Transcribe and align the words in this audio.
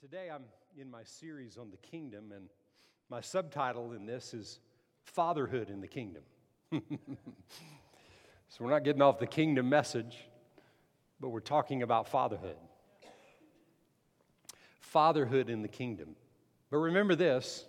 Today 0.00 0.30
I'm 0.34 0.44
in 0.78 0.90
my 0.90 1.02
series 1.04 1.58
on 1.58 1.70
the 1.70 1.76
kingdom, 1.76 2.32
and 2.34 2.48
my 3.10 3.20
subtitle 3.20 3.92
in 3.92 4.06
this 4.06 4.32
is 4.32 4.58
Fatherhood 5.02 5.68
in 5.68 5.82
the 5.82 5.86
Kingdom. 5.86 6.22
so 6.72 6.80
we're 8.60 8.70
not 8.70 8.82
getting 8.82 9.02
off 9.02 9.18
the 9.18 9.26
kingdom 9.26 9.68
message, 9.68 10.16
but 11.20 11.28
we're 11.28 11.40
talking 11.40 11.82
about 11.82 12.08
fatherhood. 12.08 12.56
Fatherhood 14.80 15.50
in 15.50 15.60
the 15.60 15.68
kingdom. 15.68 16.16
But 16.70 16.78
remember 16.78 17.14
this 17.14 17.66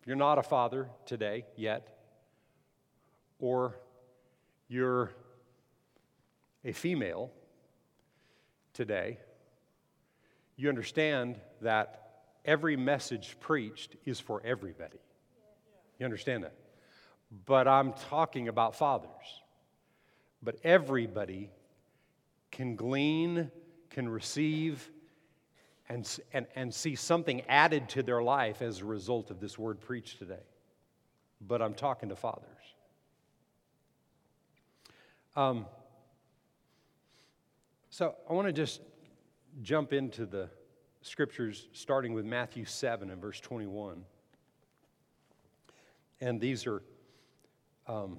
if 0.00 0.06
you're 0.06 0.16
not 0.16 0.38
a 0.38 0.42
father 0.42 0.88
today 1.04 1.44
yet, 1.56 1.94
or 3.38 3.76
you're 4.66 5.10
a 6.64 6.72
female 6.72 7.30
today, 8.72 9.18
you 10.62 10.68
understand 10.68 11.40
that 11.60 12.22
every 12.44 12.76
message 12.76 13.36
preached 13.40 13.96
is 14.04 14.20
for 14.20 14.40
everybody. 14.44 15.00
You 15.98 16.04
understand 16.04 16.44
that? 16.44 16.54
But 17.46 17.66
I'm 17.66 17.92
talking 18.10 18.46
about 18.46 18.76
fathers. 18.76 19.10
But 20.40 20.56
everybody 20.62 21.50
can 22.52 22.76
glean, 22.76 23.50
can 23.90 24.08
receive, 24.08 24.88
and, 25.88 26.08
and, 26.32 26.46
and 26.54 26.72
see 26.72 26.94
something 26.94 27.42
added 27.48 27.88
to 27.90 28.04
their 28.04 28.22
life 28.22 28.62
as 28.62 28.82
a 28.82 28.84
result 28.84 29.32
of 29.32 29.40
this 29.40 29.58
word 29.58 29.80
preached 29.80 30.20
today. 30.20 30.44
But 31.40 31.60
I'm 31.60 31.74
talking 31.74 32.08
to 32.10 32.16
fathers. 32.16 32.46
Um, 35.34 35.66
so 37.90 38.14
I 38.30 38.32
want 38.32 38.46
to 38.46 38.52
just 38.52 38.80
jump 39.60 39.92
into 39.92 40.24
the 40.24 40.48
scriptures 41.02 41.68
starting 41.72 42.14
with 42.14 42.24
Matthew 42.24 42.64
7 42.64 43.10
and 43.10 43.20
verse 43.20 43.40
21. 43.40 44.04
And 46.20 46.40
these 46.40 46.66
are 46.66 46.82
um, 47.86 48.18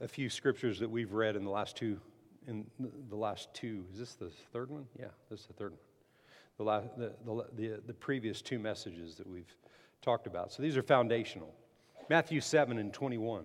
a 0.00 0.08
few 0.08 0.28
scriptures 0.28 0.78
that 0.78 0.90
we've 0.90 1.12
read 1.12 1.36
in 1.36 1.44
the 1.44 1.50
last 1.50 1.76
two 1.76 2.00
in 2.46 2.66
the 3.08 3.16
last 3.16 3.52
two. 3.54 3.84
Is 3.92 3.98
this 3.98 4.14
the 4.14 4.30
third 4.52 4.70
one? 4.70 4.86
Yeah 4.98 5.06
this 5.30 5.40
is 5.40 5.46
the 5.46 5.54
third 5.54 5.72
one. 5.72 5.80
The, 6.56 6.90
the, 6.96 7.12
the, 7.24 7.44
the, 7.56 7.80
the 7.88 7.94
previous 7.94 8.40
two 8.40 8.58
messages 8.58 9.16
that 9.16 9.26
we've 9.26 9.52
talked 10.02 10.26
about. 10.26 10.52
So 10.52 10.62
these 10.62 10.76
are 10.76 10.82
foundational. 10.82 11.52
Matthew 12.08 12.40
7 12.40 12.78
and 12.78 12.92
21 12.92 13.44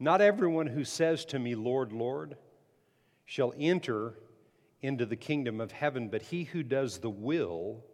not 0.00 0.20
everyone 0.20 0.66
who 0.66 0.84
says 0.84 1.24
to 1.24 1.38
me 1.38 1.54
lord 1.54 1.92
lord 1.92 2.36
shall 3.24 3.52
enter 3.58 4.14
into 4.82 5.06
the 5.06 5.16
kingdom 5.16 5.60
of 5.60 5.72
heaven, 5.72 6.08
but 6.08 6.22
he 6.22 6.44
who 6.44 6.62
does 6.62 6.98
the 6.98 7.10
will 7.10 7.84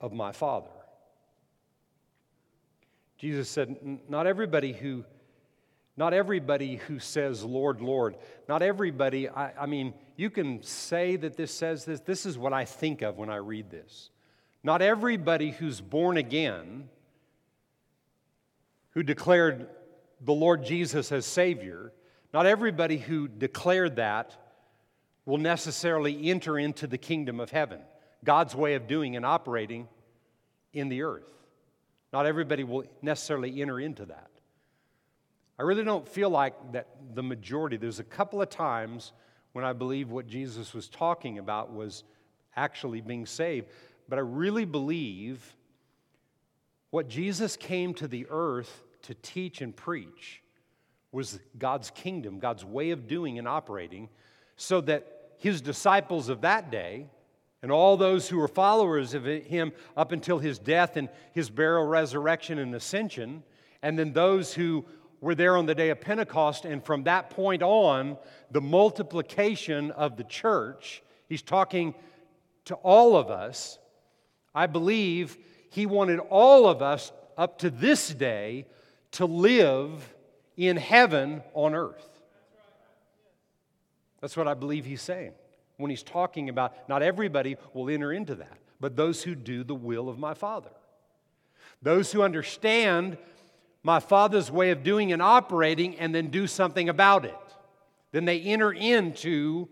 of 0.00 0.12
my 0.12 0.32
Father. 0.32 0.70
Jesus 3.18 3.48
said, 3.48 3.76
Not 4.08 4.26
everybody 4.26 4.72
who 4.72 5.04
not 5.96 6.14
everybody 6.14 6.76
who 6.76 6.98
says, 6.98 7.44
Lord, 7.44 7.82
Lord, 7.82 8.16
not 8.48 8.62
everybody, 8.62 9.28
I, 9.28 9.52
I, 9.52 9.66
mean, 9.66 9.92
you 10.16 10.30
can 10.30 10.62
say 10.62 11.16
that 11.16 11.36
this 11.36 11.52
says 11.52 11.84
this. 11.84 12.00
This 12.00 12.24
is 12.24 12.38
what 12.38 12.54
I 12.54 12.64
think 12.64 13.02
of 13.02 13.18
when 13.18 13.28
I 13.28 13.36
read 13.36 13.70
this. 13.70 14.08
Not 14.62 14.80
everybody 14.80 15.50
who's 15.50 15.82
born 15.82 16.16
again, 16.16 16.88
who 18.92 19.02
declared 19.02 19.68
the 20.22 20.32
Lord 20.32 20.64
Jesus 20.64 21.12
as 21.12 21.26
Savior, 21.26 21.92
not 22.32 22.46
everybody 22.46 22.96
who 22.96 23.28
declared 23.28 23.96
that 23.96 24.36
will 25.30 25.38
necessarily 25.38 26.28
enter 26.28 26.58
into 26.58 26.88
the 26.88 26.98
kingdom 26.98 27.38
of 27.38 27.52
heaven, 27.52 27.78
God's 28.24 28.52
way 28.52 28.74
of 28.74 28.88
doing 28.88 29.14
and 29.14 29.24
operating 29.24 29.86
in 30.72 30.88
the 30.88 31.02
earth. 31.02 31.30
Not 32.12 32.26
everybody 32.26 32.64
will 32.64 32.82
necessarily 33.00 33.62
enter 33.62 33.78
into 33.78 34.06
that. 34.06 34.28
I 35.56 35.62
really 35.62 35.84
don't 35.84 36.08
feel 36.08 36.30
like 36.30 36.72
that 36.72 36.88
the 37.14 37.22
majority, 37.22 37.76
there's 37.76 38.00
a 38.00 38.04
couple 38.04 38.42
of 38.42 38.50
times 38.50 39.12
when 39.52 39.64
I 39.64 39.72
believe 39.72 40.10
what 40.10 40.26
Jesus 40.26 40.74
was 40.74 40.88
talking 40.88 41.38
about 41.38 41.72
was 41.72 42.02
actually 42.56 43.00
being 43.00 43.24
saved, 43.24 43.68
but 44.08 44.18
I 44.18 44.22
really 44.22 44.64
believe 44.64 45.54
what 46.90 47.08
Jesus 47.08 47.56
came 47.56 47.94
to 47.94 48.08
the 48.08 48.26
earth 48.30 48.82
to 49.02 49.14
teach 49.14 49.60
and 49.60 49.76
preach 49.76 50.42
was 51.12 51.38
God's 51.56 51.90
kingdom, 51.90 52.40
God's 52.40 52.64
way 52.64 52.90
of 52.90 53.06
doing 53.06 53.38
and 53.38 53.46
operating, 53.46 54.08
so 54.56 54.80
that 54.80 55.18
his 55.40 55.60
disciples 55.60 56.28
of 56.28 56.42
that 56.42 56.70
day 56.70 57.06
and 57.62 57.72
all 57.72 57.96
those 57.96 58.28
who 58.28 58.38
were 58.38 58.48
followers 58.48 59.14
of 59.14 59.24
him 59.24 59.72
up 59.96 60.12
until 60.12 60.38
his 60.38 60.58
death 60.58 60.96
and 60.96 61.08
his 61.32 61.50
burial, 61.50 61.86
resurrection, 61.86 62.58
and 62.58 62.74
ascension, 62.74 63.42
and 63.82 63.98
then 63.98 64.12
those 64.12 64.54
who 64.54 64.84
were 65.20 65.34
there 65.34 65.56
on 65.56 65.66
the 65.66 65.74
day 65.74 65.90
of 65.90 66.00
Pentecost, 66.00 66.64
and 66.64 66.84
from 66.84 67.04
that 67.04 67.30
point 67.30 67.62
on, 67.62 68.16
the 68.50 68.60
multiplication 68.60 69.90
of 69.90 70.16
the 70.16 70.24
church. 70.24 71.02
He's 71.28 71.42
talking 71.42 71.94
to 72.66 72.74
all 72.76 73.16
of 73.16 73.30
us. 73.30 73.78
I 74.54 74.66
believe 74.66 75.36
he 75.70 75.86
wanted 75.86 76.18
all 76.18 76.66
of 76.66 76.82
us 76.82 77.12
up 77.36 77.58
to 77.58 77.70
this 77.70 78.08
day 78.12 78.66
to 79.12 79.26
live 79.26 80.14
in 80.56 80.76
heaven 80.76 81.42
on 81.54 81.74
earth. 81.74 82.19
That's 84.20 84.36
what 84.36 84.48
I 84.48 84.54
believe 84.54 84.84
he's 84.84 85.02
saying 85.02 85.32
when 85.76 85.90
he's 85.90 86.02
talking 86.02 86.48
about 86.48 86.88
not 86.88 87.02
everybody 87.02 87.56
will 87.72 87.88
enter 87.88 88.12
into 88.12 88.34
that, 88.34 88.58
but 88.80 88.96
those 88.96 89.22
who 89.22 89.34
do 89.34 89.64
the 89.64 89.74
will 89.74 90.08
of 90.08 90.18
my 90.18 90.34
Father. 90.34 90.70
Those 91.82 92.12
who 92.12 92.22
understand 92.22 93.16
my 93.82 94.00
Father's 94.00 94.50
way 94.50 94.70
of 94.70 94.82
doing 94.82 95.12
and 95.12 95.22
operating 95.22 95.98
and 95.98 96.14
then 96.14 96.28
do 96.28 96.46
something 96.46 96.88
about 96.90 97.24
it. 97.24 97.34
Then 98.12 98.26
they 98.26 98.40
enter 98.40 98.72
into 98.72 99.68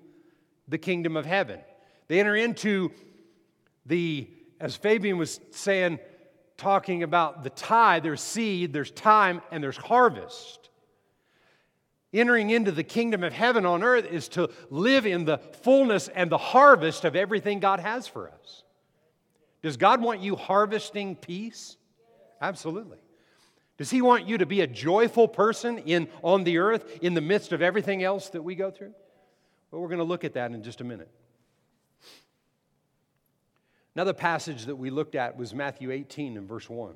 the 0.67 0.79
kingdom 0.79 1.17
of 1.17 1.27
heaven. 1.27 1.61
They 2.09 2.21
enter 2.21 2.37
into 2.37 2.93
the, 3.85 4.29
as 4.61 4.77
Fabian 4.77 5.19
was 5.19 5.41
saying, 5.51 5.99
talking 6.57 7.03
about 7.03 7.45
the 7.45 7.51
tithe, 7.51 8.03
there's 8.03 8.21
seed, 8.21 8.73
there's 8.73 8.91
time, 8.91 9.43
and 9.51 9.63
there's 9.63 9.77
harvest. 9.77 10.68
Entering 12.13 12.51
into 12.51 12.73
the 12.73 12.85
kingdom 12.85 13.23
of 13.23 13.33
heaven 13.33 13.67
on 13.67 13.83
earth 13.83 14.07
is 14.07 14.29
to 14.31 14.49
live 14.71 15.05
in 15.07 15.27
the 15.27 15.39
fullness 15.39 16.09
and 16.09 16.31
the 16.31 16.39
harvest 16.39 17.05
of 17.05 17.15
everything 17.15 17.61
God 17.61 17.81
has 17.81 18.07
for 18.07 18.31
us. 18.31 18.63
Does 19.63 19.77
God 19.77 20.01
want 20.01 20.21
you 20.21 20.37
harvesting 20.37 21.17
peace? 21.17 21.77
Absolutely. 22.41 22.99
Does 23.77 23.91
he 23.91 24.01
want 24.01 24.27
you 24.27 24.39
to 24.39 24.47
be 24.47 24.63
a 24.63 24.67
joyful 24.67 25.29
person 25.29 25.79
in, 25.79 26.09
on 26.23 26.45
the 26.45 26.59
earth 26.59 26.99
in 27.03 27.15
the 27.15 27.21
midst 27.21 27.53
of 27.53 27.61
everything 27.61 28.03
else 28.03 28.31
that 28.31 28.43
we 28.43 28.55
go 28.55 28.71
through? 28.71 28.95
Well, 29.71 29.83
we're 29.83 29.89
going 29.89 29.99
to 29.99 30.05
look 30.05 30.25
at 30.25 30.35
that 30.35 30.51
in 30.51 30.63
just 30.63 30.81
a 30.81 30.85
minute. 30.85 31.11
Another 33.95 34.15
passage 34.15 34.67
that 34.67 34.77
we 34.77 34.91
looked 34.91 35.15
at 35.15 35.37
was 35.37 35.53
Matthew 35.53 35.91
18 35.91 36.37
and 36.37 36.49
verse 36.49 36.71
1. 36.71 36.95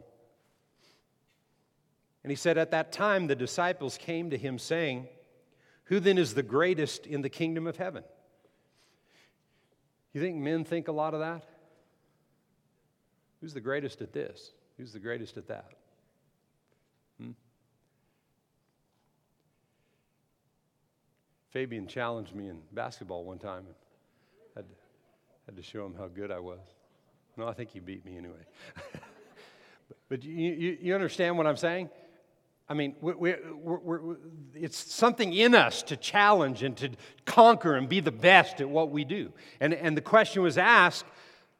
And 2.22 2.30
he 2.30 2.36
said, 2.36 2.58
At 2.58 2.70
that 2.70 2.92
time, 2.92 3.26
the 3.26 3.34
disciples 3.34 3.98
came 3.98 4.30
to 4.30 4.38
him, 4.38 4.58
saying, 4.58 5.08
Who 5.84 6.00
then 6.00 6.18
is 6.18 6.34
the 6.34 6.42
greatest 6.42 7.06
in 7.06 7.22
the 7.22 7.28
kingdom 7.28 7.66
of 7.66 7.76
heaven? 7.76 8.04
You 10.12 10.20
think 10.20 10.36
men 10.36 10.64
think 10.64 10.88
a 10.88 10.92
lot 10.92 11.14
of 11.14 11.20
that? 11.20 11.44
Who's 13.40 13.54
the 13.54 13.60
greatest 13.60 14.02
at 14.02 14.12
this? 14.12 14.52
Who's 14.76 14.92
the 14.92 15.00
greatest 15.00 15.36
at 15.36 15.48
that? 15.48 15.72
Hmm? 17.20 17.30
Fabian 21.50 21.86
challenged 21.86 22.34
me 22.34 22.48
in 22.48 22.60
basketball 22.72 23.24
one 23.24 23.38
time 23.38 23.64
and 23.66 23.74
had 24.54 24.68
to, 24.68 24.74
had 25.46 25.56
to 25.56 25.62
show 25.62 25.84
him 25.84 25.94
how 25.98 26.08
good 26.08 26.30
I 26.30 26.38
was. 26.38 26.60
No, 27.36 27.48
I 27.48 27.52
think 27.54 27.70
he 27.70 27.80
beat 27.80 28.04
me 28.04 28.16
anyway. 28.16 28.44
but, 30.08 30.22
you, 30.22 30.52
you, 30.52 30.78
you 30.80 30.94
understand 30.94 31.36
what 31.36 31.46
I'm 31.46 31.56
saying? 31.56 31.88
I 32.72 32.74
mean, 32.74 32.96
we, 33.02 33.12
we, 33.12 33.34
we're, 33.62 34.16
it's 34.54 34.78
something 34.94 35.34
in 35.34 35.54
us 35.54 35.82
to 35.82 35.96
challenge 35.98 36.62
and 36.62 36.74
to 36.78 36.88
conquer 37.26 37.74
and 37.74 37.86
be 37.86 38.00
the 38.00 38.10
best 38.10 38.62
at 38.62 38.68
what 38.70 38.90
we 38.90 39.04
do. 39.04 39.30
And, 39.60 39.74
and 39.74 39.94
the 39.94 40.00
question 40.00 40.42
was 40.42 40.56
asked, 40.56 41.04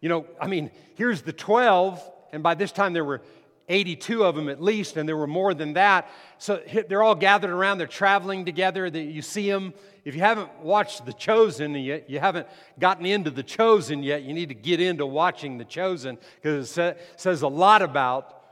you 0.01 0.09
know, 0.09 0.25
I 0.41 0.47
mean, 0.47 0.71
here's 0.95 1.21
the 1.21 1.35
12, 1.35 2.01
and 2.33 2.43
by 2.43 2.55
this 2.55 2.73
time 2.73 2.95
there 2.95 3.05
were 3.05 3.21
82 3.69 4.25
of 4.25 4.37
them 4.37 4.49
at 4.49 4.63
least, 4.63 4.97
and 4.97 5.07
there 5.07 5.19
were 5.19 5.27
more 5.27 5.53
than 5.53 5.75
that. 5.75 6.09
So 6.39 6.63
they're 6.89 7.03
all 7.03 7.15
gathered 7.15 7.51
around, 7.51 7.77
they're 7.77 7.87
traveling 7.87 8.47
together. 8.47 8.87
You 8.87 9.21
see 9.21 9.51
them. 9.51 9.75
If 10.07 10.15
you 10.15 10.23
haven't 10.23 10.61
watched 10.61 11.05
The 11.05 11.13
Chosen 11.13 11.75
yet, 11.75 12.09
you 12.09 12.21
haven't 12.21 12.49
gotten 12.79 13.05
into 13.05 13.31
The 13.31 13.43
Chosen 13.43 14.03
yet, 14.03 14.23
you 14.23 14.33
need 14.33 14.49
to 14.49 14.55
get 14.55 14.81
into 14.81 15.05
watching 15.05 15.59
The 15.59 15.67
Chosen 15.67 16.17
because 16.37 16.79
it 16.79 16.99
says 17.17 17.43
a 17.43 17.49
lot 17.49 17.83
about 17.83 18.45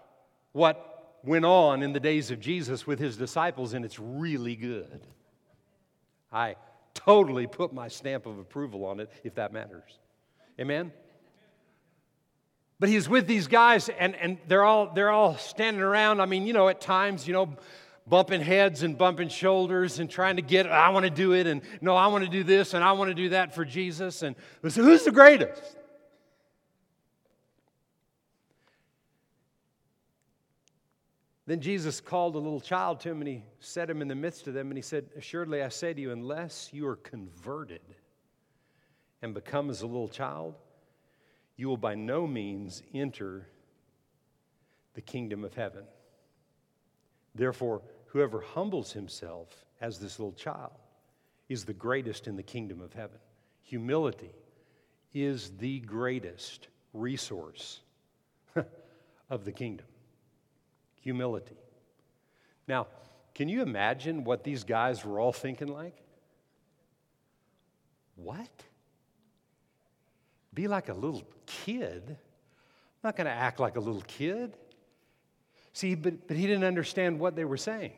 what 0.52 0.89
went 1.24 1.44
on 1.44 1.82
in 1.82 1.92
the 1.92 2.00
days 2.00 2.30
of 2.30 2.40
Jesus 2.40 2.86
with 2.86 2.98
his 2.98 3.16
disciples, 3.16 3.74
and 3.74 3.84
it's 3.84 3.98
really 3.98 4.56
good. 4.56 5.06
I 6.32 6.56
totally 6.94 7.46
put 7.46 7.72
my 7.72 7.88
stamp 7.88 8.26
of 8.26 8.38
approval 8.38 8.84
on 8.84 9.00
it 9.00 9.10
if 9.24 9.34
that 9.34 9.52
matters. 9.52 9.98
Amen? 10.58 10.92
But 12.78 12.88
he's 12.88 13.08
with 13.08 13.26
these 13.26 13.46
guys 13.46 13.90
and, 13.90 14.14
and 14.16 14.38
they're 14.48 14.64
all 14.64 14.92
they're 14.94 15.10
all 15.10 15.36
standing 15.36 15.82
around. 15.82 16.20
I 16.20 16.26
mean, 16.26 16.46
you 16.46 16.52
know, 16.52 16.68
at 16.68 16.80
times, 16.80 17.26
you 17.26 17.34
know, 17.34 17.56
bumping 18.06 18.40
heads 18.40 18.82
and 18.82 18.96
bumping 18.96 19.28
shoulders 19.28 19.98
and 19.98 20.10
trying 20.10 20.36
to 20.36 20.42
get, 20.42 20.66
I 20.66 20.88
want 20.90 21.04
to 21.04 21.10
do 21.10 21.32
it, 21.32 21.46
and 21.46 21.62
no, 21.80 21.94
I 21.94 22.08
want 22.08 22.24
to 22.24 22.30
do 22.30 22.42
this, 22.42 22.74
and 22.74 22.82
I 22.82 22.92
want 22.92 23.08
to 23.08 23.14
do 23.14 23.30
that 23.30 23.54
for 23.54 23.64
Jesus. 23.64 24.22
And 24.22 24.34
who's 24.62 25.04
the 25.04 25.12
greatest? 25.12 25.76
Then 31.50 31.60
Jesus 31.60 32.00
called 32.00 32.36
a 32.36 32.38
little 32.38 32.60
child 32.60 33.00
to 33.00 33.08
him 33.08 33.22
and 33.22 33.26
he 33.26 33.42
set 33.58 33.90
him 33.90 34.02
in 34.02 34.06
the 34.06 34.14
midst 34.14 34.46
of 34.46 34.54
them 34.54 34.68
and 34.68 34.78
he 34.78 34.82
said, 34.82 35.06
Assuredly 35.16 35.64
I 35.64 35.68
say 35.68 35.92
to 35.92 36.00
you, 36.00 36.12
unless 36.12 36.68
you 36.72 36.86
are 36.86 36.94
converted 36.94 37.80
and 39.20 39.34
become 39.34 39.68
as 39.68 39.82
a 39.82 39.86
little 39.88 40.06
child, 40.06 40.54
you 41.56 41.66
will 41.66 41.76
by 41.76 41.96
no 41.96 42.24
means 42.24 42.84
enter 42.94 43.48
the 44.94 45.00
kingdom 45.00 45.42
of 45.42 45.52
heaven. 45.54 45.82
Therefore, 47.34 47.82
whoever 48.06 48.40
humbles 48.40 48.92
himself 48.92 49.48
as 49.80 49.98
this 49.98 50.20
little 50.20 50.34
child 50.34 50.78
is 51.48 51.64
the 51.64 51.72
greatest 51.72 52.28
in 52.28 52.36
the 52.36 52.44
kingdom 52.44 52.80
of 52.80 52.92
heaven. 52.92 53.18
Humility 53.62 54.36
is 55.12 55.50
the 55.58 55.80
greatest 55.80 56.68
resource 56.92 57.80
of 59.30 59.44
the 59.44 59.50
kingdom 59.50 59.86
humility. 61.00 61.56
Now, 62.68 62.86
can 63.34 63.48
you 63.48 63.62
imagine 63.62 64.24
what 64.24 64.44
these 64.44 64.64
guys 64.64 65.04
were 65.04 65.18
all 65.18 65.32
thinking 65.32 65.68
like? 65.68 65.96
What? 68.16 68.48
Be 70.52 70.68
like 70.68 70.88
a 70.88 70.94
little 70.94 71.24
kid? 71.46 72.02
I'm 72.08 73.08
not 73.08 73.16
going 73.16 73.26
to 73.26 73.32
act 73.32 73.60
like 73.60 73.76
a 73.76 73.80
little 73.80 74.02
kid. 74.06 74.56
See, 75.72 75.94
but, 75.94 76.28
but 76.28 76.36
he 76.36 76.46
didn't 76.46 76.64
understand 76.64 77.18
what 77.18 77.36
they 77.36 77.44
were 77.44 77.56
saying. 77.56 77.92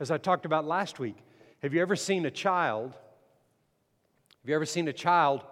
As 0.00 0.10
I 0.10 0.18
talked 0.18 0.46
about 0.46 0.64
last 0.64 0.98
week, 0.98 1.16
have 1.62 1.74
you 1.74 1.82
ever 1.82 1.96
seen 1.96 2.24
a 2.24 2.30
child? 2.30 2.92
Have 2.92 4.48
you 4.48 4.54
ever 4.54 4.66
seen 4.66 4.88
a 4.88 4.92
child 4.92 5.42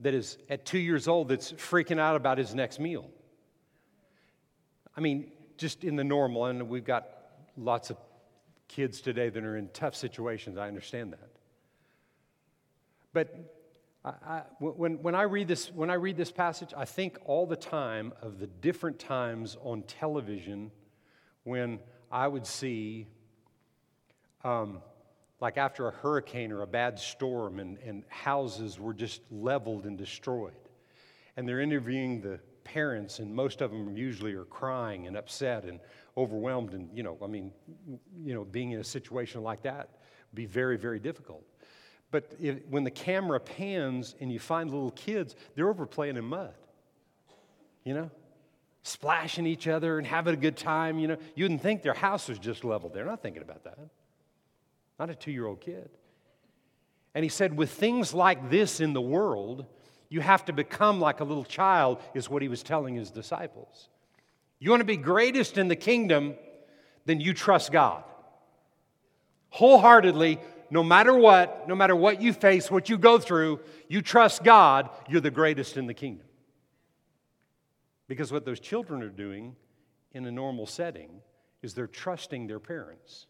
that 0.00 0.12
is 0.12 0.38
at 0.50 0.66
two 0.66 0.78
years 0.78 1.08
old 1.08 1.28
that's 1.28 1.52
freaking 1.52 1.98
out 1.98 2.16
about 2.16 2.38
his 2.38 2.54
next 2.54 2.78
meal? 2.78 3.10
I 4.96 5.00
mean, 5.00 5.32
just 5.56 5.84
in 5.84 5.96
the 5.96 6.04
normal, 6.04 6.46
and 6.46 6.68
we've 6.68 6.84
got 6.84 7.08
lots 7.56 7.90
of 7.90 7.96
kids 8.68 9.00
today 9.00 9.28
that 9.28 9.44
are 9.44 9.56
in 9.56 9.68
tough 9.68 9.94
situations. 9.94 10.58
I 10.58 10.68
understand 10.68 11.12
that. 11.12 11.30
But 13.12 13.34
I, 14.04 14.10
I, 14.26 14.42
when, 14.58 15.02
when, 15.02 15.14
I 15.14 15.22
read 15.22 15.48
this, 15.48 15.70
when 15.72 15.90
I 15.90 15.94
read 15.94 16.16
this 16.16 16.30
passage, 16.30 16.72
I 16.76 16.84
think 16.84 17.18
all 17.24 17.46
the 17.46 17.56
time 17.56 18.12
of 18.22 18.38
the 18.38 18.46
different 18.46 18.98
times 18.98 19.56
on 19.62 19.82
television 19.82 20.70
when 21.44 21.80
I 22.10 22.28
would 22.28 22.46
see, 22.46 23.06
um, 24.44 24.82
like 25.40 25.56
after 25.58 25.88
a 25.88 25.90
hurricane 25.90 26.52
or 26.52 26.62
a 26.62 26.66
bad 26.66 26.98
storm, 26.98 27.58
and, 27.58 27.78
and 27.78 28.04
houses 28.08 28.78
were 28.78 28.94
just 28.94 29.20
leveled 29.30 29.86
and 29.86 29.96
destroyed. 29.96 30.52
And 31.36 31.48
they're 31.48 31.60
interviewing 31.60 32.20
the 32.20 32.40
parents, 32.66 33.20
and 33.20 33.32
most 33.32 33.60
of 33.62 33.70
them 33.70 33.96
usually 33.96 34.34
are 34.34 34.44
crying 34.44 35.06
and 35.06 35.16
upset 35.16 35.64
and 35.64 35.78
overwhelmed. 36.16 36.74
And, 36.74 36.90
you 36.92 37.04
know, 37.04 37.16
I 37.22 37.28
mean, 37.28 37.52
you 38.24 38.34
know, 38.34 38.44
being 38.44 38.72
in 38.72 38.80
a 38.80 38.84
situation 38.84 39.42
like 39.42 39.62
that 39.62 39.88
would 40.30 40.36
be 40.36 40.46
very, 40.46 40.76
very 40.76 40.98
difficult. 40.98 41.44
But 42.10 42.32
if, 42.40 42.58
when 42.68 42.82
the 42.82 42.90
camera 42.90 43.38
pans 43.38 44.16
and 44.20 44.32
you 44.32 44.40
find 44.40 44.70
little 44.70 44.90
kids, 44.90 45.36
they're 45.54 45.68
over 45.68 45.86
playing 45.86 46.16
in 46.16 46.24
mud, 46.24 46.54
you 47.84 47.94
know, 47.94 48.10
splashing 48.82 49.46
each 49.46 49.68
other 49.68 49.98
and 49.98 50.06
having 50.06 50.34
a 50.34 50.36
good 50.36 50.56
time. 50.56 50.98
You 50.98 51.08
know, 51.08 51.16
you 51.34 51.44
wouldn't 51.44 51.62
think 51.62 51.82
their 51.82 51.94
house 51.94 52.28
was 52.28 52.38
just 52.38 52.64
leveled. 52.64 52.94
They're 52.94 53.04
not 53.04 53.22
thinking 53.22 53.42
about 53.42 53.64
that. 53.64 53.78
Not 54.98 55.10
a 55.10 55.14
two 55.14 55.32
year 55.32 55.46
old 55.46 55.60
kid. 55.60 55.90
And 57.14 57.24
he 57.24 57.28
said, 57.28 57.56
with 57.56 57.70
things 57.70 58.12
like 58.12 58.50
this 58.50 58.80
in 58.80 58.92
the 58.92 59.00
world, 59.00 59.66
you 60.08 60.20
have 60.20 60.44
to 60.46 60.52
become 60.52 61.00
like 61.00 61.20
a 61.20 61.24
little 61.24 61.44
child, 61.44 62.00
is 62.14 62.30
what 62.30 62.42
he 62.42 62.48
was 62.48 62.62
telling 62.62 62.94
his 62.94 63.10
disciples. 63.10 63.88
You 64.58 64.70
want 64.70 64.80
to 64.80 64.86
be 64.86 64.96
greatest 64.96 65.58
in 65.58 65.68
the 65.68 65.76
kingdom, 65.76 66.34
then 67.04 67.20
you 67.20 67.34
trust 67.34 67.72
God. 67.72 68.04
Wholeheartedly, 69.50 70.38
no 70.70 70.82
matter 70.82 71.16
what, 71.16 71.68
no 71.68 71.74
matter 71.74 71.94
what 71.94 72.20
you 72.20 72.32
face, 72.32 72.70
what 72.70 72.88
you 72.88 72.98
go 72.98 73.18
through, 73.18 73.60
you 73.88 74.02
trust 74.02 74.42
God, 74.42 74.90
you're 75.08 75.20
the 75.20 75.30
greatest 75.30 75.76
in 75.76 75.86
the 75.86 75.94
kingdom. 75.94 76.26
Because 78.08 78.32
what 78.32 78.44
those 78.44 78.60
children 78.60 79.02
are 79.02 79.08
doing 79.08 79.56
in 80.12 80.24
a 80.26 80.30
normal 80.30 80.66
setting 80.66 81.10
is 81.62 81.74
they're 81.74 81.86
trusting 81.86 82.46
their 82.46 82.60
parents. 82.60 83.26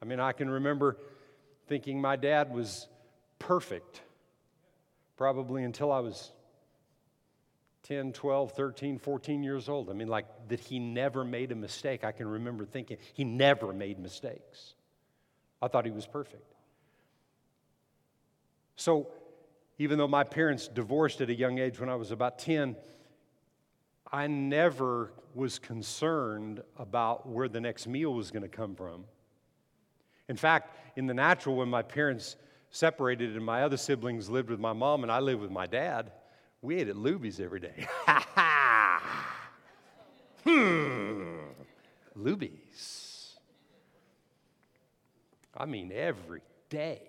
I 0.00 0.04
mean, 0.04 0.20
I 0.20 0.32
can 0.32 0.50
remember 0.50 0.98
thinking 1.66 2.00
my 2.00 2.16
dad 2.16 2.52
was 2.52 2.88
perfect 3.38 4.00
probably 5.22 5.62
until 5.62 5.92
I 5.92 6.00
was 6.00 6.32
10, 7.84 8.12
12, 8.12 8.50
13, 8.54 8.98
14 8.98 9.44
years 9.44 9.68
old. 9.68 9.88
I 9.88 9.92
mean, 9.92 10.08
like 10.08 10.26
that 10.48 10.58
he 10.58 10.80
never 10.80 11.22
made 11.24 11.52
a 11.52 11.54
mistake. 11.54 12.02
I 12.02 12.10
can 12.10 12.26
remember 12.26 12.64
thinking 12.64 12.96
he 13.14 13.22
never 13.22 13.72
made 13.72 14.00
mistakes. 14.00 14.74
I 15.62 15.68
thought 15.68 15.84
he 15.84 15.92
was 15.92 16.08
perfect. 16.08 16.56
So, 18.74 19.12
even 19.78 19.96
though 19.96 20.08
my 20.08 20.24
parents 20.24 20.66
divorced 20.66 21.20
at 21.20 21.30
a 21.30 21.34
young 21.34 21.60
age 21.60 21.78
when 21.78 21.88
I 21.88 21.94
was 21.94 22.10
about 22.10 22.40
10, 22.40 22.74
I 24.10 24.26
never 24.26 25.12
was 25.36 25.60
concerned 25.60 26.64
about 26.76 27.28
where 27.28 27.46
the 27.46 27.60
next 27.60 27.86
meal 27.86 28.12
was 28.12 28.32
going 28.32 28.42
to 28.42 28.48
come 28.48 28.74
from. 28.74 29.04
In 30.28 30.36
fact, 30.36 30.76
in 30.96 31.06
the 31.06 31.14
natural, 31.14 31.54
when 31.54 31.68
my 31.68 31.82
parents 31.82 32.34
separated 32.72 33.36
and 33.36 33.44
my 33.44 33.62
other 33.62 33.76
siblings 33.76 34.28
lived 34.28 34.50
with 34.50 34.58
my 34.58 34.72
mom 34.72 35.04
and 35.04 35.12
I 35.12 35.20
lived 35.20 35.40
with 35.40 35.50
my 35.50 35.66
dad, 35.66 36.10
we 36.60 36.78
ate 36.80 36.88
at 36.88 36.96
Luby's 36.96 37.38
every 37.38 37.60
day. 37.60 37.86
Hmm. 40.44 41.36
Luby's. 42.18 43.36
I 45.56 45.66
mean, 45.66 45.92
every 45.94 46.42
day. 46.68 47.02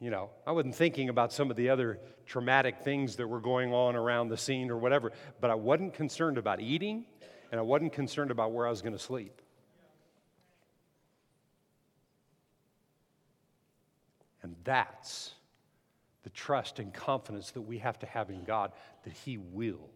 You 0.00 0.10
know, 0.10 0.30
I 0.46 0.52
wasn't 0.52 0.76
thinking 0.76 1.08
about 1.08 1.32
some 1.32 1.50
of 1.50 1.56
the 1.56 1.70
other 1.70 1.98
traumatic 2.26 2.80
things 2.84 3.16
that 3.16 3.26
were 3.26 3.40
going 3.40 3.72
on 3.72 3.96
around 3.96 4.28
the 4.28 4.36
scene 4.36 4.70
or 4.70 4.76
whatever, 4.76 5.10
but 5.40 5.50
I 5.50 5.54
wasn't 5.54 5.94
concerned 5.94 6.38
about 6.38 6.60
eating 6.60 7.06
and 7.50 7.58
I 7.58 7.62
wasn't 7.62 7.92
concerned 7.92 8.30
about 8.30 8.52
where 8.52 8.66
I 8.66 8.70
was 8.70 8.82
going 8.82 8.92
to 8.92 9.02
sleep. 9.02 9.40
And 14.46 14.54
that's 14.62 15.34
the 16.22 16.30
trust 16.30 16.78
and 16.78 16.94
confidence 16.94 17.50
that 17.50 17.62
we 17.62 17.78
have 17.78 17.98
to 17.98 18.06
have 18.06 18.30
in 18.30 18.44
God 18.44 18.70
that 19.02 19.12
He 19.12 19.38
will 19.38 19.90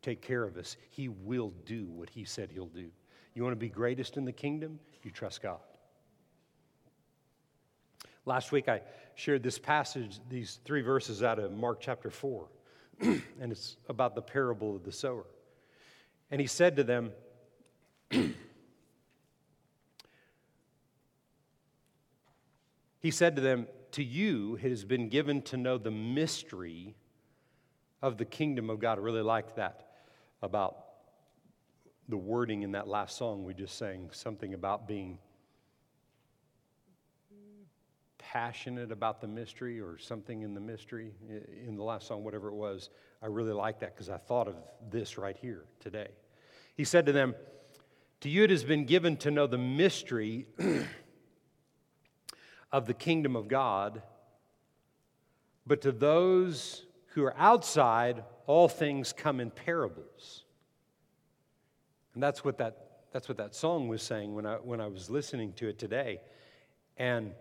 take 0.00 0.22
care 0.22 0.44
of 0.44 0.56
us. 0.56 0.78
He 0.88 1.10
will 1.10 1.52
do 1.66 1.84
what 1.90 2.08
He 2.08 2.24
said 2.24 2.50
He'll 2.50 2.68
do. 2.68 2.88
You 3.34 3.42
want 3.42 3.52
to 3.52 3.60
be 3.60 3.68
greatest 3.68 4.16
in 4.16 4.24
the 4.24 4.32
kingdom? 4.32 4.80
You 5.02 5.10
trust 5.10 5.42
God. 5.42 5.58
Last 8.24 8.50
week 8.50 8.66
I 8.66 8.80
shared 9.14 9.42
this 9.42 9.58
passage, 9.58 10.20
these 10.30 10.58
three 10.64 10.80
verses 10.80 11.22
out 11.22 11.38
of 11.38 11.52
Mark 11.52 11.78
chapter 11.82 12.08
4, 12.08 12.48
and 13.00 13.22
it's 13.52 13.76
about 13.90 14.14
the 14.14 14.22
parable 14.22 14.74
of 14.74 14.84
the 14.84 14.92
sower. 14.92 15.26
And 16.30 16.40
he 16.40 16.46
said 16.46 16.76
to 16.76 16.82
them, 16.82 17.12
He 23.00 23.10
said 23.10 23.36
to 23.36 23.42
them, 23.42 23.66
To 23.92 24.02
you 24.02 24.56
it 24.56 24.68
has 24.68 24.84
been 24.84 25.08
given 25.08 25.42
to 25.42 25.56
know 25.56 25.78
the 25.78 25.90
mystery 25.90 26.96
of 28.02 28.18
the 28.18 28.24
kingdom 28.24 28.70
of 28.70 28.78
God. 28.78 28.98
I 28.98 29.02
really 29.02 29.22
like 29.22 29.56
that 29.56 29.88
about 30.42 30.76
the 32.08 32.16
wording 32.16 32.62
in 32.62 32.72
that 32.72 32.86
last 32.86 33.16
song 33.16 33.44
we 33.44 33.54
just 33.54 33.76
sang, 33.76 34.10
something 34.12 34.54
about 34.54 34.86
being 34.86 35.18
passionate 38.18 38.92
about 38.92 39.20
the 39.20 39.26
mystery 39.26 39.80
or 39.80 39.98
something 39.98 40.42
in 40.42 40.52
the 40.52 40.60
mystery 40.60 41.12
in 41.66 41.76
the 41.76 41.82
last 41.82 42.06
song, 42.06 42.24
whatever 42.24 42.48
it 42.48 42.54
was. 42.54 42.90
I 43.22 43.26
really 43.26 43.52
like 43.52 43.80
that 43.80 43.94
because 43.94 44.10
I 44.10 44.18
thought 44.18 44.48
of 44.48 44.56
this 44.90 45.16
right 45.16 45.36
here 45.36 45.64
today. 45.80 46.08
He 46.74 46.84
said 46.84 47.06
to 47.06 47.12
them, 47.12 47.34
To 48.20 48.28
you 48.28 48.44
it 48.44 48.50
has 48.50 48.64
been 48.64 48.84
given 48.84 49.16
to 49.18 49.30
know 49.30 49.46
the 49.46 49.58
mystery 49.58 50.46
of 52.72 52.86
the 52.86 52.94
kingdom 52.94 53.36
of 53.36 53.48
God, 53.48 54.02
but 55.66 55.80
to 55.82 55.92
those 55.92 56.84
who 57.08 57.24
are 57.24 57.34
outside, 57.36 58.22
all 58.46 58.68
things 58.68 59.12
come 59.12 59.40
in 59.40 59.50
parables. 59.50 60.44
And 62.14 62.22
that's 62.22 62.44
what 62.44 62.58
that, 62.58 63.02
That's 63.12 63.28
what 63.28 63.38
that 63.38 63.54
song 63.54 63.88
was 63.88 64.02
saying 64.02 64.34
when 64.34 64.46
I, 64.46 64.56
when 64.56 64.80
I 64.80 64.86
was 64.86 65.10
listening 65.10 65.52
to 65.54 65.68
it 65.68 65.78
today. 65.78 66.20
And 66.96 67.32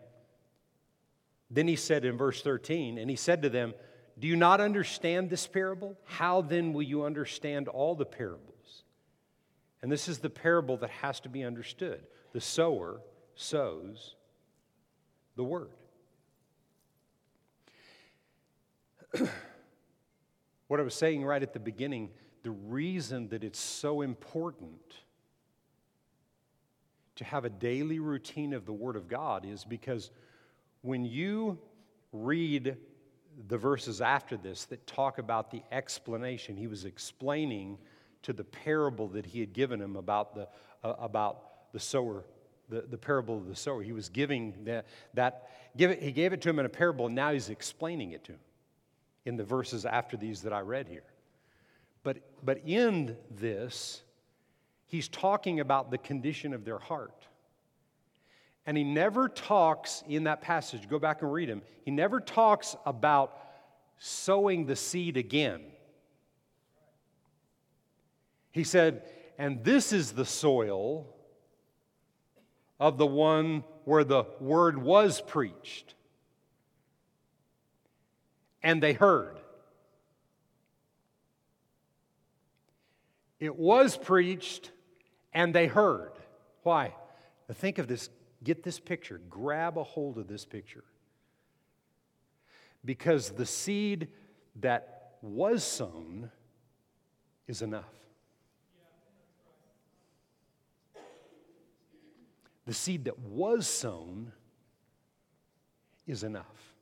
then 1.49 1.67
he 1.67 1.75
said 1.75 2.05
in 2.05 2.17
verse 2.17 2.41
13, 2.41 2.97
and 2.97 3.09
he 3.09 3.15
said 3.15 3.41
to 3.43 3.49
them, 3.49 3.73
Do 4.17 4.27
you 4.27 4.35
not 4.35 4.59
understand 4.59 5.29
this 5.29 5.47
parable? 5.47 5.97
How 6.05 6.41
then 6.41 6.73
will 6.73 6.83
you 6.83 7.03
understand 7.03 7.67
all 7.67 7.95
the 7.95 8.05
parables? 8.05 8.83
And 9.81 9.91
this 9.91 10.07
is 10.07 10.19
the 10.19 10.29
parable 10.29 10.77
that 10.77 10.89
has 10.89 11.19
to 11.21 11.29
be 11.29 11.43
understood. 11.43 12.01
The 12.33 12.41
sower 12.41 13.01
sows 13.35 14.15
the 15.35 15.43
word. 15.43 15.69
what 20.67 20.79
I 20.79 20.83
was 20.83 20.95
saying 20.95 21.23
right 21.23 21.41
at 21.41 21.53
the 21.53 21.59
beginning, 21.59 22.09
the 22.43 22.51
reason 22.51 23.29
that 23.29 23.43
it's 23.43 23.59
so 23.59 24.01
important 24.01 24.95
to 27.15 27.23
have 27.23 27.45
a 27.45 27.49
daily 27.49 27.99
routine 27.99 28.53
of 28.53 28.65
the 28.65 28.73
Word 28.73 28.95
of 28.95 29.07
God 29.07 29.45
is 29.45 29.63
because 29.63 30.11
when 30.81 31.05
you 31.05 31.57
read 32.11 32.77
the 33.47 33.57
verses 33.57 34.01
after 34.01 34.37
this 34.37 34.65
that 34.65 34.85
talk 34.85 35.17
about 35.17 35.49
the 35.49 35.61
explanation, 35.71 36.57
he 36.57 36.67
was 36.67 36.85
explaining 36.85 37.77
to 38.23 38.33
the 38.33 38.43
parable 38.43 39.07
that 39.09 39.25
he 39.25 39.39
had 39.39 39.53
given 39.53 39.81
him 39.81 39.95
about 39.95 40.35
the, 40.35 40.47
uh, 40.83 40.93
about 40.99 41.71
the 41.73 41.79
sower, 41.79 42.25
the, 42.69 42.81
the 42.81 42.97
parable 42.97 43.37
of 43.37 43.47
the 43.47 43.55
sower. 43.55 43.83
He 43.83 43.91
was 43.91 44.09
giving 44.09 44.53
that, 44.65 44.85
that, 45.13 45.49
give 45.77 45.91
it, 45.91 46.01
he 46.01 46.11
gave 46.11 46.33
it 46.33 46.41
to 46.41 46.49
him 46.49 46.59
in 46.59 46.65
a 46.65 46.69
parable, 46.69 47.07
and 47.07 47.15
now 47.15 47.31
he's 47.31 47.49
explaining 47.49 48.11
it 48.11 48.23
to 48.25 48.33
him 48.33 48.39
in 49.25 49.37
the 49.37 49.43
verses 49.43 49.85
after 49.85 50.17
these 50.17 50.41
that 50.43 50.53
I 50.53 50.61
read 50.61 50.87
here. 50.87 51.03
But, 52.03 52.17
but 52.43 52.61
in 52.65 53.17
this, 53.31 54.01
he's 54.87 55.07
talking 55.07 55.59
about 55.59 55.91
the 55.91 55.97
condition 55.97 56.53
of 56.53 56.65
their 56.65 56.79
heart. 56.79 57.25
And 58.67 58.77
he 58.77 58.83
never 58.83 59.29
talks 59.29 60.03
in 60.07 60.23
that 60.23 60.41
passage, 60.41 60.89
go 60.89 60.99
back 60.99 61.21
and 61.21 61.31
read 61.31 61.49
him, 61.49 61.61
he 61.83 61.91
never 61.91 62.19
talks 62.19 62.75
about 62.85 63.37
sowing 63.97 64.65
the 64.65 64.75
seed 64.75 65.17
again. 65.17 65.61
He 68.51 68.63
said, 68.63 69.03
and 69.37 69.63
this 69.63 69.91
is 69.91 70.13
the 70.13 70.25
soil 70.25 71.14
of 72.79 72.97
the 72.97 73.05
one 73.05 73.63
where 73.85 74.03
the 74.03 74.25
word 74.39 74.77
was 74.77 75.21
preached. 75.21 75.95
And 78.61 78.81
they 78.81 78.93
heard. 78.93 79.39
It 83.39 83.55
was 83.55 83.97
preached 83.97 84.71
and 85.33 85.53
they 85.53 85.67
heard. 85.67 86.13
Why? 86.63 86.93
Now 87.47 87.53
think 87.53 87.77
of 87.77 87.87
this, 87.87 88.09
get 88.43 88.63
this 88.63 88.79
picture, 88.79 89.21
grab 89.29 89.77
a 89.77 89.83
hold 89.83 90.17
of 90.17 90.27
this 90.27 90.45
picture. 90.45 90.83
Because 92.83 93.31
the 93.31 93.45
seed 93.45 94.07
that 94.61 95.17
was 95.21 95.63
sown 95.63 96.31
is 97.47 97.61
enough. 97.61 98.04
The 102.65 102.73
seed 102.73 103.05
that 103.05 103.19
was 103.19 103.67
sown 103.67 104.31
is 106.07 106.23
enough 106.23 106.73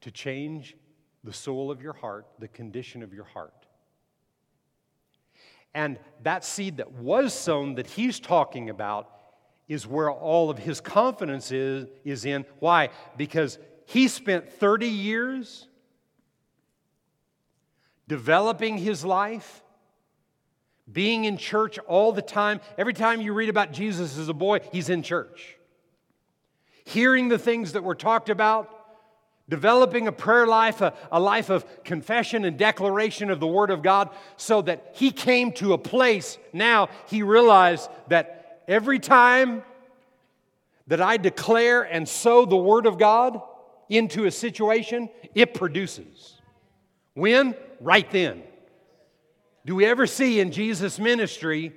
to 0.00 0.10
change 0.10 0.76
the 1.24 1.32
soul 1.32 1.70
of 1.70 1.82
your 1.82 1.92
heart, 1.92 2.26
the 2.38 2.48
condition 2.48 3.02
of 3.02 3.12
your 3.12 3.24
heart. 3.24 3.66
And 5.74 5.98
that 6.22 6.44
seed 6.44 6.78
that 6.78 6.92
was 6.92 7.34
sown 7.34 7.74
that 7.74 7.86
he's 7.86 8.20
talking 8.20 8.70
about 8.70 9.10
is 9.68 9.86
where 9.86 10.10
all 10.10 10.48
of 10.48 10.58
his 10.58 10.80
confidence 10.80 11.52
is, 11.52 11.86
is 12.04 12.24
in. 12.24 12.46
Why? 12.58 12.88
Because 13.16 13.58
he 13.84 14.08
spent 14.08 14.50
30 14.50 14.88
years 14.88 15.68
developing 18.06 18.78
his 18.78 19.04
life, 19.04 19.62
being 20.92 21.24
in 21.24 21.36
church 21.36 21.78
all 21.80 22.12
the 22.12 22.22
time. 22.22 22.60
Every 22.76 22.94
time 22.94 23.20
you 23.20 23.32
read 23.32 23.48
about 23.48 23.72
Jesus 23.72 24.16
as 24.18 24.28
a 24.28 24.34
boy, 24.34 24.60
he's 24.72 24.88
in 24.88 25.02
church. 25.02 25.56
Hearing 26.84 27.28
the 27.28 27.38
things 27.38 27.72
that 27.72 27.84
were 27.84 27.94
talked 27.94 28.30
about, 28.30 28.74
developing 29.48 30.08
a 30.08 30.12
prayer 30.12 30.46
life, 30.46 30.80
a, 30.80 30.94
a, 31.12 31.20
life 31.20 31.50
of 31.50 31.66
confession 31.84 32.44
and 32.44 32.58
declaration 32.58 33.30
of 33.30 33.40
the 33.40 33.46
Word 33.46 33.70
of 33.70 33.82
God, 33.82 34.10
so 34.36 34.62
that 34.62 34.92
he 34.94 35.10
came 35.10 35.52
to 35.52 35.72
a 35.72 35.78
place 35.78 36.38
now 36.52 36.88
he 37.06 37.22
realized 37.22 37.88
that 38.08 38.62
every 38.66 38.98
time 38.98 39.62
that 40.86 41.00
I 41.00 41.18
declare 41.18 41.82
and 41.82 42.08
sow 42.08 42.46
the 42.46 42.56
Word 42.56 42.86
of 42.86 42.98
God 42.98 43.40
into 43.90 44.24
a 44.24 44.30
situation, 44.30 45.08
it 45.34 45.54
produces. 45.54 46.40
When? 47.14 47.54
Right 47.80 48.10
then. 48.10 48.42
Do 49.68 49.74
we 49.74 49.84
ever 49.84 50.06
see 50.06 50.40
in 50.40 50.50
Jesus' 50.50 50.98
ministry 50.98 51.74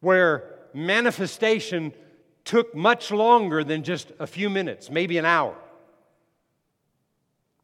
where 0.00 0.58
manifestation 0.74 1.92
took 2.44 2.74
much 2.74 3.12
longer 3.12 3.62
than 3.62 3.84
just 3.84 4.10
a 4.18 4.26
few 4.26 4.50
minutes, 4.50 4.90
maybe 4.90 5.16
an 5.16 5.24
hour? 5.24 5.54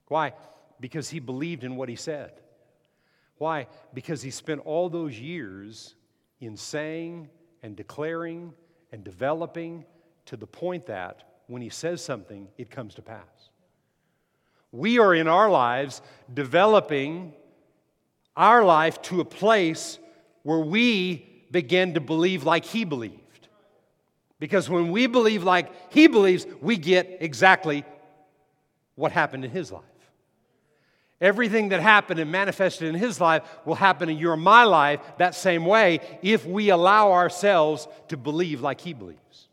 Why? 0.06 0.34
Because 0.78 1.10
he 1.10 1.18
believed 1.18 1.64
in 1.64 1.74
what 1.74 1.88
he 1.88 1.96
said. 1.96 2.30
Why? 3.38 3.66
Because 3.92 4.22
he 4.22 4.30
spent 4.30 4.60
all 4.64 4.88
those 4.88 5.18
years 5.18 5.96
in 6.40 6.56
saying 6.56 7.28
and 7.64 7.74
declaring 7.74 8.54
and 8.92 9.02
developing 9.02 9.84
to 10.26 10.36
the 10.36 10.46
point 10.46 10.86
that 10.86 11.40
when 11.48 11.60
he 11.60 11.70
says 11.70 12.04
something, 12.04 12.46
it 12.56 12.70
comes 12.70 12.94
to 12.94 13.02
pass. 13.02 13.50
We 14.70 15.00
are 15.00 15.12
in 15.12 15.26
our 15.26 15.50
lives 15.50 16.02
developing 16.32 17.32
our 18.36 18.64
life 18.64 19.00
to 19.02 19.20
a 19.20 19.24
place 19.24 19.98
where 20.42 20.60
we 20.60 21.26
begin 21.50 21.94
to 21.94 22.00
believe 22.00 22.44
like 22.44 22.64
he 22.64 22.84
believed. 22.84 23.48
Because 24.38 24.68
when 24.68 24.90
we 24.90 25.06
believe 25.06 25.42
like 25.44 25.92
he 25.92 26.06
believes, 26.06 26.46
we 26.60 26.76
get 26.76 27.18
exactly 27.20 27.84
what 28.94 29.12
happened 29.12 29.44
in 29.44 29.50
his 29.50 29.72
life. 29.72 29.82
Everything 31.20 31.70
that 31.70 31.80
happened 31.80 32.20
and 32.20 32.30
manifested 32.30 32.88
in 32.88 32.94
his 32.94 33.20
life 33.20 33.42
will 33.64 33.74
happen 33.74 34.10
in 34.10 34.18
your 34.18 34.34
and 34.34 34.42
my 34.42 34.64
life 34.64 35.00
that 35.16 35.34
same 35.34 35.64
way 35.64 36.00
if 36.22 36.44
we 36.44 36.68
allow 36.68 37.12
ourselves 37.12 37.88
to 38.08 38.18
believe 38.18 38.60
like 38.60 38.82
he 38.82 38.92
believes. 38.92 39.48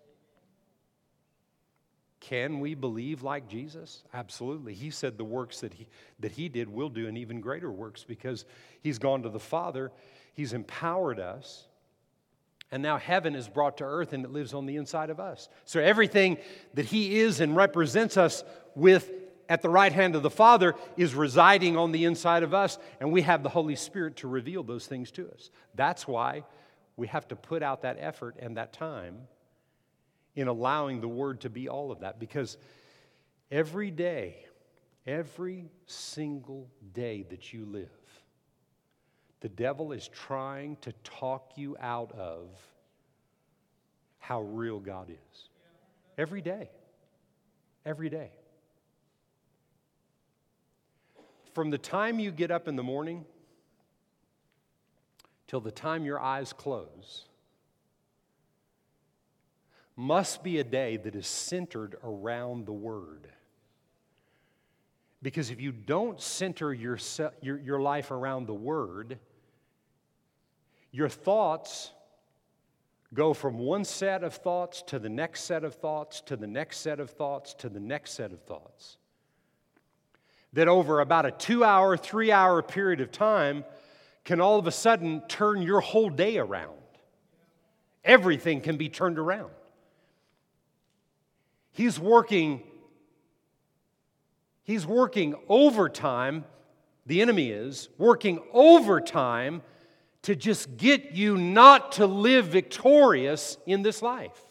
Can 2.29 2.61
we 2.61 2.73
believe 2.73 3.21
like 3.21 3.49
Jesus? 3.49 4.01
Absolutely. 4.13 4.73
He 4.73 4.91
said 4.91 5.17
the 5.17 5.25
works 5.25 5.59
that 5.59 5.73
he, 5.73 5.87
that 6.21 6.31
he 6.31 6.47
did 6.47 6.69
will 6.69 6.87
do 6.87 7.07
and 7.07 7.17
even 7.17 7.41
greater 7.41 7.69
works 7.69 8.05
because 8.05 8.45
he's 8.81 8.97
gone 8.97 9.23
to 9.23 9.29
the 9.29 9.41
Father, 9.41 9.91
he's 10.33 10.53
empowered 10.53 11.19
us, 11.19 11.67
and 12.71 12.81
now 12.81 12.97
heaven 12.97 13.35
is 13.35 13.49
brought 13.49 13.77
to 13.79 13.83
earth 13.83 14.13
and 14.13 14.23
it 14.23 14.31
lives 14.31 14.53
on 14.53 14.65
the 14.65 14.77
inside 14.77 15.09
of 15.09 15.19
us. 15.19 15.49
So 15.65 15.81
everything 15.81 16.37
that 16.75 16.85
he 16.85 17.19
is 17.19 17.41
and 17.41 17.57
represents 17.57 18.15
us 18.15 18.45
with 18.73 19.11
at 19.49 19.61
the 19.61 19.69
right 19.69 19.91
hand 19.91 20.15
of 20.15 20.23
the 20.23 20.29
Father 20.29 20.75
is 20.95 21.13
residing 21.13 21.75
on 21.75 21.91
the 21.91 22.05
inside 22.05 22.43
of 22.43 22.53
us, 22.53 22.77
and 23.01 23.11
we 23.11 23.23
have 23.23 23.43
the 23.43 23.49
Holy 23.49 23.75
Spirit 23.75 24.15
to 24.17 24.29
reveal 24.29 24.63
those 24.63 24.87
things 24.87 25.11
to 25.11 25.29
us. 25.29 25.51
That's 25.75 26.07
why 26.07 26.45
we 26.95 27.07
have 27.07 27.27
to 27.27 27.35
put 27.35 27.61
out 27.61 27.81
that 27.81 27.97
effort 27.99 28.37
and 28.39 28.55
that 28.55 28.71
time 28.71 29.27
in 30.35 30.47
allowing 30.47 31.01
the 31.01 31.07
Word 31.07 31.41
to 31.41 31.49
be 31.49 31.69
all 31.69 31.91
of 31.91 31.99
that, 32.01 32.19
because 32.19 32.57
every 33.51 33.91
day, 33.91 34.45
every 35.05 35.69
single 35.85 36.69
day 36.93 37.25
that 37.29 37.53
you 37.53 37.65
live, 37.65 37.89
the 39.41 39.49
devil 39.49 39.91
is 39.91 40.07
trying 40.07 40.77
to 40.81 40.93
talk 41.03 41.53
you 41.55 41.75
out 41.79 42.11
of 42.13 42.49
how 44.19 44.41
real 44.41 44.79
God 44.79 45.09
is. 45.09 45.49
Every 46.17 46.41
day. 46.41 46.69
Every 47.85 48.09
day. 48.09 48.31
from 51.53 51.69
the 51.69 51.77
time 51.77 52.19
you 52.19 52.31
get 52.31 52.51
up 52.51 52.67
in 52.67 52.75
the 52.75 52.83
morning 52.83 53.25
till 55.47 55.61
the 55.61 55.71
time 55.71 56.03
your 56.03 56.19
eyes 56.19 56.51
close 56.51 57.25
must 59.95 60.43
be 60.43 60.59
a 60.59 60.63
day 60.63 60.97
that 60.97 61.15
is 61.15 61.27
centered 61.27 61.95
around 62.03 62.65
the 62.65 62.73
Word. 62.73 63.27
Because 65.21 65.51
if 65.51 65.61
you 65.61 65.71
don't 65.71 66.19
center 66.19 66.73
your, 66.73 66.97
your, 67.41 67.57
your 67.59 67.79
life 67.79 68.11
around 68.11 68.47
the 68.47 68.53
Word, 68.53 69.19
your 70.91 71.09
thoughts 71.09 71.91
go 73.13 73.33
from 73.33 73.57
one 73.59 73.85
set 73.85 74.23
of 74.23 74.33
thoughts 74.33 74.81
to 74.87 74.99
the 74.99 75.09
next 75.09 75.43
set 75.43 75.63
of 75.63 75.75
thoughts 75.75 76.21
to 76.21 76.35
the 76.35 76.47
next 76.47 76.79
set 76.79 76.99
of 76.99 77.11
thoughts 77.11 77.53
to 77.53 77.69
the 77.69 77.79
next 77.79 78.13
set 78.13 78.31
of 78.31 78.41
thoughts 78.41 78.97
that 80.53 80.67
over 80.67 80.99
about 80.99 81.25
a 81.25 81.31
two 81.31 81.63
hour, 81.63 81.97
three 81.97 82.31
hour 82.31 82.61
period 82.61 83.01
of 83.01 83.11
time 83.11 83.65
can 84.23 84.39
all 84.39 84.57
of 84.57 84.67
a 84.67 84.71
sudden 84.71 85.21
turn 85.27 85.61
your 85.61 85.81
whole 85.81 86.09
day 86.09 86.37
around. 86.37 86.69
Everything 88.05 88.61
can 88.61 88.77
be 88.77 88.87
turned 88.87 89.19
around. 89.19 89.51
He's 91.73 91.99
working 91.99 92.63
He's 94.63 94.85
working 94.85 95.35
overtime, 95.49 96.45
the 97.05 97.21
enemy 97.21 97.51
is 97.51 97.89
working 97.97 98.41
overtime 98.53 99.61
to 100.21 100.35
just 100.35 100.77
get 100.77 101.11
you 101.11 101.37
not 101.37 101.93
to 101.93 102.07
live 102.07 102.45
victorious 102.45 103.57
in 103.65 103.81
this 103.81 104.01
life, 104.01 104.41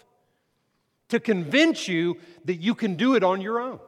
to 1.09 1.19
convince 1.19 1.89
you 1.89 2.19
that 2.45 2.57
you 2.57 2.75
can 2.75 2.97
do 2.97 3.15
it 3.15 3.25
on 3.25 3.41
your 3.41 3.59
own. 3.59 3.81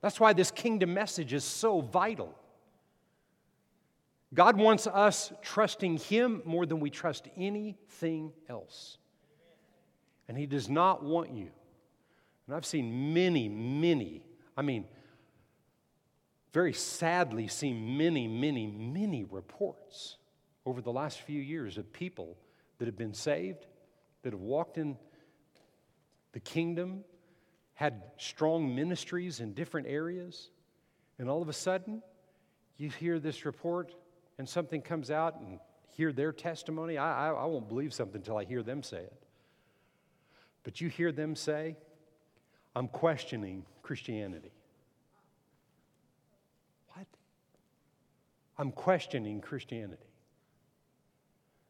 That's 0.00 0.20
why 0.20 0.32
this 0.32 0.52
kingdom 0.52 0.94
message 0.94 1.32
is 1.32 1.42
so 1.42 1.80
vital. 1.80 2.32
God 4.32 4.56
wants 4.56 4.86
us 4.86 5.32
trusting 5.42 5.96
Him 5.96 6.40
more 6.44 6.66
than 6.66 6.78
we 6.78 6.88
trust 6.88 7.26
anything 7.36 8.32
else. 8.48 8.98
And 10.28 10.38
He 10.38 10.46
does 10.46 10.68
not 10.68 11.02
want 11.02 11.32
you. 11.32 11.50
And 12.48 12.56
I've 12.56 12.64
seen 12.64 13.12
many, 13.12 13.46
many, 13.46 14.22
I 14.56 14.62
mean, 14.62 14.86
very 16.54 16.72
sadly 16.72 17.46
seen 17.46 17.98
many, 17.98 18.26
many, 18.26 18.66
many 18.66 19.22
reports 19.22 20.16
over 20.64 20.80
the 20.80 20.90
last 20.90 21.20
few 21.20 21.42
years 21.42 21.76
of 21.76 21.92
people 21.92 22.38
that 22.78 22.86
have 22.86 22.96
been 22.96 23.12
saved, 23.12 23.66
that 24.22 24.32
have 24.32 24.40
walked 24.40 24.78
in 24.78 24.96
the 26.32 26.40
kingdom, 26.40 27.04
had 27.74 28.02
strong 28.16 28.74
ministries 28.74 29.40
in 29.40 29.52
different 29.52 29.86
areas, 29.86 30.48
and 31.18 31.28
all 31.28 31.42
of 31.42 31.50
a 31.50 31.52
sudden, 31.52 32.02
you 32.78 32.88
hear 32.88 33.18
this 33.18 33.44
report 33.44 33.94
and 34.38 34.48
something 34.48 34.80
comes 34.80 35.10
out 35.10 35.38
and 35.38 35.58
hear 35.90 36.14
their 36.14 36.32
testimony, 36.32 36.96
I, 36.96 37.28
I, 37.28 37.32
I 37.34 37.44
won't 37.44 37.68
believe 37.68 37.92
something 37.92 38.22
until 38.22 38.38
I 38.38 38.44
hear 38.44 38.62
them 38.62 38.82
say 38.82 39.00
it. 39.00 39.22
But 40.62 40.80
you 40.80 40.88
hear 40.88 41.12
them 41.12 41.36
say, 41.36 41.76
I'm 42.78 42.86
questioning 42.86 43.64
Christianity. 43.82 44.52
What? 46.94 47.06
I'm 48.56 48.70
questioning 48.70 49.40
Christianity. 49.40 50.06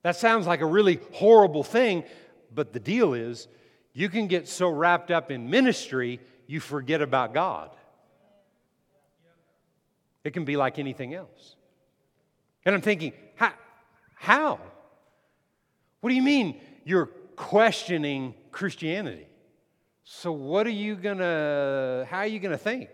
That 0.03 0.17
sounds 0.17 0.47
like 0.47 0.61
a 0.61 0.67
really 0.67 1.00
horrible 1.15 1.62
thing, 1.62 2.05
but 2.55 2.75
the 2.75 2.79
deal 2.79 3.15
is 3.15 3.49
you 3.95 4.11
can 4.11 4.27
get 4.27 4.49
so 4.49 4.69
wrapped 4.69 5.11
up 5.11 5.31
in 5.31 5.49
ministry, 5.49 6.21
you 6.47 6.61
forget 6.61 7.00
about 7.00 7.33
God. 7.33 7.71
It 10.25 10.35
can 10.35 10.45
be 10.45 10.59
like 10.59 10.79
anything 10.79 11.15
else. 11.15 11.57
And 12.67 12.75
I'm 12.75 12.83
thinking, 12.83 13.15
how? 13.35 13.55
how? 14.15 14.61
What 16.03 16.11
do 16.11 16.15
you 16.15 16.23
mean 16.23 16.61
you're 16.85 17.07
questioning 17.35 18.35
Christianity? 18.53 19.27
So, 20.11 20.33
what 20.33 20.67
are 20.67 20.71
you 20.71 20.97
gonna, 20.97 22.07
how 22.09 22.21
are 22.21 22.27
you 22.27 22.41
gonna 22.41 22.57
think? 22.57 22.88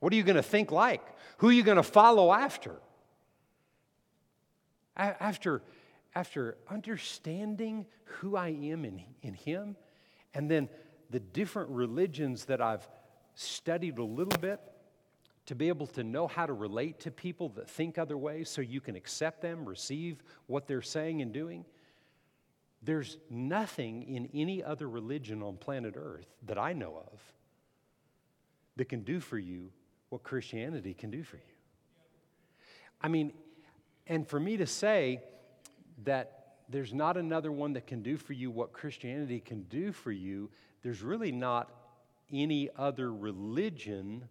What 0.00 0.12
are 0.12 0.16
you 0.16 0.22
gonna 0.22 0.42
think 0.42 0.70
like? 0.70 1.00
Who 1.38 1.48
are 1.48 1.52
you 1.52 1.62
gonna 1.62 1.82
follow 1.82 2.30
after? 2.30 2.76
After, 4.94 5.62
after 6.14 6.58
understanding 6.68 7.86
who 8.04 8.36
I 8.36 8.48
am 8.48 8.84
in, 8.84 9.02
in 9.22 9.32
Him, 9.32 9.76
and 10.34 10.50
then 10.50 10.68
the 11.08 11.20
different 11.20 11.70
religions 11.70 12.44
that 12.44 12.60
I've 12.60 12.86
studied 13.34 13.96
a 13.96 14.04
little 14.04 14.38
bit, 14.38 14.60
to 15.46 15.54
be 15.54 15.68
able 15.68 15.86
to 15.86 16.04
know 16.04 16.26
how 16.26 16.44
to 16.44 16.52
relate 16.52 17.00
to 17.00 17.10
people 17.10 17.48
that 17.56 17.68
think 17.68 17.96
other 17.96 18.18
ways 18.18 18.50
so 18.50 18.60
you 18.60 18.82
can 18.82 18.94
accept 18.94 19.40
them, 19.40 19.64
receive 19.64 20.22
what 20.48 20.66
they're 20.66 20.82
saying 20.82 21.22
and 21.22 21.32
doing. 21.32 21.64
There's 22.82 23.16
nothing 23.30 24.02
in 24.02 24.28
any 24.34 24.62
other 24.62 24.88
religion 24.88 25.42
on 25.42 25.56
planet 25.56 25.94
Earth 25.96 26.26
that 26.46 26.58
I 26.58 26.72
know 26.72 27.02
of 27.12 27.20
that 28.76 28.88
can 28.88 29.02
do 29.02 29.20
for 29.20 29.38
you 29.38 29.70
what 30.08 30.22
Christianity 30.22 30.94
can 30.94 31.10
do 31.10 31.22
for 31.22 31.36
you. 31.36 31.42
I 33.00 33.08
mean, 33.08 33.32
and 34.06 34.26
for 34.26 34.40
me 34.40 34.56
to 34.56 34.66
say 34.66 35.22
that 36.04 36.56
there's 36.68 36.92
not 36.92 37.16
another 37.16 37.52
one 37.52 37.74
that 37.74 37.86
can 37.86 38.02
do 38.02 38.16
for 38.16 38.32
you 38.32 38.50
what 38.50 38.72
Christianity 38.72 39.40
can 39.40 39.62
do 39.64 39.92
for 39.92 40.10
you, 40.10 40.50
there's 40.82 41.02
really 41.02 41.32
not 41.32 41.70
any 42.32 42.68
other 42.76 43.12
religion 43.12 44.28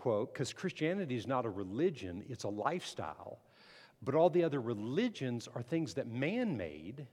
quote, 0.00 0.32
because 0.32 0.54
Christianity 0.54 1.14
is 1.14 1.26
not 1.26 1.44
a 1.44 1.50
religion, 1.50 2.24
it's 2.26 2.44
a 2.44 2.48
lifestyle. 2.48 3.38
But 4.02 4.14
all 4.14 4.30
the 4.30 4.42
other 4.42 4.58
religions 4.58 5.46
are 5.54 5.60
things 5.60 5.92
that 5.94 6.08
man 6.08 6.56
made, 6.56 7.06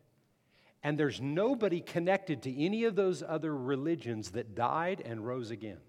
and 0.83 0.97
there's 0.97 1.19
nobody 1.19 1.81
connected 1.81 2.43
to 2.43 2.63
any 2.63 2.83
of 2.83 2.95
those 2.95 3.23
other 3.23 3.55
religions 3.55 4.31
that 4.31 4.55
died 4.55 5.01
and 5.05 5.25
rose 5.25 5.51
again. 5.51 5.79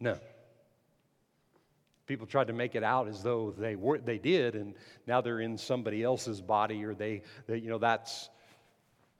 No. 0.00 0.18
People 2.06 2.26
tried 2.26 2.48
to 2.48 2.52
make 2.52 2.74
it 2.74 2.82
out 2.82 3.08
as 3.08 3.22
though 3.22 3.54
they 3.56 3.76
were 3.76 3.98
they 3.98 4.18
did, 4.18 4.54
and 4.54 4.74
now 5.06 5.22
they're 5.22 5.40
in 5.40 5.56
somebody 5.56 6.02
else's 6.02 6.42
body, 6.42 6.84
or 6.84 6.94
they, 6.94 7.22
they 7.46 7.56
you 7.56 7.70
know, 7.70 7.78
that's 7.78 8.28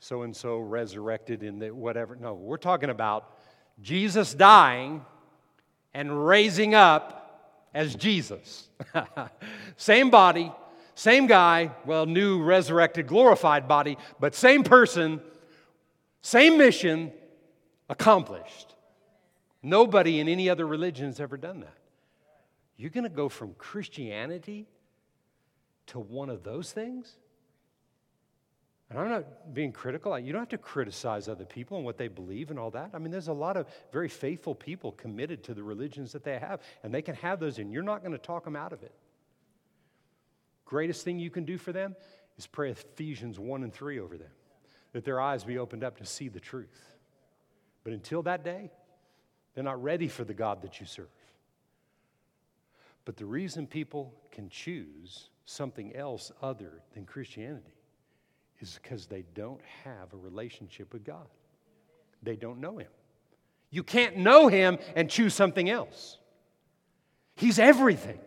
so 0.01 0.23
and 0.23 0.37
so 0.37 0.59
resurrected 0.59 1.43
in 1.43 1.59
the 1.59 1.71
whatever. 1.71 2.15
No, 2.15 2.35
we're 2.35 2.59
talking 2.59 2.91
about 2.91 3.39
Jesus 3.81 4.35
dying 4.35 5.03
and 5.95 6.27
raising 6.27 6.75
up 6.75 7.25
as 7.73 7.95
Jesus. 7.95 8.69
same 9.79 10.11
body, 10.11 10.53
same 10.95 11.27
guy, 11.27 11.71
well, 11.85 12.07
new 12.07 12.43
resurrected, 12.43 13.07
glorified 13.07 13.67
body, 13.67 13.99
but 14.21 14.35
same 14.35 14.63
person, 14.63 15.21
same 16.23 16.59
mission 16.59 17.13
accomplished. 17.89 18.75
Nobody 19.63 20.21
in 20.21 20.29
any 20.29 20.49
other 20.49 20.67
religion 20.67 21.07
has 21.07 21.21
ever 21.21 21.37
done 21.37 21.61
that. 21.61 21.77
You're 22.77 22.91
going 22.91 23.05
to 23.05 23.11
go 23.11 23.29
from 23.29 23.55
Christianity 23.55 24.67
to 25.87 25.99
one 25.99 26.31
of 26.31 26.43
those 26.43 26.73
things? 26.73 27.17
And 28.91 28.99
I'm 28.99 29.09
not 29.09 29.55
being 29.55 29.73
critical. 29.73 30.17
You 30.19 30.33
don't 30.33 30.43
have 30.43 30.49
to 30.51 30.59
criticize 30.59 31.29
other 31.29 31.45
people 31.45 31.77
and 31.77 31.85
what 31.85 31.97
they 31.97 32.09
believe 32.09 32.51
and 32.51 32.59
all 32.59 32.71
that. 32.73 32.91
I 32.95 32.99
mean, 32.99 33.11
there's 33.11 33.29
a 33.29 33.33
lot 33.33 33.57
of 33.57 33.67
very 33.93 34.09
faithful 34.09 34.55
people 34.55 34.93
committed 34.93 35.43
to 35.45 35.55
the 35.55 35.63
religions 35.63 36.13
that 36.13 36.23
they 36.23 36.39
have, 36.39 36.61
and 36.83 36.93
they 36.93 37.03
can 37.03 37.15
have 37.17 37.41
those, 37.41 37.59
and 37.59 37.73
you're 37.73 37.83
not 37.83 38.01
going 38.01 38.13
to 38.13 38.19
talk 38.19 38.45
them 38.45 38.57
out 38.57 38.73
of 38.73 38.83
it. 38.83 38.95
Greatest 40.65 41.05
thing 41.05 41.19
you 41.19 41.31
can 41.31 41.45
do 41.45 41.59
for 41.59 41.73
them 41.73 41.95
is 42.39 42.47
pray 42.47 42.71
Ephesians 42.71 43.39
1 43.39 43.63
and 43.63 43.73
3 43.73 44.01
over 44.01 44.17
them, 44.17 44.31
that 44.93 45.05
their 45.05 45.21
eyes 45.21 45.45
be 45.45 45.59
opened 45.59 45.85
up 45.85 45.99
to 45.99 46.07
see 46.07 46.29
the 46.29 46.41
truth. 46.41 46.95
But 47.85 47.93
until 47.93 48.23
that 48.23 48.45
day, 48.45 48.71
they're 49.55 49.65
not 49.65 49.83
ready 49.83 50.09
for 50.09 50.25
the 50.25 50.35
God 50.35 50.63
that 50.63 50.81
you 50.81 50.87
serve. 50.87 51.07
But 53.05 53.17
the 53.17 53.27
reason 53.27 53.67
people 53.67 54.15
can 54.31 54.49
choose 54.49 55.29
something 55.45 55.95
else 55.95 56.33
other 56.43 56.81
than 56.95 57.05
Christianity 57.05 57.75
is 58.61 58.79
because 58.83 59.07
they 59.07 59.25
don't 59.35 59.61
have 59.85 60.13
a 60.13 60.17
relationship 60.17 60.93
with 60.93 61.05
God. 61.05 61.27
They 62.23 62.37
don't 62.37 62.61
know 62.61 62.79
Him. 62.79 62.89
You 63.71 63.83
can't 63.83 64.17
know 64.17 64.49
Him 64.49 64.79
and 64.97 65.11
choose 65.11 65.35
something 65.35 65.69
else. 65.69 66.19
He's 67.37 67.59
everything, 67.59 68.19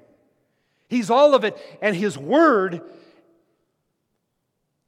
He's 0.87 1.09
all 1.09 1.35
of 1.35 1.43
it. 1.43 1.57
And 1.81 1.95
His 1.95 2.17
Word, 2.17 2.81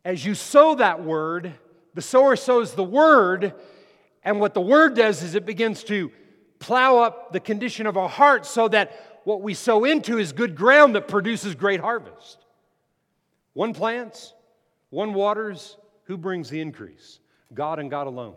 as 0.04 0.26
you 0.26 0.36
sow 0.36 0.76
that 0.76 1.04
Word, 1.04 1.54
the 1.94 2.02
sower 2.02 2.36
sows 2.36 2.74
the 2.74 2.84
Word, 2.84 3.54
and 4.24 4.40
what 4.40 4.54
the 4.54 4.62
Word 4.62 4.96
does 4.96 5.24
is 5.24 5.36
it 5.36 5.46
begins 5.46 5.84
to 5.86 6.12
plow 6.60 7.00
up 7.00 7.32
the 7.32 7.40
condition 7.40 7.88
of 7.88 7.98
our 7.98 8.10
hearts 8.10 8.50
so 8.50 8.68
that 8.68 9.22
what 9.24 9.42
we 9.42 9.54
sow 9.54 9.86
into 9.86 10.18
is 10.18 10.32
good 10.32 10.56
ground 10.56 10.96
that 10.96 11.08
produces 11.08 11.56
great 11.56 11.80
harvest. 11.80 12.46
One 13.54 13.74
plants, 13.74 14.34
one 14.90 15.14
waters, 15.14 15.78
who 16.04 16.18
brings 16.18 16.50
the 16.50 16.62
increase? 16.62 17.20
God 17.54 17.80
and 17.80 17.90
God 17.90 18.08
alone. 18.08 18.36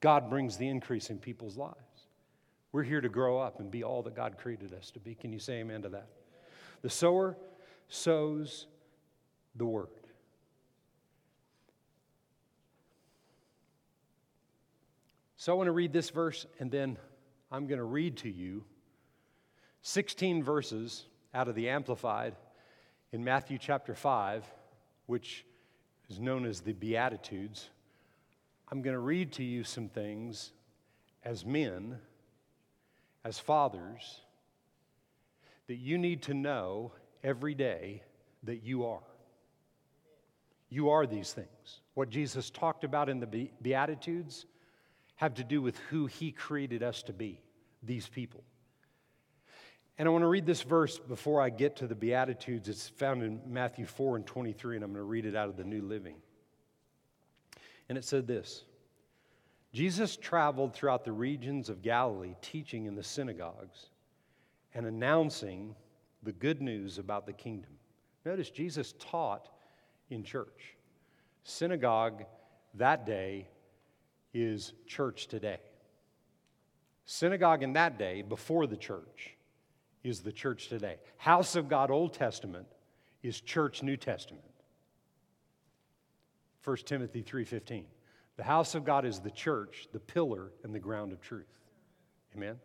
God 0.00 0.30
brings 0.30 0.56
the 0.56 0.68
increase 0.68 1.10
in 1.10 1.18
people's 1.18 1.56
lives. 1.56 1.76
We're 2.72 2.82
here 2.82 3.00
to 3.00 3.08
grow 3.08 3.38
up 3.38 3.60
and 3.60 3.70
be 3.70 3.82
all 3.82 4.02
that 4.02 4.14
God 4.14 4.36
created 4.38 4.72
us 4.74 4.90
to 4.92 5.00
be. 5.00 5.14
Can 5.14 5.32
you 5.32 5.38
say 5.38 5.60
amen 5.60 5.82
to 5.82 5.88
that? 5.90 6.08
The 6.86 6.90
sower 6.90 7.36
sows 7.88 8.68
the 9.56 9.66
word. 9.66 9.88
So 15.36 15.50
I 15.52 15.56
want 15.56 15.66
to 15.66 15.72
read 15.72 15.92
this 15.92 16.10
verse 16.10 16.46
and 16.60 16.70
then 16.70 16.96
I'm 17.50 17.66
going 17.66 17.80
to 17.80 17.84
read 17.84 18.18
to 18.18 18.30
you 18.30 18.62
16 19.82 20.44
verses 20.44 21.06
out 21.34 21.48
of 21.48 21.56
the 21.56 21.70
Amplified 21.70 22.36
in 23.10 23.24
Matthew 23.24 23.58
chapter 23.58 23.96
5 23.96 24.44
which 25.06 25.44
is 26.08 26.20
known 26.20 26.46
as 26.46 26.60
the 26.60 26.72
Beatitudes, 26.72 27.68
I'm 28.70 28.80
going 28.80 28.94
to 28.94 29.00
read 29.00 29.32
to 29.32 29.42
you 29.42 29.64
some 29.64 29.88
things 29.88 30.52
as 31.24 31.44
men, 31.44 31.98
as 33.24 33.40
fathers, 33.40 34.20
that 35.68 35.76
you 35.76 35.98
need 35.98 36.22
to 36.22 36.34
know 36.34 36.92
every 37.22 37.54
day 37.54 38.02
that 38.44 38.62
you 38.62 38.86
are. 38.86 39.02
You 40.68 40.90
are 40.90 41.06
these 41.06 41.32
things. 41.32 41.80
What 41.94 42.10
Jesus 42.10 42.50
talked 42.50 42.84
about 42.84 43.08
in 43.08 43.20
the 43.20 43.50
Beatitudes 43.62 44.46
have 45.16 45.34
to 45.34 45.44
do 45.44 45.62
with 45.62 45.78
who 45.90 46.06
he 46.06 46.30
created 46.30 46.82
us 46.82 47.02
to 47.04 47.12
be, 47.12 47.40
these 47.82 48.08
people. 48.08 48.44
And 49.98 50.06
I 50.06 50.10
want 50.10 50.22
to 50.22 50.28
read 50.28 50.44
this 50.44 50.62
verse 50.62 50.98
before 50.98 51.40
I 51.40 51.48
get 51.48 51.76
to 51.76 51.86
the 51.86 51.94
Beatitudes. 51.94 52.68
It's 52.68 52.88
found 52.88 53.22
in 53.22 53.40
Matthew 53.46 53.86
4 53.86 54.16
and 54.16 54.26
23, 54.26 54.76
and 54.76 54.84
I'm 54.84 54.92
going 54.92 55.00
to 55.00 55.04
read 55.04 55.24
it 55.24 55.34
out 55.34 55.48
of 55.48 55.56
the 55.56 55.64
New 55.64 55.82
Living. 55.82 56.16
And 57.88 57.96
it 57.96 58.04
said 58.04 58.26
this 58.26 58.64
Jesus 59.72 60.16
traveled 60.16 60.74
throughout 60.74 61.04
the 61.04 61.12
regions 61.12 61.70
of 61.70 61.82
Galilee, 61.82 62.34
teaching 62.42 62.86
in 62.86 62.94
the 62.94 63.02
synagogues 63.02 63.86
and 64.76 64.86
announcing 64.86 65.74
the 66.22 66.32
good 66.32 66.60
news 66.60 66.98
about 66.98 67.24
the 67.24 67.32
kingdom. 67.32 67.70
Notice 68.26 68.50
Jesus 68.50 68.94
taught 68.98 69.48
in 70.10 70.22
church. 70.22 70.76
Synagogue 71.44 72.24
that 72.74 73.06
day 73.06 73.48
is 74.34 74.74
church 74.86 75.28
today. 75.28 75.60
Synagogue 77.06 77.62
in 77.62 77.72
that 77.72 77.98
day, 77.98 78.20
before 78.20 78.66
the 78.66 78.76
church, 78.76 79.34
is 80.04 80.20
the 80.20 80.32
church 80.32 80.68
today. 80.68 80.96
House 81.16 81.56
of 81.56 81.70
God 81.70 81.90
Old 81.90 82.12
Testament 82.12 82.66
is 83.22 83.40
church 83.40 83.82
New 83.82 83.96
Testament. 83.96 84.44
1 86.62 86.76
Timothy 86.84 87.22
3:15. 87.22 87.86
The 88.36 88.44
house 88.44 88.74
of 88.74 88.84
God 88.84 89.06
is 89.06 89.20
the 89.20 89.30
church, 89.30 89.88
the 89.92 90.00
pillar 90.00 90.52
and 90.62 90.74
the 90.74 90.80
ground 90.80 91.12
of 91.12 91.20
truth. 91.22 91.46
Amen. 92.34 92.60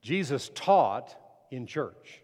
Jesus 0.00 0.50
taught 0.54 1.14
in 1.50 1.66
church. 1.66 2.20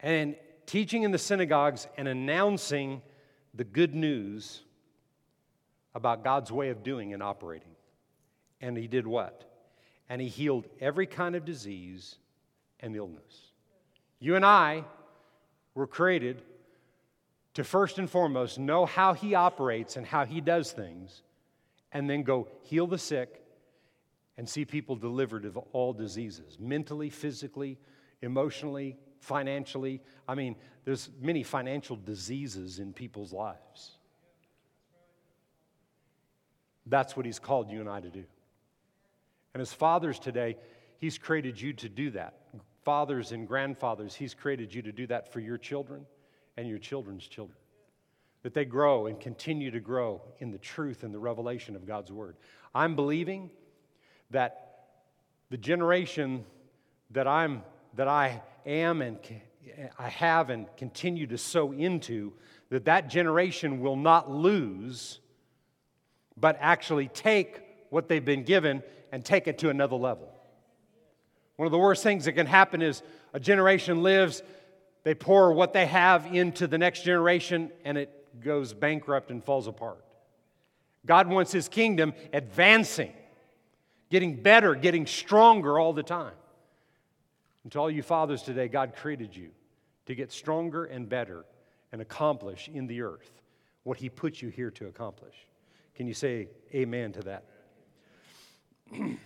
And 0.00 0.36
teaching 0.66 1.02
in 1.02 1.10
the 1.10 1.18
synagogues 1.18 1.86
and 1.96 2.06
announcing 2.06 3.02
the 3.54 3.64
good 3.64 3.94
news 3.94 4.62
about 5.94 6.22
God's 6.22 6.52
way 6.52 6.68
of 6.70 6.82
doing 6.82 7.14
and 7.14 7.22
operating. 7.22 7.74
And 8.60 8.76
he 8.76 8.86
did 8.86 9.06
what? 9.06 9.44
And 10.08 10.20
he 10.20 10.28
healed 10.28 10.66
every 10.80 11.06
kind 11.06 11.34
of 11.34 11.44
disease 11.44 12.16
and 12.80 12.94
illness. 12.94 13.52
You 14.18 14.36
and 14.36 14.44
I 14.44 14.84
were 15.74 15.86
created 15.86 16.42
to 17.54 17.64
first 17.64 17.98
and 17.98 18.10
foremost 18.10 18.58
know 18.58 18.84
how 18.84 19.14
he 19.14 19.34
operates 19.34 19.96
and 19.96 20.06
how 20.06 20.26
he 20.26 20.42
does 20.42 20.72
things, 20.72 21.22
and 21.92 22.08
then 22.08 22.22
go 22.22 22.48
heal 22.62 22.86
the 22.86 22.98
sick 22.98 23.42
and 24.38 24.48
see 24.48 24.64
people 24.64 24.96
delivered 24.96 25.44
of 25.44 25.56
all 25.72 25.92
diseases 25.92 26.58
mentally, 26.60 27.10
physically, 27.10 27.78
emotionally, 28.22 28.96
financially. 29.20 30.00
I 30.28 30.34
mean, 30.34 30.56
there's 30.84 31.10
many 31.20 31.42
financial 31.42 31.96
diseases 31.96 32.78
in 32.78 32.92
people's 32.92 33.32
lives. 33.32 33.92
That's 36.86 37.16
what 37.16 37.26
he's 37.26 37.38
called 37.38 37.70
you 37.70 37.80
and 37.80 37.88
I 37.88 38.00
to 38.00 38.10
do. 38.10 38.24
And 39.54 39.60
as 39.60 39.72
fathers 39.72 40.18
today, 40.18 40.56
he's 40.98 41.18
created 41.18 41.60
you 41.60 41.72
to 41.74 41.88
do 41.88 42.10
that. 42.10 42.34
Fathers 42.84 43.32
and 43.32 43.48
grandfathers, 43.48 44.14
he's 44.14 44.34
created 44.34 44.72
you 44.72 44.82
to 44.82 44.92
do 44.92 45.06
that 45.08 45.32
for 45.32 45.40
your 45.40 45.58
children 45.58 46.06
and 46.56 46.68
your 46.68 46.78
children's 46.78 47.26
children. 47.26 47.58
That 48.42 48.54
they 48.54 48.64
grow 48.64 49.06
and 49.06 49.18
continue 49.18 49.72
to 49.72 49.80
grow 49.80 50.22
in 50.38 50.52
the 50.52 50.58
truth 50.58 51.02
and 51.02 51.12
the 51.12 51.18
revelation 51.18 51.74
of 51.74 51.86
God's 51.86 52.12
word. 52.12 52.36
I'm 52.74 52.94
believing 52.94 53.50
that 54.30 54.62
the 55.50 55.56
generation 55.56 56.44
that 57.10 57.26
I'm 57.26 57.62
that 57.94 58.08
I 58.08 58.42
am 58.66 59.00
and 59.00 59.18
I 59.98 60.08
have 60.08 60.50
and 60.50 60.66
continue 60.76 61.26
to 61.28 61.38
sow 61.38 61.72
into, 61.72 62.32
that 62.70 62.84
that 62.84 63.08
generation 63.08 63.80
will 63.80 63.96
not 63.96 64.30
lose, 64.30 65.20
but 66.36 66.58
actually 66.60 67.08
take 67.08 67.62
what 67.90 68.08
they've 68.08 68.24
been 68.24 68.44
given 68.44 68.82
and 69.12 69.24
take 69.24 69.48
it 69.48 69.58
to 69.58 69.70
another 69.70 69.96
level. 69.96 70.28
One 71.56 71.66
of 71.66 71.72
the 71.72 71.78
worst 71.78 72.02
things 72.02 72.26
that 72.26 72.32
can 72.32 72.46
happen 72.46 72.82
is 72.82 73.02
a 73.32 73.40
generation 73.40 74.02
lives, 74.02 74.42
they 75.04 75.14
pour 75.14 75.52
what 75.52 75.72
they 75.72 75.86
have 75.86 76.26
into 76.26 76.66
the 76.66 76.78
next 76.78 77.02
generation, 77.02 77.70
and 77.84 77.96
it 77.96 78.42
goes 78.42 78.74
bankrupt 78.74 79.30
and 79.30 79.42
falls 79.42 79.66
apart. 79.66 80.04
God 81.06 81.28
wants 81.28 81.52
His 81.52 81.68
kingdom 81.68 82.12
advancing, 82.32 83.12
getting 84.10 84.42
better, 84.42 84.74
getting 84.74 85.06
stronger 85.06 85.78
all 85.78 85.92
the 85.92 86.02
time. 86.02 86.34
And 87.62 87.72
to 87.72 87.80
all 87.80 87.90
you 87.90 88.02
fathers 88.02 88.42
today, 88.42 88.68
God 88.68 88.94
created 88.94 89.36
you 89.36 89.50
to 90.06 90.14
get 90.14 90.30
stronger 90.30 90.84
and 90.84 91.08
better 91.08 91.44
and 91.92 92.00
accomplish 92.00 92.68
in 92.72 92.86
the 92.86 93.02
earth 93.02 93.30
what 93.82 93.98
He 93.98 94.08
put 94.08 94.40
you 94.42 94.48
here 94.48 94.70
to 94.72 94.86
accomplish. 94.86 95.34
Can 95.94 96.06
you 96.06 96.14
say 96.14 96.48
amen 96.74 97.12
to 97.12 97.20
that? 97.22 97.44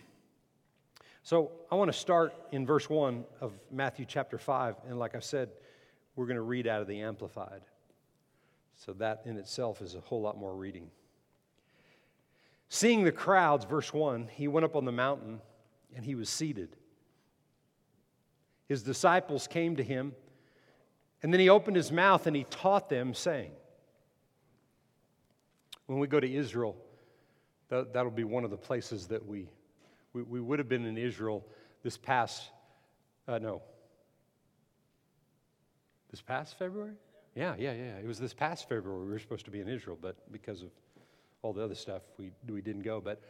so 1.23 1.53
I 1.71 1.75
want 1.75 1.93
to 1.93 1.99
start 1.99 2.35
in 2.53 2.64
verse 2.64 2.88
1 2.88 3.25
of 3.40 3.53
Matthew 3.71 4.07
chapter 4.07 4.38
5. 4.38 4.77
And 4.88 4.99
like 4.99 5.14
I 5.14 5.21
said, 5.21 5.51
we're 6.14 6.27
going 6.27 6.37
to 6.37 6.43
read 6.43 6.66
out 6.66 6.81
of 6.81 6.87
the 6.87 7.01
Amplified. 7.01 7.62
So 8.77 8.93
that 8.95 9.23
in 9.27 9.37
itself 9.37 9.83
is 9.83 9.95
a 9.95 10.01
whole 10.01 10.23
lot 10.23 10.38
more 10.38 10.55
reading. 10.55 10.90
Seeing 12.70 13.04
the 13.04 13.12
crowds, 13.12 13.66
verse 13.66 13.92
1, 13.92 14.28
he 14.33 14.48
went 14.48 14.64
up 14.64 14.74
on 14.74 14.87
the 14.87 14.92
mountain 14.92 15.42
and 15.94 16.04
he 16.04 16.14
was 16.14 16.30
seated 16.30 16.76
his 18.70 18.85
disciples 18.85 19.48
came 19.48 19.74
to 19.74 19.83
him, 19.83 20.14
and 21.24 21.33
then 21.33 21.40
he 21.40 21.48
opened 21.48 21.74
his 21.74 21.90
mouth 21.90 22.28
and 22.28 22.37
he 22.37 22.44
taught 22.44 22.88
them, 22.88 23.14
saying, 23.14 23.50
When 25.87 25.98
we 25.98 26.06
go 26.06 26.20
to 26.20 26.33
Israel, 26.33 26.76
that, 27.68 27.92
that'll 27.92 28.12
be 28.12 28.22
one 28.22 28.44
of 28.44 28.50
the 28.52 28.56
places 28.56 29.09
that 29.09 29.26
we, 29.26 29.48
we, 30.12 30.22
we 30.22 30.40
would 30.40 30.61
have 30.61 30.68
been 30.68 30.87
in 30.87 30.96
Israel 30.96 31.44
this 31.83 31.96
past, 31.96 32.44
uh, 33.26 33.40
no, 33.40 33.61
this 36.12 36.22
past 36.22 36.56
February? 36.56 36.94
Yeah, 37.35 37.56
yeah, 37.59 37.72
yeah. 37.72 37.96
It 37.96 38.06
was 38.06 38.20
this 38.20 38.35
past 38.35 38.68
February 38.68 39.04
we 39.04 39.11
were 39.11 39.18
supposed 39.18 39.46
to 39.46 39.50
be 39.50 39.59
in 39.59 39.68
Israel, 39.68 39.98
but 40.00 40.14
because 40.30 40.62
of 40.62 40.68
all 41.42 41.53
the 41.53 41.62
other 41.62 41.74
stuff, 41.74 42.03
we, 42.18 42.31
we 42.48 42.61
didn't 42.61 42.83
go. 42.83 43.00
But 43.00 43.20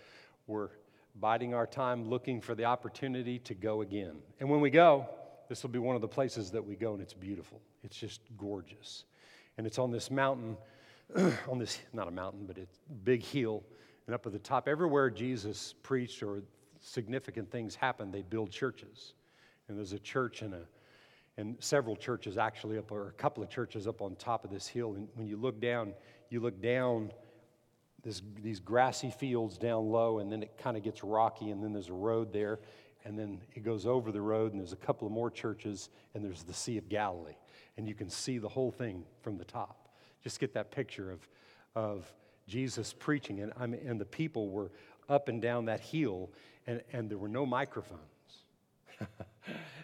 we're 0.46 0.70
biding 1.18 1.55
our 1.55 1.66
time 1.66 2.09
looking 2.09 2.40
for 2.40 2.55
the 2.55 2.64
opportunity 2.64 3.38
to 3.40 3.55
go 3.55 3.83
again. 3.83 4.16
And 4.38 4.49
when 4.49 4.61
we 4.61 4.70
go, 4.70 5.09
this 5.49 5.62
will 5.62 5.70
be 5.70 5.79
one 5.79 5.96
of 5.96 6.03
the 6.03 6.09
places 6.09 6.51
that 6.53 6.64
we 6.64 6.77
go, 6.77 6.92
and 6.92 7.03
it's 7.03 7.14
beautiful. 7.14 7.61
It's 7.83 7.96
just 7.96 8.20
gorgeous. 8.37 9.05
And 9.59 9.66
it's 9.66 9.79
on 9.79 9.90
this 9.90 10.11
mountain, 10.11 10.57
on 11.49 11.59
this, 11.59 11.81
not 11.92 12.09
a 12.09 12.12
mountain, 12.12 12.46
but 12.46 12.57
it's 12.59 12.79
big 13.05 13.23
hill. 13.23 13.62
And 14.07 14.14
up 14.14 14.27
at 14.27 14.33
the 14.33 14.38
top, 14.38 14.68
everywhere 14.68 15.11
Jesus 15.11 15.75
preached 15.83 16.23
or 16.23 16.42
significant 16.81 17.51
things 17.51 17.75
happened, 17.75 18.12
they 18.12 18.23
build 18.23 18.51
churches. 18.51 19.14
And 19.68 19.77
there's 19.77 19.92
a 19.92 19.99
church 19.99 20.42
and 20.42 20.55
a 20.55 20.62
and 21.37 21.57
several 21.59 21.96
churches 21.96 22.37
actually 22.37 22.77
up, 22.77 22.92
or 22.92 23.09
a 23.09 23.12
couple 23.12 23.42
of 23.42 23.49
churches 23.49 23.87
up 23.87 24.03
on 24.03 24.14
top 24.16 24.44
of 24.44 24.51
this 24.51 24.66
hill. 24.66 24.94
And 24.94 25.09
when 25.14 25.27
you 25.27 25.38
look 25.38 25.59
down, 25.59 25.94
you 26.29 26.40
look 26.40 26.61
down 26.61 27.12
this, 28.03 28.23
these 28.43 28.61
grassy 28.61 29.11
fields 29.11 29.59
down 29.59 29.91
low, 29.91 30.19
and 30.19 30.31
then 30.31 30.43
it 30.43 30.57
kind 30.59 30.77
of 30.77 30.83
gets 30.83 31.05
rocky, 31.05 31.51
and 31.51 31.63
then 31.63 31.73
there's 31.73 31.89
a 31.89 31.95
road 31.95 32.33
there, 32.33 32.61
and 33.05 33.19
then 33.19 33.41
it 33.55 33.65
goes 33.65 33.87
over 33.87 34.13
the 34.13 34.21
road, 34.21 34.53
and 34.53 34.61
there's 34.61 34.73
a 34.73 34.77
couple 34.77 35.07
of 35.07 35.13
more 35.13 35.31
churches, 35.31 35.89
and 36.15 36.25
there's 36.25 36.43
the 36.43 36.55
Sea 36.55 36.79
of 36.79 36.89
Galilee. 36.89 37.37
And 37.77 37.89
you 37.89 37.95
can 37.95 38.11
see 38.11 38.39
the 38.39 38.49
whole 38.49 38.71
thing 38.71 39.05
from 39.23 39.39
the 39.39 39.45
top. 39.45 39.89
Just 40.23 40.39
get 40.39 40.55
that 40.55 40.71
picture 40.71 41.11
of, 41.11 41.27
of 41.75 42.13
Jesus 42.47 42.93
preaching. 42.93 43.41
And, 43.41 43.53
I 43.59 43.67
mean, 43.67 43.81
and 43.87 44.01
the 44.01 44.05
people 44.05 44.51
were 44.51 44.71
up 45.09 45.29
and 45.29 45.41
down 45.41 45.67
that 45.67 45.81
hill, 45.81 46.31
and, 46.67 46.83
and 46.93 47.11
there 47.11 47.19
were 47.19 47.29
no 47.29 47.47
microphones. 47.47 48.01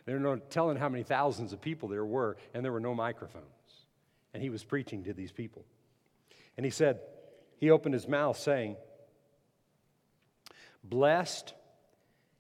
They're 0.05 0.21
not 0.21 0.51
telling 0.51 0.77
how 0.77 0.89
many 0.89 1.03
thousands 1.03 1.53
of 1.53 1.61
people 1.61 1.89
there 1.89 2.05
were, 2.05 2.37
and 2.55 2.65
there 2.65 2.73
were 2.73 2.81
no 2.81 2.95
microphones. 2.95 3.45
And 4.35 4.43
he 4.43 4.51
was 4.51 4.63
preaching 4.63 5.05
to 5.05 5.15
these 5.15 5.33
people. 5.33 5.65
And 6.57 6.65
he 6.65 6.71
said, 6.71 7.01
he 7.57 7.71
opened 7.71 7.95
his 7.95 8.09
mouth 8.09 8.39
saying, 8.39 8.77
Blessed 10.85 11.53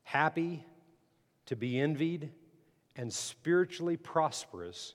happy, 0.04 0.64
to 1.46 1.56
be 1.56 1.80
envied, 1.80 2.30
and 2.94 3.12
spiritually 3.12 3.96
prosperous 3.96 4.94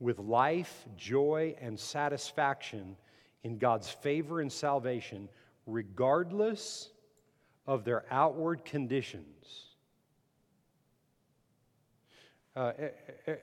with 0.00 0.18
life, 0.18 0.86
joy, 0.96 1.56
and 1.60 1.78
satisfaction 1.78 2.96
in 3.42 3.58
God's 3.58 3.88
favor 3.88 4.40
and 4.40 4.50
salvation, 4.50 5.28
regardless 5.66 6.90
of 7.66 7.84
their 7.84 8.04
outward 8.10 8.64
conditions. 8.64 9.64
Uh, 12.54 12.72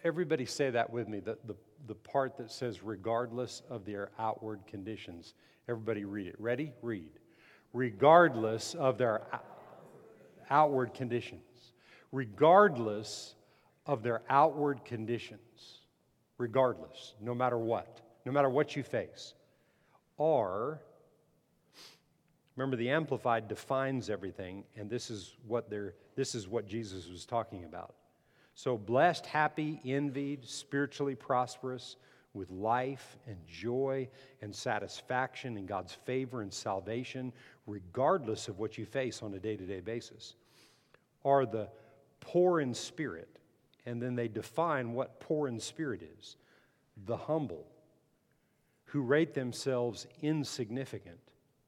everybody 0.04 0.46
say 0.46 0.70
that 0.70 0.90
with 0.90 1.08
me, 1.08 1.20
the, 1.20 1.38
the, 1.46 1.56
the 1.88 1.96
part 1.96 2.38
that 2.38 2.52
says, 2.52 2.84
regardless 2.84 3.62
of 3.70 3.86
their 3.86 4.12
outward 4.20 4.62
conditions. 4.68 5.34
Everybody 5.68 6.06
read 6.06 6.28
it. 6.28 6.36
Ready? 6.40 6.72
Read. 6.82 7.12
Regardless 7.74 8.74
of 8.76 8.98
their 8.98 9.22
outward 10.50 10.94
conditions, 10.94 11.74
regardless 12.12 13.36
of 13.86 14.04
their 14.04 14.22
outward 14.30 14.86
conditions, 14.86 15.80
regardless, 16.38 17.14
no 17.22 17.34
matter 17.34 17.58
what, 17.58 18.02
no 18.26 18.32
matter 18.32 18.50
what 18.50 18.76
you 18.76 18.84
face, 18.84 19.34
are 20.20 20.80
remember 22.56 22.78
the 22.78 22.90
amplified 22.90 23.48
defines 23.48 24.10
everything 24.10 24.64
and 24.78 24.90
this 24.90 25.10
is 25.10 25.36
what 25.48 25.70
they're 25.70 25.94
this 26.16 26.36
is 26.36 26.48
what 26.48 26.66
jesus 26.66 27.10
was 27.10 27.26
talking 27.26 27.66
about 27.66 27.96
so 28.54 28.78
blessed 28.78 29.26
happy 29.26 29.80
envied 29.84 30.46
spiritually 30.46 31.16
prosperous 31.16 31.98
with 32.36 32.50
life 32.52 33.18
and 33.28 33.38
joy 33.48 34.08
and 34.42 34.54
satisfaction 34.54 35.58
in 35.58 35.66
god's 35.66 35.94
favor 35.94 36.42
and 36.42 36.54
salvation 36.54 37.32
regardless 37.66 38.48
of 38.48 38.60
what 38.60 38.78
you 38.78 38.86
face 38.86 39.24
on 39.24 39.34
a 39.34 39.40
day-to-day 39.40 39.80
basis 39.80 40.36
are 41.24 41.46
the 41.46 41.68
poor 42.20 42.60
in 42.60 42.74
spirit 42.74 43.40
and 43.86 44.02
then 44.02 44.16
they 44.16 44.28
define 44.28 44.94
what 44.94 45.20
poor 45.20 45.48
in 45.48 45.60
spirit 45.60 46.02
is 46.20 46.38
the 47.06 47.18
humble 47.18 47.66
who 48.96 49.02
rate 49.02 49.34
themselves 49.34 50.08
insignificant. 50.22 51.20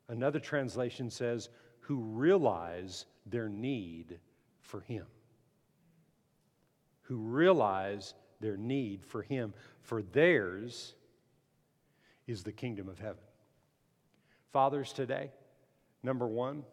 Another 0.08 0.40
translation 0.40 1.10
says, 1.10 1.50
who 1.82 1.98
realize 1.98 3.06
their 3.26 3.50
need 3.50 4.20
for 4.62 4.80
Him. 4.80 5.06
Who 7.02 7.18
realize 7.18 8.14
their 8.39 8.58
need 8.58 9.06
for 9.06 9.21
Him, 9.21 9.54
for 9.82 10.02
theirs 10.02 10.93
is 12.28 12.43
the 12.43 12.52
kingdom 12.52 12.89
of 12.89 13.00
heaven. 13.00 13.23
Fathers, 14.52 14.93
today, 14.93 15.32
number 16.04 16.28
one, 16.28 16.63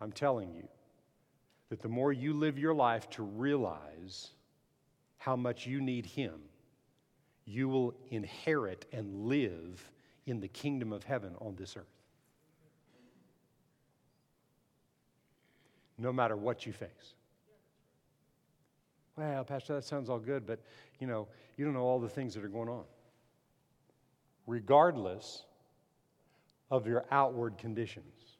I'm 0.00 0.12
telling 0.12 0.52
you 0.54 0.68
that 1.68 1.82
the 1.82 1.88
more 1.88 2.12
you 2.12 2.34
live 2.34 2.58
your 2.58 2.74
life 2.74 3.08
to 3.10 3.22
realize 3.22 4.30
how 5.18 5.36
much 5.36 5.66
you 5.66 5.80
need 5.80 6.06
Him, 6.06 6.34
you 7.44 7.68
will 7.68 7.94
inherit 8.10 8.86
and 8.92 9.26
live 9.26 9.90
in 10.26 10.40
the 10.40 10.48
kingdom 10.48 10.92
of 10.92 11.04
heaven 11.04 11.34
on 11.40 11.56
this 11.56 11.76
earth. 11.76 11.84
No 15.98 16.12
matter 16.12 16.36
what 16.36 16.64
you 16.64 16.72
face. 16.72 17.14
Well, 19.20 19.44
Pastor, 19.44 19.74
that 19.74 19.84
sounds 19.84 20.08
all 20.08 20.18
good, 20.18 20.46
but 20.46 20.60
you 20.98 21.06
know, 21.06 21.28
you 21.58 21.66
don't 21.66 21.74
know 21.74 21.82
all 21.82 22.00
the 22.00 22.08
things 22.08 22.32
that 22.34 22.42
are 22.42 22.48
going 22.48 22.70
on. 22.70 22.84
Regardless 24.46 25.44
of 26.70 26.86
your 26.86 27.04
outward 27.10 27.58
conditions, 27.58 28.38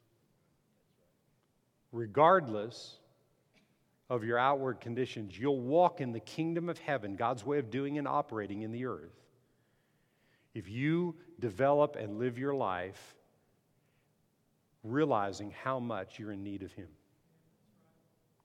regardless 1.91 2.97
of 4.09 4.23
your 4.23 4.39
outward 4.39 4.79
conditions, 4.79 5.37
you'll 5.37 5.61
walk 5.61 6.01
in 6.01 6.13
the 6.13 6.19
kingdom 6.19 6.67
of 6.67 6.79
heaven, 6.79 7.15
God's 7.15 7.45
way 7.45 7.59
of 7.59 7.69
doing 7.69 7.99
and 7.99 8.07
operating 8.07 8.63
in 8.63 8.71
the 8.71 8.85
earth. 8.85 9.13
If 10.55 10.67
you 10.67 11.15
develop 11.39 11.95
and 11.95 12.17
live 12.17 12.39
your 12.39 12.55
life 12.55 13.15
realizing 14.83 15.53
how 15.63 15.79
much 15.79 16.17
you're 16.17 16.31
in 16.31 16.43
need 16.43 16.63
of 16.63 16.73
Him, 16.73 16.87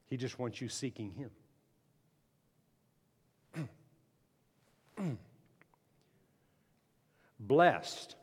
He 0.05 0.19
just 0.19 0.39
wants 0.39 0.61
you 0.61 0.69
seeking 0.69 1.13
Him. 1.13 1.31
Blessed 7.41 8.17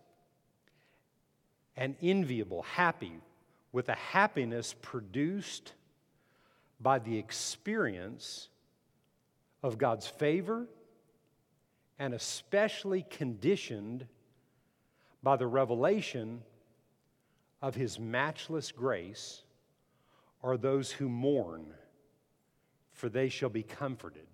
and 1.76 1.96
enviable, 2.02 2.64
happy, 2.64 3.20
with 3.72 3.90
a 3.90 3.96
happiness 3.96 4.76
produced 4.82 5.74
by 6.80 7.00
the 7.00 7.18
experience 7.18 8.50
of 9.64 9.78
God's 9.78 10.08
favor 10.08 10.68
and 11.98 12.14
especially 12.14 13.06
conditioned 13.10 14.06
by 15.22 15.38
the 15.38 15.48
revelation 15.48 16.42
of 17.62 17.76
His 17.76 18.00
matchless 18.00 18.72
grace 18.72 19.44
are 20.44 20.58
those 20.58 20.92
who 20.92 21.08
mourn, 21.08 21.66
for 22.92 23.08
they 23.08 23.30
shall 23.30 23.50
be 23.50 23.64
comforted. 23.64 24.28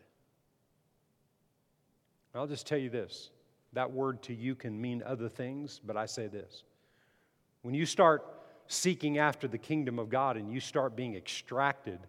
I'll 2.36 2.48
just 2.48 2.68
tell 2.68 2.78
you 2.78 2.90
this 2.90 3.30
that 3.74 3.92
word 3.92 4.22
to 4.24 4.34
you 4.34 4.56
can 4.56 4.80
mean 4.80 5.04
other 5.06 5.30
things, 5.30 5.80
but 5.86 5.96
I 5.96 6.06
say 6.08 6.28
this. 6.28 6.64
When 7.62 7.76
you 7.76 7.86
start 7.86 8.26
seeking 8.68 9.18
after 9.18 9.48
the 9.48 9.58
kingdom 9.58 10.00
of 10.00 10.10
God 10.10 10.38
and 10.38 10.52
you 10.52 10.60
start 10.60 10.96
being 10.96 11.16
extracted 11.16 12.00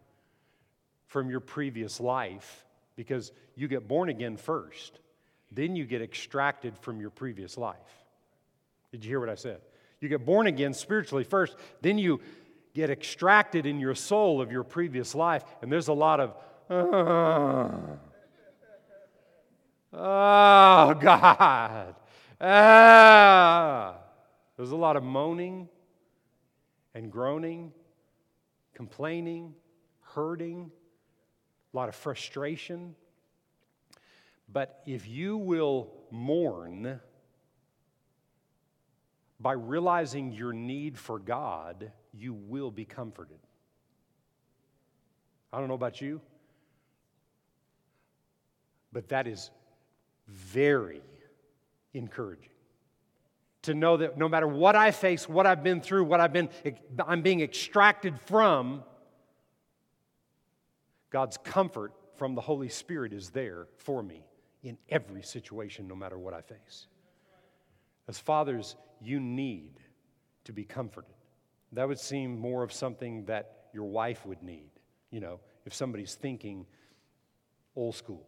from 1.06 1.28
your 1.28 1.40
previous 1.40 2.00
life 2.00 2.64
because 2.96 3.32
you 3.56 3.68
get 3.68 3.88
born 3.88 4.08
again 4.08 4.36
first, 4.36 5.00
then 5.52 5.74
you 5.76 5.84
get 5.84 6.02
extracted 6.02 6.78
from 6.78 7.00
your 7.00 7.10
previous 7.10 7.58
life. 7.58 7.76
Did 8.92 9.04
you 9.04 9.10
hear 9.10 9.20
what 9.20 9.28
I 9.28 9.34
said? 9.34 9.60
You 10.00 10.08
get 10.08 10.24
born 10.24 10.46
again 10.46 10.72
spiritually 10.72 11.24
first, 11.24 11.56
then 11.82 11.98
you 11.98 12.20
get 12.74 12.88
extracted 12.90 13.66
in 13.66 13.80
your 13.80 13.94
soul 13.94 14.40
of 14.40 14.52
your 14.52 14.62
previous 14.64 15.14
life, 15.14 15.44
and 15.60 15.70
there's 15.70 15.88
a 15.88 15.92
lot 15.92 16.20
of, 16.20 16.34
oh, 16.70 17.98
oh 19.92 20.94
God. 21.00 21.94
Ah. 22.40 23.96
There's 24.56 24.72
a 24.72 24.76
lot 24.76 24.96
of 24.96 25.02
moaning 25.02 25.68
and 26.94 27.10
groaning, 27.10 27.72
complaining, 28.74 29.54
hurting, 30.00 30.70
a 31.72 31.76
lot 31.76 31.88
of 31.88 31.94
frustration. 31.94 32.94
But 34.52 34.82
if 34.84 35.08
you 35.08 35.36
will 35.36 35.92
mourn 36.10 37.00
by 39.38 39.52
realizing 39.52 40.32
your 40.32 40.52
need 40.52 40.98
for 40.98 41.18
God, 41.18 41.92
you 42.12 42.34
will 42.34 42.70
be 42.70 42.84
comforted. 42.84 43.38
I 45.52 45.58
don't 45.58 45.68
know 45.68 45.74
about 45.74 46.00
you, 46.00 46.20
but 48.92 49.08
that 49.08 49.26
is 49.26 49.50
very 50.30 51.02
encouraging. 51.92 52.46
To 53.62 53.74
know 53.74 53.98
that 53.98 54.16
no 54.16 54.28
matter 54.28 54.46
what 54.46 54.74
I 54.74 54.90
face, 54.90 55.28
what 55.28 55.46
I've 55.46 55.62
been 55.62 55.80
through, 55.80 56.04
what 56.04 56.20
I've 56.20 56.32
been, 56.32 56.48
I'm 57.06 57.20
being 57.20 57.40
extracted 57.40 58.18
from, 58.20 58.82
God's 61.10 61.36
comfort 61.36 61.92
from 62.16 62.34
the 62.34 62.40
Holy 62.40 62.68
Spirit 62.68 63.12
is 63.12 63.30
there 63.30 63.66
for 63.76 64.02
me 64.02 64.24
in 64.62 64.78
every 64.88 65.22
situation, 65.22 65.88
no 65.88 65.94
matter 65.94 66.18
what 66.18 66.34
I 66.34 66.40
face. 66.40 66.86
As 68.08 68.18
fathers, 68.18 68.76
you 69.00 69.20
need 69.20 69.80
to 70.44 70.52
be 70.52 70.64
comforted. 70.64 71.14
That 71.72 71.88
would 71.88 71.98
seem 71.98 72.38
more 72.38 72.62
of 72.62 72.72
something 72.72 73.24
that 73.26 73.68
your 73.72 73.84
wife 73.84 74.26
would 74.26 74.42
need, 74.42 74.70
you 75.10 75.20
know, 75.20 75.40
if 75.64 75.74
somebody's 75.74 76.14
thinking 76.14 76.66
old 77.76 77.94
school. 77.94 78.26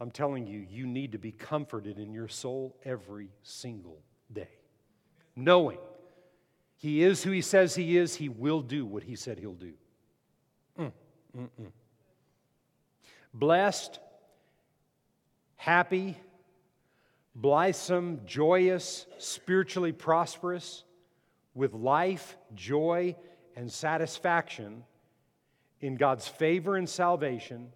I'm 0.00 0.10
telling 0.10 0.46
you, 0.46 0.66
you 0.70 0.86
need 0.86 1.12
to 1.12 1.18
be 1.18 1.30
comforted 1.30 1.98
in 1.98 2.12
your 2.12 2.28
soul 2.28 2.74
every 2.84 3.28
single 3.42 3.98
day, 4.32 4.48
knowing 5.36 5.78
He 6.78 7.02
is 7.02 7.22
who 7.22 7.30
He 7.30 7.42
says 7.42 7.74
He 7.74 7.98
is, 7.98 8.14
He 8.14 8.30
will 8.30 8.62
do 8.62 8.86
what 8.86 9.02
He 9.02 9.14
said 9.14 9.38
He'll 9.38 9.52
do. 9.52 9.74
Mm. 10.78 10.92
Mm-mm. 11.36 11.70
Blessed, 13.34 14.00
happy, 15.56 16.16
blithesome, 17.34 18.20
joyous, 18.24 19.06
spiritually 19.18 19.92
prosperous, 19.92 20.84
with 21.54 21.74
life, 21.74 22.38
joy, 22.54 23.14
and 23.54 23.70
satisfaction 23.70 24.82
in 25.80 25.96
God's 25.96 26.26
favor 26.26 26.76
and 26.76 26.88
salvation, 26.88 27.72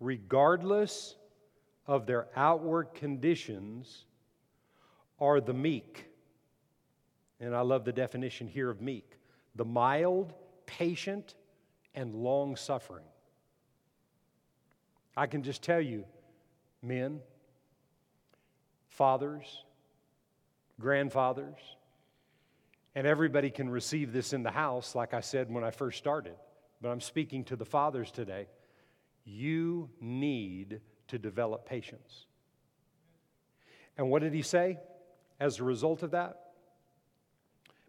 regardless 0.00 1.16
of 1.86 2.06
their 2.06 2.28
outward 2.36 2.94
conditions, 2.94 4.04
are 5.20 5.40
the 5.40 5.54
meek. 5.54 6.06
And 7.40 7.54
I 7.54 7.60
love 7.60 7.84
the 7.84 7.92
definition 7.92 8.48
here 8.48 8.70
of 8.70 8.80
meek 8.80 9.16
the 9.56 9.64
mild, 9.64 10.32
patient, 10.64 11.34
and 11.94 12.14
long 12.14 12.54
suffering. 12.54 13.04
I 15.16 15.26
can 15.26 15.42
just 15.42 15.60
tell 15.60 15.80
you, 15.80 16.04
men, 16.82 17.20
fathers, 18.88 19.64
grandfathers, 20.78 21.58
and 22.94 23.06
everybody 23.06 23.50
can 23.50 23.68
receive 23.68 24.12
this 24.12 24.32
in 24.32 24.42
the 24.44 24.50
house, 24.50 24.94
like 24.94 25.12
I 25.12 25.20
said 25.20 25.52
when 25.52 25.64
I 25.64 25.72
first 25.72 25.98
started. 25.98 26.36
But 26.80 26.90
I'm 26.90 27.00
speaking 27.00 27.44
to 27.44 27.56
the 27.56 27.64
fathers 27.64 28.10
today. 28.10 28.46
You 29.24 29.90
need 30.00 30.80
to 31.10 31.18
develop 31.18 31.66
patience. 31.66 32.26
And 33.98 34.10
what 34.10 34.22
did 34.22 34.32
he 34.32 34.42
say 34.42 34.78
as 35.38 35.58
a 35.58 35.64
result 35.64 36.02
of 36.02 36.12
that? 36.12 36.40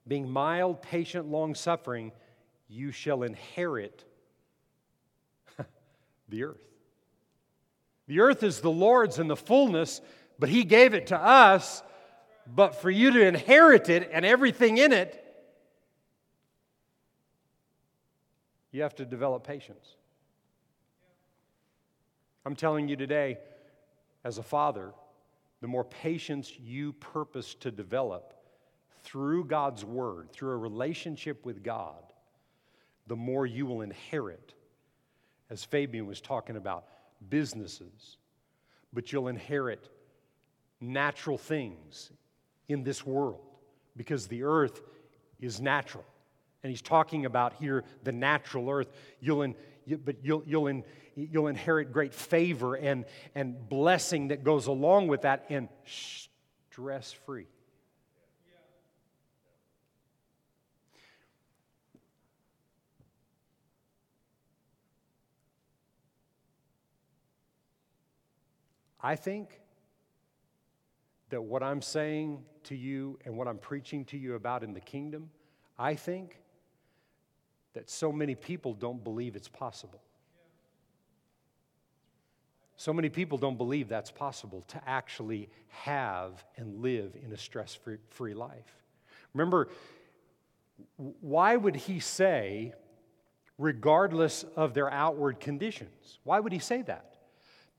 Being 0.07 0.29
mild, 0.29 0.81
patient, 0.81 1.27
long 1.27 1.55
suffering, 1.55 2.11
you 2.67 2.91
shall 2.91 3.23
inherit 3.23 4.03
the 6.29 6.43
earth. 6.43 6.67
The 8.07 8.19
earth 8.21 8.43
is 8.43 8.59
the 8.59 8.71
Lord's 8.71 9.19
and 9.19 9.29
the 9.29 9.35
fullness, 9.35 10.01
but 10.39 10.49
He 10.49 10.63
gave 10.63 10.93
it 10.93 11.07
to 11.07 11.17
us. 11.17 11.83
But 12.47 12.81
for 12.81 12.89
you 12.89 13.11
to 13.11 13.25
inherit 13.25 13.87
it 13.87 14.09
and 14.11 14.25
everything 14.25 14.79
in 14.79 14.91
it, 14.91 15.17
you 18.71 18.81
have 18.81 18.95
to 18.95 19.05
develop 19.05 19.45
patience. 19.45 19.95
I'm 22.45 22.55
telling 22.55 22.87
you 22.87 22.95
today, 22.95 23.37
as 24.23 24.37
a 24.37 24.43
father, 24.43 24.91
the 25.61 25.67
more 25.67 25.83
patience 25.83 26.51
you 26.59 26.93
purpose 26.93 27.53
to 27.55 27.71
develop 27.71 28.33
through 29.03 29.45
God's 29.45 29.85
Word, 29.85 30.31
through 30.31 30.51
a 30.51 30.57
relationship 30.57 31.45
with 31.45 31.63
God, 31.63 32.03
the 33.07 33.15
more 33.15 33.45
you 33.45 33.65
will 33.65 33.81
inherit. 33.81 34.53
As 35.49 35.63
Fabian 35.63 36.07
was 36.07 36.21
talking 36.21 36.55
about, 36.55 36.85
businesses, 37.29 38.17
but 38.93 39.11
you'll 39.11 39.27
inherit 39.27 39.89
natural 40.79 41.37
things 41.37 42.11
in 42.67 42.83
this 42.83 43.05
world 43.05 43.41
because 43.95 44.27
the 44.27 44.43
earth 44.43 44.81
is 45.39 45.59
natural. 45.61 46.05
And 46.63 46.69
he's 46.69 46.81
talking 46.81 47.25
about 47.25 47.53
here 47.53 47.83
the 48.03 48.11
natural 48.11 48.69
earth. 48.69 48.91
You'll 49.19 49.41
in, 49.41 49.55
you, 49.85 49.97
but 49.97 50.17
you'll, 50.23 50.43
you'll, 50.45 50.67
in, 50.67 50.83
you'll 51.15 51.47
inherit 51.47 51.91
great 51.91 52.13
favor 52.13 52.75
and, 52.75 53.05
and 53.35 53.69
blessing 53.69 54.29
that 54.29 54.43
goes 54.43 54.67
along 54.67 55.07
with 55.07 55.23
that 55.23 55.45
and 55.49 55.69
stress 55.85 57.11
free. 57.11 57.47
I 69.03 69.15
think 69.15 69.49
that 71.29 71.41
what 71.41 71.63
I'm 71.63 71.81
saying 71.81 72.43
to 72.65 72.75
you 72.75 73.17
and 73.25 73.35
what 73.35 73.47
I'm 73.47 73.57
preaching 73.57 74.05
to 74.05 74.17
you 74.17 74.35
about 74.35 74.63
in 74.63 74.73
the 74.73 74.81
kingdom, 74.81 75.31
I 75.79 75.95
think 75.95 76.40
that 77.73 77.89
so 77.89 78.11
many 78.11 78.35
people 78.35 78.73
don't 78.73 79.03
believe 79.03 79.35
it's 79.35 79.47
possible. 79.47 80.01
So 82.75 82.93
many 82.93 83.09
people 83.09 83.37
don't 83.37 83.57
believe 83.57 83.87
that's 83.87 84.11
possible 84.11 84.63
to 84.69 84.81
actually 84.87 85.49
have 85.69 86.43
and 86.57 86.81
live 86.81 87.15
in 87.23 87.31
a 87.31 87.37
stress 87.37 87.77
free 88.09 88.33
life. 88.33 88.83
Remember, 89.33 89.69
why 90.97 91.55
would 91.55 91.75
he 91.75 91.99
say, 91.99 92.73
regardless 93.57 94.43
of 94.55 94.73
their 94.73 94.91
outward 94.91 95.39
conditions? 95.39 96.19
Why 96.23 96.39
would 96.39 96.51
he 96.51 96.59
say 96.59 96.81
that? 96.83 97.11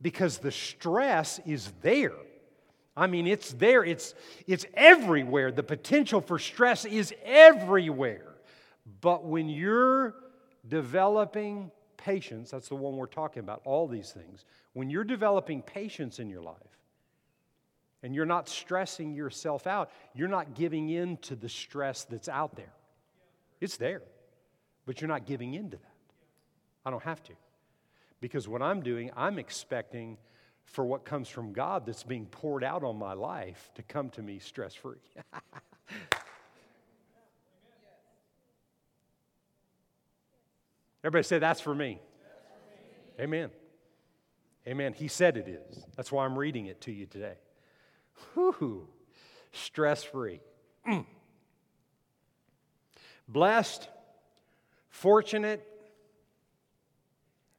because 0.02 0.38
the 0.38 0.50
stress 0.50 1.40
is 1.46 1.72
there. 1.81 2.12
I 2.94 3.07
mean, 3.07 3.26
it's 3.26 3.52
there, 3.52 3.85
it's, 3.85 4.14
it's 4.46 4.66
everywhere. 4.74 5.52
The 5.52 5.62
potential 5.62 6.20
for 6.20 6.38
stress 6.38 6.85
is 6.85 7.14
everywhere. 7.24 8.32
But 9.01 9.25
when 9.25 9.49
you're 9.49 10.14
developing 10.68 11.71
patience, 11.97 12.51
that's 12.51 12.68
the 12.68 12.77
one 12.77 12.97
we're 12.97 13.07
talking 13.07 13.40
about, 13.40 13.62
all 13.64 13.87
these 13.87 14.11
things. 14.11 14.45
When 14.73 14.90
you're 14.90 15.05
developing 15.05 15.62
patience 15.62 16.18
in 16.18 16.29
your 16.29 16.42
life 16.42 16.57
and 18.03 18.14
you're 18.14 18.27
not 18.27 18.49
stressing 18.49 19.14
yourself 19.14 19.66
out, 19.66 19.90
you're 20.14 20.29
not 20.29 20.55
giving 20.55 20.88
in 20.88 21.16
to 21.18 21.37
the 21.37 21.49
stress 21.49 22.05
that's 22.05 22.29
out 22.29 22.57
there. 22.57 22.73
It's 23.61 23.77
there, 23.77 24.03
but 24.87 25.01
you're 25.01 25.09
not 25.09 25.27
giving 25.27 25.55
in 25.55 25.71
to 25.71 25.77
that. 25.77 25.95
I 26.85 26.90
don't 26.90 27.03
have 27.05 27.23
to. 27.25 27.33
Because 28.21 28.49
what 28.49 28.62
I'm 28.62 28.83
doing, 28.83 29.11
I'm 29.16 29.38
expecting 29.38 30.18
for 30.64 30.85
what 30.85 31.05
comes 31.05 31.29
from 31.29 31.53
God 31.53 31.87
that's 31.87 32.03
being 32.03 32.27
poured 32.27 32.64
out 32.64 32.83
on 32.83 32.97
my 32.97 33.12
life 33.12 33.71
to 33.75 33.83
come 33.83 34.11
to 34.11 34.23
me 34.23 34.38
stress 34.38 34.75
free. 34.75 34.99
Everybody 41.05 41.25
say, 41.25 41.38
That's 41.38 41.61
for 41.61 41.75
me. 41.75 42.01
Amen. 43.21 43.51
Amen. 44.67 44.93
He 44.93 45.09
said 45.09 45.37
it 45.37 45.49
is. 45.49 45.85
That's 45.97 46.12
why 46.12 46.25
I'm 46.25 46.38
reading 46.38 46.67
it 46.67 46.81
to 46.83 46.93
you 46.93 47.07
today. 47.07 47.35
Whew. 48.35 48.88
Stress 49.53 50.03
free. 50.05 50.41
Mm. 50.88 51.05
Blessed, 53.29 53.88
fortunate, 54.88 55.67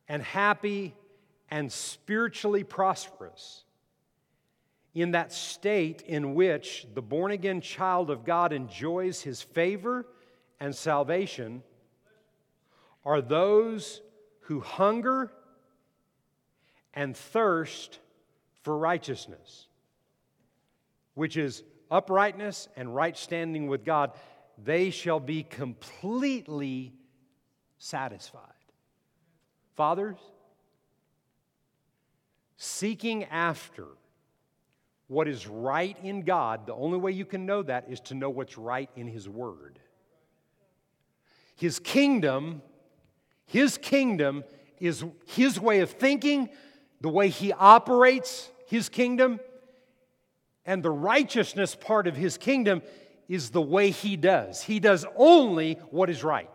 and 0.08 0.22
happy 0.22 0.96
and 1.50 1.72
spiritually 1.72 2.64
prosperous 2.64 3.64
in 4.94 5.12
that 5.12 5.32
state 5.32 6.02
in 6.02 6.36
which 6.36 6.86
the 6.94 7.02
born 7.02 7.32
again 7.32 7.62
child 7.62 8.10
of 8.10 8.26
God 8.26 8.54
enjoys 8.54 9.22
his 9.22 9.42
favor 9.42 10.06
and 10.60 10.76
salvation 10.76 11.64
are 13.06 13.22
those 13.22 14.02
who 14.42 14.60
hunger 14.60 15.32
and 16.94 17.16
thirst 17.16 18.00
for 18.62 18.78
righteousness, 18.78 19.68
which 21.16 21.38
is 21.38 21.63
uprightness 21.89 22.68
and 22.76 22.94
right 22.94 23.18
standing 23.18 23.68
with 23.68 23.84
God. 23.86 24.12
They 24.63 24.89
shall 24.89 25.20
be 25.20 25.44
completely 25.44 26.94
satisfied. 27.78 28.42
Fathers, 29.76 30.18
seeking 32.58 33.26
after 33.26 33.88
what 35.08 35.28
is 35.28 35.48
right 35.48 35.98
in 36.04 36.22
God, 36.22 36.66
the 36.66 36.74
only 36.74 36.98
way 36.98 37.12
you 37.12 37.26
can 37.26 37.46
know 37.46 37.62
that 37.63 37.86
is 37.89 38.00
to 38.02 38.16
know 38.16 38.30
what's 38.30 38.58
right 38.58 38.89
in 38.96 39.08
His 39.08 39.28
Word. 39.28 39.80
His 41.56 41.80
kingdom, 41.80 42.62
His 43.54 43.78
kingdom 43.78 44.44
is 44.80 45.06
His 45.28 45.60
way 45.60 45.82
of 45.82 45.92
thinking, 45.92 46.50
the 47.02 47.10
way 47.10 47.30
He 47.30 47.54
operates 47.54 48.50
His 48.66 48.89
kingdom, 48.89 49.39
and 50.66 50.82
the 50.82 50.89
righteousness 50.89 51.76
part 51.76 52.08
of 52.08 52.16
His 52.16 52.36
kingdom 52.36 52.82
is 53.30 53.52
the 53.52 53.62
way 53.62 53.92
He 53.92 54.18
does. 54.18 54.63
He 54.63 54.80
does 54.80 55.06
only 55.16 55.76
what 55.92 56.10
is 56.10 56.24
right. 56.24 56.50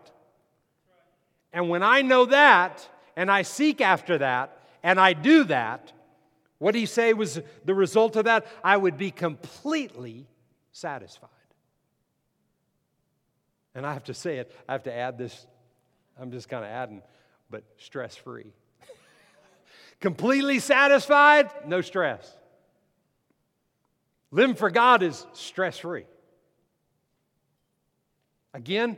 And 1.53 1.69
when 1.69 1.83
I 1.83 2.01
know 2.01 2.25
that, 2.25 2.85
and 3.15 3.31
I 3.31 3.43
seek 3.43 3.79
after 3.79 4.17
that, 4.17 4.59
and 4.83 4.99
I 4.99 5.13
do 5.13 5.45
that, 5.45 5.93
what 6.57 6.73
did 6.73 6.79
he 6.79 6.85
say 6.85 7.13
was 7.13 7.39
the 7.63 7.73
result 7.73 8.17
of 8.17 8.25
that? 8.25 8.45
I 8.61 8.75
would 8.75 8.97
be 8.97 9.11
completely 9.11 10.27
satisfied. 10.73 11.29
And 13.73 13.85
I 13.85 13.93
have 13.93 14.03
to 14.03 14.13
say 14.13 14.39
it, 14.39 14.53
I 14.67 14.73
have 14.73 14.83
to 14.83 14.93
add 14.93 15.17
this, 15.17 15.47
I'm 16.19 16.31
just 16.31 16.49
kind 16.49 16.63
of 16.63 16.71
adding, 16.71 17.01
but 17.49 17.63
stress 17.77 18.15
free. 18.15 18.51
completely 19.99 20.59
satisfied, 20.59 21.49
no 21.65 21.81
stress. 21.81 22.35
Living 24.31 24.55
for 24.55 24.69
God 24.69 25.01
is 25.01 25.25
stress 25.33 25.79
free. 25.79 26.05
Again, 28.53 28.97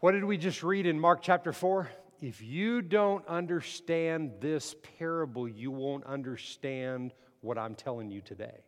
what 0.00 0.12
did 0.12 0.24
we 0.24 0.36
just 0.36 0.62
read 0.62 0.86
in 0.86 0.98
Mark 0.98 1.20
chapter 1.22 1.52
4? 1.52 1.88
if 2.20 2.42
you 2.42 2.82
don't 2.82 3.26
understand 3.28 4.32
this 4.40 4.74
parable, 4.98 5.48
you 5.48 5.70
won't 5.70 6.04
understand 6.04 7.12
what 7.40 7.58
I'm 7.58 7.74
telling 7.74 8.10
you 8.10 8.20
today. 8.20 8.64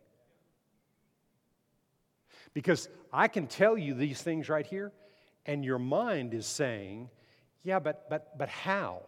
Because 2.53 2.87
I 3.11 3.27
can 3.27 3.47
tell 3.47 3.77
you 3.77 3.93
these 3.93 4.21
things 4.21 4.47
right 4.47 4.65
here, 4.65 4.91
and 5.45 5.65
your 5.65 5.79
mind 5.79 6.33
is 6.33 6.45
saying, 6.45 7.09
yeah, 7.63 7.79
but, 7.79 8.09
but, 8.09 8.37
but 8.37 8.49
how? 8.49 9.01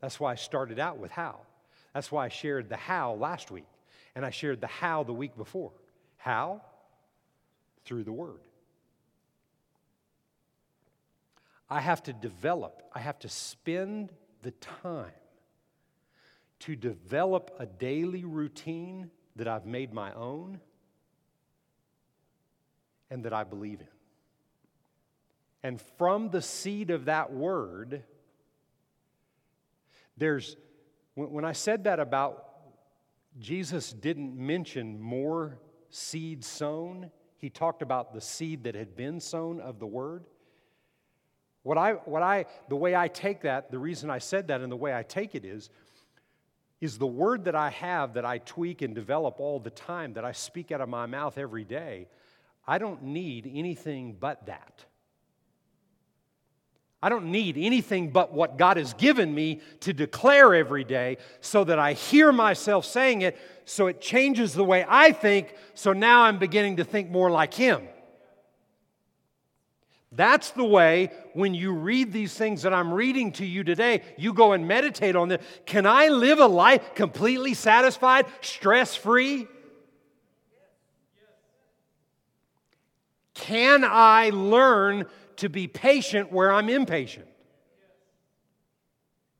That's 0.00 0.20
why 0.20 0.32
I 0.32 0.34
started 0.34 0.78
out 0.78 0.98
with 0.98 1.10
how. 1.10 1.40
That's 1.94 2.10
why 2.10 2.26
I 2.26 2.28
shared 2.28 2.68
the 2.68 2.76
how 2.76 3.14
last 3.14 3.50
week, 3.50 3.66
and 4.14 4.24
I 4.24 4.30
shared 4.30 4.60
the 4.60 4.66
how 4.66 5.04
the 5.04 5.12
week 5.12 5.36
before. 5.36 5.72
How? 6.16 6.62
Through 7.84 8.04
the 8.04 8.12
Word. 8.12 8.40
I 11.70 11.80
have 11.80 12.02
to 12.04 12.12
develop, 12.12 12.82
I 12.92 13.00
have 13.00 13.18
to 13.20 13.28
spend 13.28 14.12
the 14.42 14.50
time 14.52 15.10
to 16.60 16.76
develop 16.76 17.54
a 17.58 17.66
daily 17.66 18.24
routine 18.24 19.10
that 19.36 19.48
I've 19.48 19.66
made 19.66 19.92
my 19.92 20.12
own 20.14 20.60
and 23.10 23.24
that 23.24 23.32
I 23.32 23.44
believe 23.44 23.80
in. 23.80 23.93
And 25.64 25.80
from 25.96 26.28
the 26.28 26.42
seed 26.42 26.90
of 26.90 27.06
that 27.06 27.32
word, 27.32 28.02
there's, 30.18 30.58
when 31.14 31.46
I 31.46 31.52
said 31.52 31.84
that 31.84 31.98
about 31.98 32.44
Jesus 33.40 33.90
didn't 33.90 34.36
mention 34.36 35.00
more 35.00 35.58
seed 35.88 36.44
sown, 36.44 37.10
he 37.38 37.48
talked 37.48 37.80
about 37.80 38.12
the 38.12 38.20
seed 38.20 38.64
that 38.64 38.74
had 38.74 38.94
been 38.94 39.20
sown 39.20 39.58
of 39.58 39.78
the 39.78 39.86
word. 39.86 40.26
What 41.62 41.78
I, 41.78 41.92
what 41.92 42.22
I, 42.22 42.44
the 42.68 42.76
way 42.76 42.94
I 42.94 43.08
take 43.08 43.40
that, 43.40 43.70
the 43.70 43.78
reason 43.78 44.10
I 44.10 44.18
said 44.18 44.48
that 44.48 44.60
and 44.60 44.70
the 44.70 44.76
way 44.76 44.94
I 44.94 45.02
take 45.02 45.34
it 45.34 45.46
is 45.46 45.70
is 46.82 46.98
the 46.98 47.06
word 47.06 47.46
that 47.46 47.54
I 47.54 47.70
have 47.70 48.14
that 48.14 48.26
I 48.26 48.36
tweak 48.36 48.82
and 48.82 48.94
develop 48.94 49.40
all 49.40 49.60
the 49.60 49.70
time, 49.70 50.12
that 50.12 50.26
I 50.26 50.32
speak 50.32 50.72
out 50.72 50.82
of 50.82 50.90
my 50.90 51.06
mouth 51.06 51.38
every 51.38 51.64
day. 51.64 52.08
I 52.66 52.76
don't 52.76 53.02
need 53.02 53.50
anything 53.52 54.18
but 54.20 54.44
that. 54.44 54.84
I 57.04 57.10
don't 57.10 57.26
need 57.26 57.58
anything 57.58 58.08
but 58.08 58.32
what 58.32 58.56
God 58.56 58.78
has 58.78 58.94
given 58.94 59.34
me 59.34 59.60
to 59.80 59.92
declare 59.92 60.54
every 60.54 60.84
day 60.84 61.18
so 61.42 61.62
that 61.64 61.78
I 61.78 61.92
hear 61.92 62.32
myself 62.32 62.86
saying 62.86 63.20
it, 63.20 63.36
so 63.66 63.88
it 63.88 64.00
changes 64.00 64.54
the 64.54 64.64
way 64.64 64.86
I 64.88 65.12
think, 65.12 65.54
so 65.74 65.92
now 65.92 66.22
I'm 66.22 66.38
beginning 66.38 66.78
to 66.78 66.84
think 66.84 67.10
more 67.10 67.30
like 67.30 67.52
Him. 67.52 67.82
That's 70.12 70.52
the 70.52 70.64
way 70.64 71.10
when 71.34 71.52
you 71.52 71.74
read 71.74 72.10
these 72.10 72.32
things 72.32 72.62
that 72.62 72.72
I'm 72.72 72.90
reading 72.90 73.32
to 73.32 73.44
you 73.44 73.64
today, 73.64 74.00
you 74.16 74.32
go 74.32 74.52
and 74.52 74.66
meditate 74.66 75.14
on 75.14 75.28
them. 75.28 75.40
Can 75.66 75.84
I 75.84 76.08
live 76.08 76.38
a 76.38 76.46
life 76.46 76.94
completely 76.94 77.52
satisfied, 77.52 78.24
stress 78.40 78.96
free? 78.96 79.46
Can 83.34 83.84
I 83.84 84.30
learn 84.30 85.04
to 85.36 85.48
be 85.48 85.66
patient 85.66 86.32
where 86.32 86.52
I'm 86.52 86.68
impatient. 86.68 87.26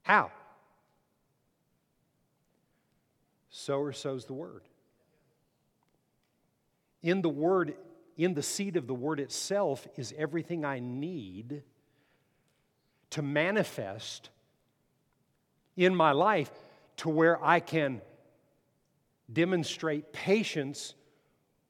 How? 0.03 0.31
Sower 3.51 3.93
sows 3.93 4.27
the 4.27 4.35
word. 4.35 4.63
In 7.03 7.23
the 7.23 7.29
word, 7.29 7.75
in 8.17 8.35
the 8.35 8.43
seed 8.43 8.77
of 8.77 8.87
the 8.87 8.95
word 8.95 9.21
itself, 9.21 9.87
is 9.97 10.13
everything 10.17 10.65
I 10.65 10.81
need 10.81 11.63
to 13.11 13.23
manifest 13.23 14.31
in 15.77 15.95
my 15.95 16.13
life 16.13 16.51
to 16.97 17.09
where 17.09 17.43
I 17.45 17.61
can 17.61 18.03
demonstrate 19.33 20.13
patience 20.13 20.95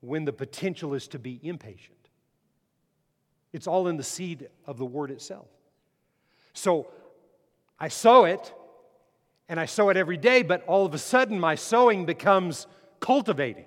when 0.01 0.25
the 0.25 0.33
potential 0.33 0.95
is 0.95 1.09
to 1.09 1.19
be 1.19 1.39
impatient. 1.43 1.94
It's 3.55 3.69
all 3.69 3.87
in 3.87 3.97
the 3.97 4.03
seed 4.03 4.49
of 4.67 4.79
the 4.79 4.85
word 4.85 5.13
itself. 5.13 5.47
So 6.55 6.89
I 7.79 7.87
sow 7.87 8.25
it, 8.25 8.53
and 9.49 9.61
I 9.61 9.67
sow 9.67 9.91
it 9.91 9.97
every 9.97 10.17
day, 10.17 10.43
but 10.43 10.65
all 10.67 10.85
of 10.85 10.93
a 10.93 10.99
sudden 10.99 11.39
my 11.39 11.55
sowing 11.55 12.05
becomes 12.05 12.67
cultivating. 12.99 13.67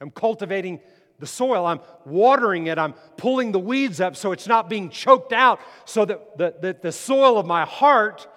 I'm 0.00 0.12
cultivating 0.12 0.78
the 1.18 1.26
soil, 1.26 1.66
I'm 1.66 1.80
watering 2.06 2.68
it, 2.68 2.78
I'm 2.78 2.92
pulling 3.16 3.50
the 3.50 3.58
weeds 3.58 4.00
up 4.00 4.14
so 4.14 4.30
it's 4.30 4.46
not 4.46 4.70
being 4.70 4.88
choked 4.88 5.32
out, 5.32 5.58
so 5.84 6.04
that 6.04 6.38
the, 6.38 6.54
the, 6.60 6.76
the 6.80 6.92
soil 6.92 7.38
of 7.38 7.46
my 7.46 7.64
heart 7.64 8.28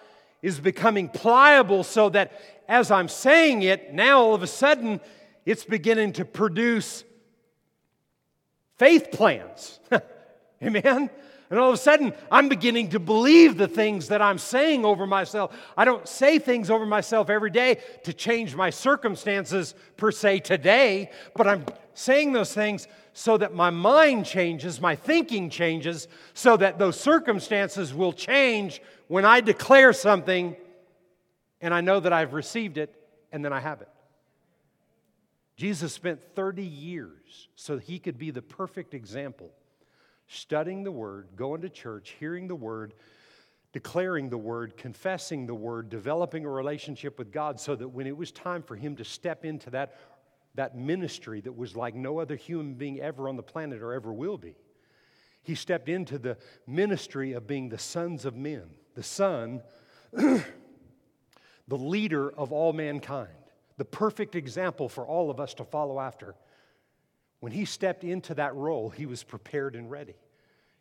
is 0.41 0.59
becoming 0.59 1.09
pliable, 1.09 1.84
so 1.84 2.09
that 2.09 2.32
as 2.67 2.89
I'm 2.89 3.07
saying 3.07 3.61
it, 3.61 3.93
now 3.93 4.21
all 4.21 4.34
of 4.34 4.41
a 4.41 4.47
sudden 4.47 4.99
it's 5.45 5.63
beginning 5.63 6.13
to 6.13 6.25
produce 6.25 7.03
faith 8.79 9.11
plans. 9.11 9.79
Amen? 10.64 11.09
And 11.49 11.59
all 11.59 11.68
of 11.68 11.74
a 11.74 11.78
sudden, 11.78 12.14
I'm 12.32 12.47
beginning 12.47 12.91
to 12.91 12.99
believe 12.99 13.57
the 13.57 13.68
things 13.68 14.07
that 14.07 14.22
I'm 14.22 14.38
saying 14.38 14.86
over 14.86 15.05
myself. 15.05 15.53
I 15.76 15.84
don't 15.84 16.07
say 16.07 16.39
things 16.39 16.70
over 16.70 16.86
myself 16.86 17.30
every 17.30 17.49
day 17.49 17.80
to 18.05 18.14
change 18.14 18.55
my 18.55 18.70
circumstances 18.70 19.76
per 19.97 20.12
se 20.12 20.39
today, 20.39 21.12
but 21.36 21.47
I'm 21.47 21.66
saying 21.93 22.32
those 22.32 22.53
things 22.53 22.88
so 23.12 23.38
that 23.38 23.53
my 23.53 23.70
mind 23.70 24.26
changes, 24.26 24.80
my 24.80 24.95
thinking 24.95 25.49
changes, 25.49 26.07
so 26.34 26.55
that 26.55 26.80
those 26.80 26.97
circumstances 26.97 27.93
will 27.93 28.14
change 28.14 28.82
when 29.09 29.26
I 29.26 29.41
declare 29.41 29.91
something 29.91 30.55
and 31.59 31.74
I 31.74 31.82
know 31.82 31.99
that 31.99 32.14
I've 32.14 32.34
received 32.34 32.78
it 32.78 32.95
and 33.34 33.43
then 33.43 33.51
I 33.51 33.59
have 33.59 33.82
it. 33.82 33.89
Jesus 35.57 35.91
spent 35.91 36.22
30 36.34 36.64
years 36.64 37.49
so 37.55 37.78
he 37.78 37.99
could 37.99 38.18
be 38.18 38.32
the 38.32 38.41
perfect 38.41 38.93
example 38.93 39.51
studying 40.32 40.84
the 40.84 40.91
Word, 40.91 41.27
going 41.36 41.61
to 41.61 41.69
church, 41.69 42.15
hearing 42.19 42.47
the 42.47 42.55
Word, 42.55 42.93
declaring 43.73 44.29
the 44.29 44.38
Word, 44.38 44.77
confessing 44.77 45.45
the 45.45 45.53
Word, 45.53 45.89
developing 45.89 46.45
a 46.45 46.49
relationship 46.49 47.19
with 47.19 47.32
God 47.32 47.59
so 47.59 47.75
that 47.75 47.89
when 47.89 48.07
it 48.07 48.15
was 48.15 48.32
time 48.32 48.63
for 48.63 48.75
him 48.75 48.95
to 48.95 49.03
step 49.03 49.43
into 49.43 49.69
that, 49.71 49.95
that 50.55 50.77
ministry 50.77 51.41
that 51.41 51.55
was 51.55 51.75
like 51.75 51.95
no 51.95 52.19
other 52.19 52.36
human 52.36 52.75
being 52.75 52.99
ever 53.01 53.27
on 53.27 53.36
the 53.36 53.43
planet 53.43 53.82
or 53.82 53.93
ever 53.93 54.13
will 54.13 54.38
be, 54.38 54.55
he 55.43 55.55
stepped 55.55 55.89
into 55.89 56.17
the 56.17 56.38
ministry 56.65 57.34
of 57.34 57.47
being 57.47 57.69
the 57.69 57.77
sons 57.77 58.25
of 58.25 58.36
men, 58.36 58.69
the 58.95 59.03
son, 59.03 59.61
the 60.11 60.43
leader 61.69 62.32
of 62.32 62.51
all 62.51 62.73
mankind, 62.73 63.29
the 63.77 63.86
perfect 63.86 64.36
example 64.36 64.88
for 64.88 65.05
all 65.05 65.29
of 65.29 65.39
us 65.39 65.53
to 65.55 65.65
follow 65.65 65.99
after. 65.99 66.36
When 67.41 67.51
he 67.51 67.65
stepped 67.65 68.03
into 68.03 68.33
that 68.35 68.55
role, 68.55 68.89
he 68.89 69.05
was 69.05 69.23
prepared 69.23 69.75
and 69.75 69.91
ready. 69.91 70.15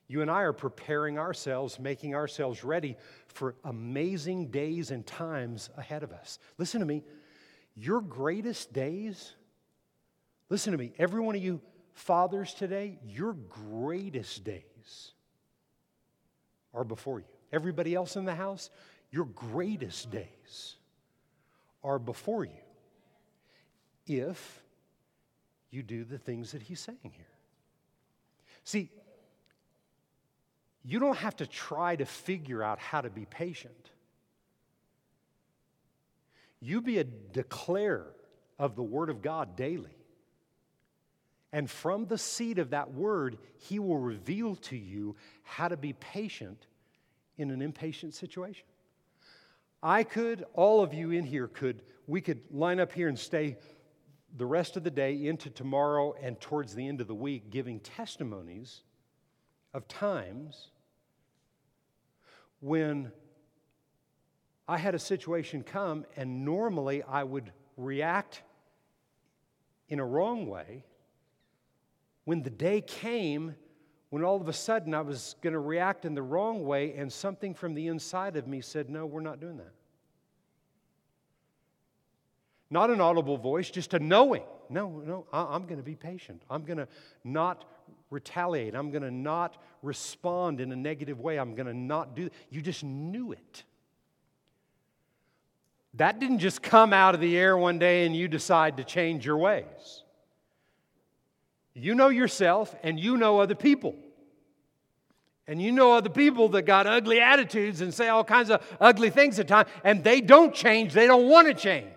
You 0.06 0.22
and 0.22 0.30
I 0.30 0.42
are 0.42 0.52
preparing 0.52 1.18
ourselves, 1.18 1.78
making 1.78 2.14
ourselves 2.14 2.62
ready 2.62 2.96
for 3.28 3.56
amazing 3.64 4.48
days 4.48 4.90
and 4.90 5.06
times 5.06 5.70
ahead 5.76 6.02
of 6.02 6.12
us. 6.12 6.38
Listen 6.58 6.80
to 6.80 6.86
me. 6.86 7.02
Your 7.74 8.00
greatest 8.00 8.72
days, 8.72 9.34
listen 10.48 10.72
to 10.72 10.78
me, 10.78 10.92
every 10.98 11.20
one 11.20 11.34
of 11.34 11.42
you 11.42 11.60
fathers 11.94 12.54
today, 12.54 12.98
your 13.04 13.32
greatest 13.32 14.44
days 14.44 15.12
are 16.74 16.84
before 16.84 17.20
you. 17.20 17.26
Everybody 17.52 17.94
else 17.94 18.16
in 18.16 18.24
the 18.24 18.34
house, 18.34 18.70
your 19.10 19.24
greatest 19.24 20.10
days 20.10 20.76
are 21.82 21.98
before 21.98 22.44
you 22.44 22.52
if 24.06 24.62
you 25.70 25.82
do 25.82 26.04
the 26.04 26.18
things 26.18 26.52
that 26.52 26.62
he's 26.62 26.80
saying 26.80 26.98
here. 27.02 27.26
See, 28.64 28.90
you 30.84 30.98
don't 30.98 31.16
have 31.16 31.36
to 31.36 31.46
try 31.46 31.96
to 31.96 32.04
figure 32.04 32.62
out 32.62 32.78
how 32.78 33.00
to 33.00 33.10
be 33.10 33.26
patient. 33.26 33.90
You 36.60 36.80
be 36.80 36.98
a 36.98 37.04
declarer 37.04 38.14
of 38.58 38.76
the 38.76 38.82
Word 38.82 39.10
of 39.10 39.22
God 39.22 39.56
daily. 39.56 39.96
And 41.52 41.68
from 41.68 42.06
the 42.06 42.18
seed 42.18 42.58
of 42.58 42.70
that 42.70 42.92
Word, 42.92 43.38
He 43.56 43.78
will 43.78 43.98
reveal 43.98 44.56
to 44.56 44.76
you 44.76 45.16
how 45.42 45.68
to 45.68 45.76
be 45.76 45.92
patient 45.94 46.66
in 47.38 47.50
an 47.50 47.62
impatient 47.62 48.14
situation. 48.14 48.66
I 49.82 50.04
could, 50.04 50.44
all 50.54 50.82
of 50.82 50.92
you 50.92 51.10
in 51.10 51.24
here 51.24 51.48
could, 51.48 51.82
we 52.06 52.20
could 52.20 52.40
line 52.50 52.78
up 52.78 52.92
here 52.92 53.08
and 53.08 53.18
stay 53.18 53.56
the 54.36 54.46
rest 54.46 54.76
of 54.76 54.84
the 54.84 54.90
day 54.90 55.26
into 55.26 55.50
tomorrow 55.50 56.14
and 56.22 56.40
towards 56.40 56.74
the 56.74 56.86
end 56.86 57.00
of 57.00 57.06
the 57.06 57.14
week 57.14 57.50
giving 57.50 57.80
testimonies 57.80 58.82
of 59.74 59.86
times 59.88 60.68
when 62.60 63.10
I 64.68 64.78
had 64.78 64.94
a 64.94 64.98
situation 64.98 65.62
come 65.62 66.04
and 66.16 66.44
normally 66.44 67.02
I 67.02 67.24
would 67.24 67.52
react 67.76 68.42
in 69.88 69.98
a 69.98 70.04
wrong 70.04 70.46
way. 70.46 70.84
When 72.24 72.42
the 72.42 72.50
day 72.50 72.80
came 72.80 73.56
when 74.10 74.24
all 74.24 74.40
of 74.40 74.48
a 74.48 74.52
sudden 74.52 74.92
I 74.92 75.00
was 75.00 75.36
going 75.40 75.52
to 75.52 75.60
react 75.60 76.04
in 76.04 76.14
the 76.14 76.22
wrong 76.22 76.64
way, 76.64 76.94
and 76.94 77.12
something 77.12 77.54
from 77.54 77.74
the 77.74 77.86
inside 77.86 78.36
of 78.36 78.46
me 78.46 78.60
said, 78.60 78.90
No, 78.90 79.06
we're 79.06 79.20
not 79.20 79.40
doing 79.40 79.56
that. 79.58 79.72
Not 82.70 82.90
an 82.90 83.00
audible 83.00 83.36
voice, 83.36 83.70
just 83.70 83.94
a 83.94 83.98
knowing. 83.98 84.44
No, 84.68 85.02
no, 85.04 85.26
I'm 85.32 85.64
going 85.64 85.78
to 85.78 85.82
be 85.82 85.96
patient. 85.96 86.42
I'm 86.48 86.64
going 86.64 86.78
to 86.78 86.86
not 87.24 87.64
retaliate. 88.10 88.74
I'm 88.76 88.90
going 88.90 89.02
to 89.02 89.10
not 89.10 89.56
respond 89.82 90.60
in 90.60 90.70
a 90.70 90.76
negative 90.76 91.18
way. 91.20 91.38
I'm 91.38 91.54
going 91.54 91.66
to 91.66 91.74
not 91.74 92.14
do 92.14 92.30
You 92.50 92.62
just 92.62 92.84
knew 92.84 93.32
it. 93.32 93.64
That 95.94 96.20
didn't 96.20 96.38
just 96.38 96.62
come 96.62 96.92
out 96.92 97.16
of 97.16 97.20
the 97.20 97.36
air 97.36 97.58
one 97.58 97.80
day 97.80 98.06
and 98.06 98.14
you 98.14 98.28
decide 98.28 98.76
to 98.76 98.84
change 98.84 99.26
your 99.26 99.38
ways. 99.38 100.04
You 101.74 101.96
know 101.96 102.08
yourself 102.08 102.74
and 102.84 102.98
you 102.98 103.16
know 103.16 103.40
other 103.40 103.56
people. 103.56 103.96
And 105.48 105.60
you 105.60 105.72
know 105.72 105.92
other 105.94 106.10
people 106.10 106.50
that 106.50 106.62
got 106.62 106.86
ugly 106.86 107.20
attitudes 107.20 107.80
and 107.80 107.92
say 107.92 108.08
all 108.08 108.22
kinds 108.22 108.50
of 108.50 108.64
ugly 108.80 109.10
things 109.10 109.40
at 109.40 109.48
times, 109.48 109.68
and 109.82 110.04
they 110.04 110.20
don't 110.20 110.54
change, 110.54 110.92
they 110.92 111.08
don't 111.08 111.28
want 111.28 111.48
to 111.48 111.54
change. 111.54 111.88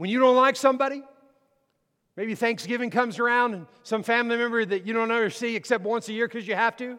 When 0.00 0.08
you 0.08 0.18
don't 0.18 0.34
like 0.34 0.56
somebody, 0.56 1.02
maybe 2.16 2.34
Thanksgiving 2.34 2.88
comes 2.88 3.18
around 3.18 3.52
and 3.52 3.66
some 3.82 4.02
family 4.02 4.38
member 4.38 4.64
that 4.64 4.86
you 4.86 4.94
don't 4.94 5.10
ever 5.10 5.28
see 5.28 5.54
except 5.54 5.84
once 5.84 6.08
a 6.08 6.14
year 6.14 6.26
because 6.26 6.48
you 6.48 6.54
have 6.54 6.74
to, 6.78 6.98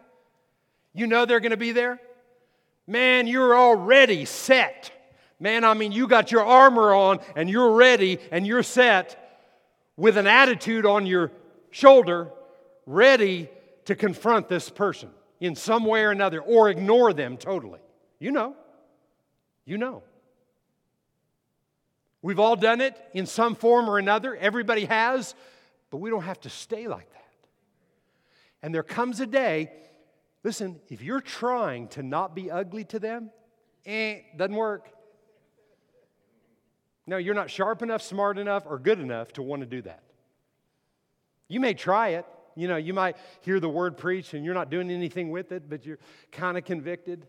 you 0.94 1.08
know 1.08 1.24
they're 1.24 1.40
going 1.40 1.50
to 1.50 1.56
be 1.56 1.72
there. 1.72 2.00
Man, 2.86 3.26
you're 3.26 3.58
already 3.58 4.24
set. 4.24 4.92
Man, 5.40 5.64
I 5.64 5.74
mean, 5.74 5.90
you 5.90 6.06
got 6.06 6.30
your 6.30 6.44
armor 6.44 6.94
on 6.94 7.18
and 7.34 7.50
you're 7.50 7.72
ready 7.72 8.20
and 8.30 8.46
you're 8.46 8.62
set 8.62 9.50
with 9.96 10.16
an 10.16 10.28
attitude 10.28 10.86
on 10.86 11.04
your 11.04 11.32
shoulder, 11.72 12.30
ready 12.86 13.50
to 13.86 13.96
confront 13.96 14.48
this 14.48 14.70
person 14.70 15.10
in 15.40 15.56
some 15.56 15.86
way 15.86 16.04
or 16.04 16.12
another 16.12 16.40
or 16.40 16.70
ignore 16.70 17.12
them 17.12 17.36
totally. 17.36 17.80
You 18.20 18.30
know. 18.30 18.54
You 19.64 19.76
know. 19.76 20.04
We've 22.22 22.38
all 22.38 22.54
done 22.54 22.80
it 22.80 22.96
in 23.12 23.26
some 23.26 23.56
form 23.56 23.90
or 23.90 23.98
another. 23.98 24.36
Everybody 24.36 24.84
has, 24.84 25.34
but 25.90 25.98
we 25.98 26.08
don't 26.08 26.22
have 26.22 26.40
to 26.42 26.50
stay 26.50 26.86
like 26.86 27.10
that. 27.12 27.18
And 28.62 28.72
there 28.72 28.84
comes 28.84 29.20
a 29.20 29.26
day, 29.26 29.72
listen, 30.44 30.80
if 30.88 31.02
you're 31.02 31.20
trying 31.20 31.88
to 31.88 32.02
not 32.02 32.34
be 32.34 32.48
ugly 32.50 32.84
to 32.84 33.00
them, 33.00 33.30
eh, 33.84 34.20
doesn't 34.36 34.54
work. 34.54 34.88
No, 37.08 37.16
you're 37.16 37.34
not 37.34 37.50
sharp 37.50 37.82
enough, 37.82 38.02
smart 38.02 38.38
enough, 38.38 38.62
or 38.66 38.78
good 38.78 39.00
enough 39.00 39.32
to 39.32 39.42
want 39.42 39.60
to 39.60 39.66
do 39.66 39.82
that. 39.82 40.02
You 41.48 41.58
may 41.58 41.74
try 41.74 42.10
it. 42.10 42.26
You 42.54 42.68
know, 42.68 42.76
you 42.76 42.94
might 42.94 43.16
hear 43.40 43.58
the 43.58 43.68
word 43.68 43.96
preached 43.96 44.34
and 44.34 44.44
you're 44.44 44.54
not 44.54 44.70
doing 44.70 44.90
anything 44.90 45.30
with 45.30 45.52
it, 45.52 45.68
but 45.68 45.84
you're 45.84 45.98
kind 46.30 46.56
of 46.56 46.64
convicted, 46.64 47.26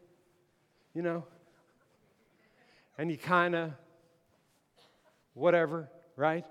you 0.94 1.02
know. 1.02 1.26
And 2.98 3.10
you 3.10 3.18
kind 3.18 3.56
of, 3.56 3.72
whatever, 5.34 5.89
right? 6.15 6.45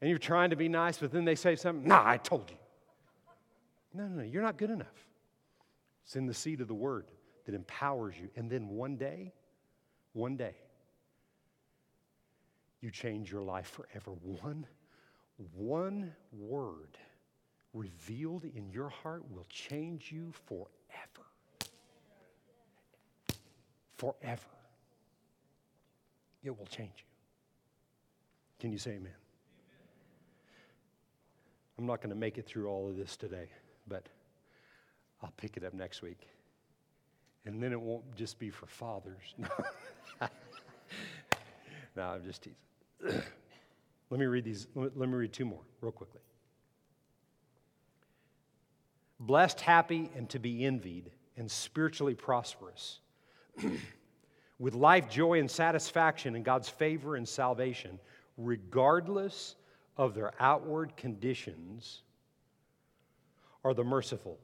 And 0.00 0.10
you're 0.10 0.18
trying 0.18 0.50
to 0.50 0.56
be 0.56 0.68
nice, 0.68 0.98
but 0.98 1.10
then 1.10 1.24
they 1.24 1.34
say 1.34 1.56
something, 1.56 1.88
nah, 1.88 2.02
I 2.04 2.16
told 2.16 2.50
you. 2.50 2.56
No, 3.94 4.06
no, 4.06 4.16
no, 4.16 4.22
you're 4.22 4.42
not 4.42 4.56
good 4.58 4.70
enough. 4.70 5.06
It's 6.04 6.16
in 6.16 6.26
the 6.26 6.34
seed 6.34 6.60
of 6.60 6.68
the 6.68 6.74
word 6.74 7.10
that 7.46 7.54
empowers 7.54 8.14
you. 8.20 8.28
And 8.36 8.50
then 8.50 8.68
one 8.68 8.96
day, 8.96 9.32
one 10.12 10.36
day, 10.36 10.54
you 12.80 12.90
change 12.90 13.32
your 13.32 13.42
life 13.42 13.66
forever. 13.66 14.12
One, 14.22 14.66
one 15.54 16.14
word 16.32 16.96
revealed 17.74 18.44
in 18.44 18.70
your 18.70 18.88
heart 18.88 19.24
will 19.30 19.46
change 19.48 20.12
you 20.12 20.32
forever. 20.46 20.68
Forever. 23.96 24.42
It 26.44 26.56
will 26.56 26.66
change 26.66 26.92
you. 26.98 27.07
Can 28.58 28.72
you 28.72 28.78
say 28.78 28.92
amen? 28.92 29.12
I'm 31.78 31.86
not 31.86 32.00
going 32.00 32.10
to 32.10 32.16
make 32.16 32.38
it 32.38 32.46
through 32.46 32.68
all 32.68 32.88
of 32.88 32.96
this 32.96 33.16
today, 33.16 33.48
but 33.86 34.06
I'll 35.22 35.32
pick 35.36 35.56
it 35.56 35.64
up 35.64 35.74
next 35.74 36.02
week. 36.02 36.26
And 37.46 37.62
then 37.62 37.72
it 37.72 37.80
won't 37.80 38.16
just 38.16 38.38
be 38.38 38.50
for 38.50 38.66
fathers. 38.66 39.34
no, 41.96 42.02
I'm 42.02 42.24
just 42.24 42.42
teasing. 42.42 42.56
let 44.10 44.20
me 44.20 44.26
read 44.26 44.44
these, 44.44 44.66
let 44.74 44.96
me 44.96 45.06
read 45.06 45.32
two 45.32 45.44
more 45.44 45.62
real 45.80 45.92
quickly. 45.92 46.20
Blessed, 49.20 49.60
happy, 49.60 50.10
and 50.16 50.28
to 50.30 50.38
be 50.38 50.64
envied, 50.64 51.10
and 51.36 51.50
spiritually 51.50 52.14
prosperous, 52.14 53.00
with 54.58 54.74
life, 54.74 55.08
joy, 55.08 55.40
and 55.40 55.50
satisfaction 55.50 56.36
in 56.36 56.42
God's 56.42 56.68
favor 56.68 57.16
and 57.16 57.28
salvation, 57.28 57.98
regardless 58.38 59.56
of 59.96 60.14
their 60.14 60.32
outward 60.40 60.96
conditions, 60.96 62.02
are 63.64 63.74
the 63.74 63.84
merciful, 63.84 64.38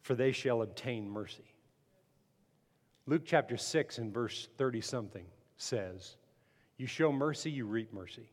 for 0.00 0.14
they 0.14 0.32
shall 0.32 0.62
obtain 0.62 1.10
mercy. 1.10 1.44
Luke 3.06 3.22
chapter 3.24 3.56
6 3.56 3.98
and 3.98 4.14
verse 4.14 4.48
30 4.56 4.80
something 4.80 5.26
says, 5.56 6.16
You 6.78 6.86
show 6.86 7.12
mercy, 7.12 7.50
you 7.50 7.66
reap 7.66 7.92
mercy. 7.92 8.30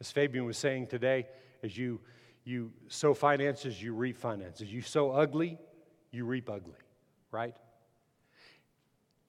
As 0.00 0.10
Fabian 0.10 0.44
was 0.44 0.58
saying 0.58 0.88
today, 0.88 1.26
as 1.62 1.76
you, 1.76 2.00
you 2.44 2.72
sow 2.88 3.14
finances, 3.14 3.82
you 3.82 3.94
reap 3.94 4.16
finances. 4.16 4.72
You 4.72 4.82
sow 4.82 5.10
ugly, 5.10 5.58
you 6.10 6.24
reap 6.24 6.50
ugly, 6.50 6.78
right? 7.30 7.56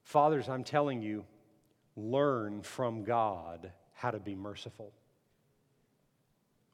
Fathers, 0.04 0.50
I'm 0.50 0.64
telling 0.64 1.02
you, 1.02 1.26
learn 1.98 2.62
from 2.62 3.04
God 3.04 3.72
how 3.94 4.12
to 4.12 4.20
be 4.20 4.36
merciful. 4.36 4.94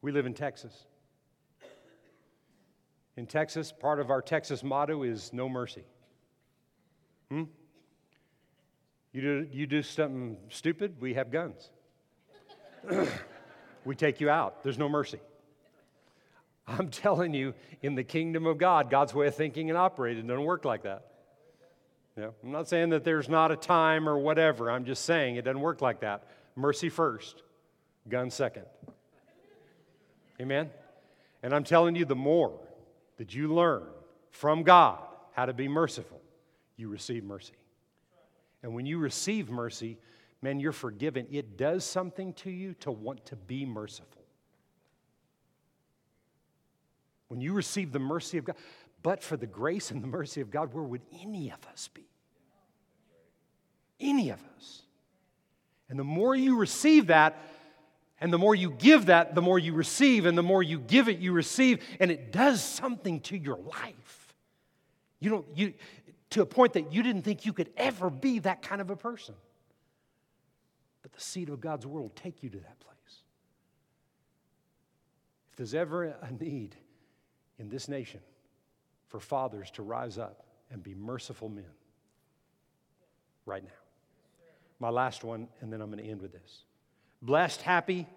We 0.02 0.12
live 0.12 0.26
in 0.26 0.34
Texas. 0.34 0.86
In 3.16 3.26
Texas, 3.26 3.72
part 3.72 4.00
of 4.00 4.10
our 4.10 4.22
Texas 4.22 4.64
motto 4.64 5.04
is 5.04 5.32
no 5.32 5.48
mercy. 5.48 5.86
Hmm? 7.30 7.44
You 9.14 9.22
do, 9.22 9.48
you 9.52 9.66
do 9.66 9.82
something 9.82 10.38
stupid, 10.50 11.00
we 11.00 11.14
have 11.14 11.32
guns. 11.32 11.70
we 13.86 13.96
take 13.96 14.20
you 14.20 14.30
out. 14.30 14.62
There's 14.64 14.80
no 14.80 14.90
mercy. 14.90 15.20
I'm 16.68 16.90
telling 16.90 17.34
you, 17.34 17.54
in 17.82 17.96
the 17.96 18.04
kingdom 18.04 18.46
of 18.46 18.58
God, 18.58 18.90
God's 18.90 19.14
way 19.14 19.28
of 19.28 19.36
thinking 19.36 19.70
and 19.70 19.78
operating 19.78 20.28
doesn't 20.28 20.44
work 20.44 20.66
like 20.66 20.84
that. 20.84 21.13
Yeah, 22.18 22.28
I'm 22.44 22.52
not 22.52 22.68
saying 22.68 22.90
that 22.90 23.04
there's 23.04 23.28
not 23.28 23.52
a 23.52 23.56
time 23.56 24.08
or 24.08 24.18
whatever. 24.18 24.70
I'm 24.70 24.86
just 24.86 25.06
saying 25.06 25.36
it 25.36 25.44
doesn't 25.44 25.62
work 25.62 25.82
like 25.82 26.02
that. 26.02 26.28
Mercy 26.56 26.90
first, 26.90 27.42
gun 28.08 28.30
second. 28.30 28.66
Amen? 30.40 30.70
And 31.42 31.54
I'm 31.54 31.64
telling 31.64 31.96
you, 31.96 32.06
the 32.06 32.16
more 32.16 32.60
that 33.18 33.34
you 33.34 33.54
learn 33.54 33.84
from 34.30 34.64
God 34.64 35.00
how 35.32 35.46
to 35.46 35.54
be 35.54 35.68
merciful, 35.68 36.22
you 36.78 36.88
receive 36.88 37.24
mercy. 37.24 37.54
And 38.62 38.74
when 38.74 38.86
you 38.86 39.00
receive 39.00 39.50
mercy, 39.50 39.98
man, 40.42 40.60
you're 40.60 40.72
forgiven. 40.72 41.28
It 41.32 41.58
does 41.58 41.84
something 41.84 42.34
to 42.34 42.52
you 42.52 42.76
to 42.76 42.92
want 42.92 43.26
to 43.28 43.36
be 43.36 43.66
merciful. 43.66 44.22
When 47.28 47.42
you 47.42 47.54
receive 47.54 47.92
the 47.92 48.00
mercy 48.00 48.38
of 48.38 48.46
God, 48.46 48.56
but 49.04 49.22
for 49.22 49.38
the 49.38 49.46
grace 49.46 49.92
and 49.92 50.02
the 50.02 50.08
mercy 50.08 50.42
of 50.42 50.50
God, 50.50 50.74
where 50.74 50.84
would 50.84 51.02
any 51.22 51.52
of 51.52 51.60
us 51.72 51.90
be? 51.94 52.08
Any 54.00 54.30
of 54.30 54.40
us. 54.58 54.82
And 55.90 56.00
the 56.00 56.06
more 56.06 56.34
you 56.34 56.58
receive 56.58 57.08
that, 57.08 57.38
and 58.22 58.32
the 58.32 58.38
more 58.38 58.56
you 58.56 58.72
give 58.72 59.08
that, 59.08 59.36
the 59.36 59.42
more 59.42 59.60
you 59.60 59.74
receive, 59.74 60.26
and 60.26 60.38
the 60.38 60.44
more 60.44 60.64
you 60.64 60.80
give 60.80 61.10
it, 61.10 61.20
you 61.20 61.34
receive, 61.34 61.84
and 62.00 62.10
it 62.10 62.32
does 62.32 62.64
something 62.64 63.20
to 63.22 63.38
your 63.38 63.58
life. 63.58 64.34
You 65.20 65.30
don't, 65.30 65.46
you, 65.54 65.74
to 66.32 66.42
a 66.42 66.46
point 66.46 66.74
that 66.74 66.94
you 66.94 67.04
didn't 67.04 67.24
think 67.24 67.46
you 67.46 67.52
could 67.52 67.70
ever 67.76 68.10
be 68.10 68.40
that 68.40 68.62
kind 68.62 68.80
of 68.80 68.90
a 68.90 68.96
person. 68.96 69.36
But 71.02 71.12
the 71.12 71.20
seed 71.20 71.50
of 71.50 71.60
God's 71.60 71.86
word 71.86 72.02
will 72.02 72.10
take 72.10 72.42
you 72.42 72.50
to 72.50 72.58
that 72.58 72.80
place. 72.80 72.96
If 75.52 75.58
there's 75.58 75.74
ever 75.76 76.06
a 76.06 76.32
need 76.32 76.76
in 77.60 77.68
this 77.70 77.90
nation 77.90 78.22
for 79.14 79.20
fathers 79.20 79.70
to 79.70 79.84
rise 79.84 80.18
up 80.18 80.44
and 80.72 80.82
be 80.82 80.96
merciful 80.96 81.48
men, 81.48 81.70
right 83.46 83.64
now. 83.64 83.70
My 84.80 84.90
last 84.90 85.24
one, 85.24 85.48
and 85.62 85.72
then 85.72 85.82
I'm 85.82 85.92
going 85.92 86.04
to 86.04 86.10
end 86.10 86.20
with 86.20 86.32
this. 86.32 86.64
Blessed, 87.22 87.62
happy, 87.62 88.08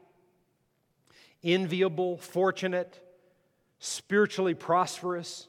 enviable, 1.44 2.16
fortunate, 2.16 2.99
spiritually 3.78 4.55
prosperous 4.55 5.49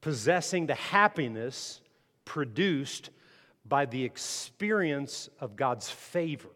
possessing 0.00 0.66
the 0.66 0.74
happiness 0.74 1.80
produced 2.24 3.10
by 3.64 3.86
the 3.86 4.02
experience 4.02 5.30
of 5.38 5.54
God's 5.54 5.88
favor, 5.88 6.50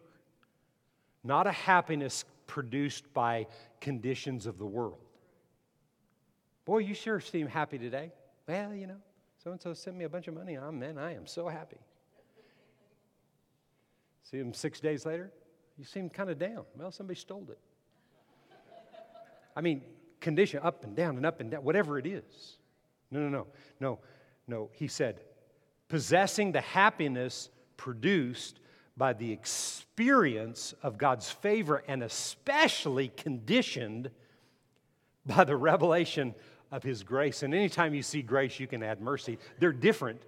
not 1.22 1.47
a 1.47 1.53
happiness 1.53 2.24
produced 2.49 3.14
by 3.14 3.47
conditions 3.80 4.47
of 4.47 4.59
the 4.59 4.66
world. 4.66 5.06
Boy, 6.67 6.79
you 6.79 6.95
sure 6.95 7.21
seem 7.21 7.47
happy 7.47 7.79
today. 7.79 8.12
Well, 8.47 8.75
you 8.75 8.89
know, 8.89 9.01
so 9.43 9.53
and 9.53 9.62
so 9.62 9.73
sent 9.73 9.97
me 9.97 10.05
a 10.05 10.09
bunch 10.09 10.27
of 10.27 10.35
money. 10.35 10.59
Oh, 10.59 10.73
man, 10.73 10.99
I 10.99 11.14
am 11.14 11.27
so 11.27 11.49
happy. 11.49 11.79
See 14.25 14.39
him 14.39 14.53
six 14.53 14.81
days 14.81 15.07
later, 15.07 15.31
you 15.79 15.85
seem 15.85 16.11
kind 16.11 16.29
of 16.29 16.39
down. 16.39 16.64
Well, 16.77 16.91
somebody 16.91 17.19
stole 17.19 17.47
it. 17.49 17.59
I 19.55 19.61
mean, 19.61 19.83
condition 20.21 20.61
up 20.62 20.83
and 20.83 20.97
down 20.97 21.17
and 21.17 21.25
up 21.25 21.41
and 21.41 21.53
down, 21.53 21.62
whatever 21.62 21.99
it 21.99 22.07
is. 22.07 22.59
No, 23.12 23.21
no, 23.21 23.29
no, 23.29 23.47
no, 23.79 23.99
no. 24.49 24.71
He 24.73 24.89
said, 24.89 25.21
possessing 25.89 26.51
the 26.51 26.61
happiness 26.61 27.49
produced 27.77 28.59
by 28.97 29.12
the 29.12 29.31
experience 29.31 30.75
of 30.83 30.99
God's 30.99 31.31
favor 31.31 31.85
and 31.87 32.03
especially 32.03 33.09
conditioned 33.17 34.11
by 35.25 35.45
the 35.45 35.57
revelation 35.57 36.35
of 36.71 36.83
His 36.83 37.03
grace. 37.03 37.43
And 37.43 37.55
anytime 37.55 37.95
you 37.95 38.03
see 38.03 38.23
grace, 38.23 38.59
you 38.59 38.67
can 38.67 38.83
add 38.83 39.01
mercy. 39.01 39.39
They're 39.59 39.73
different, 39.73 40.23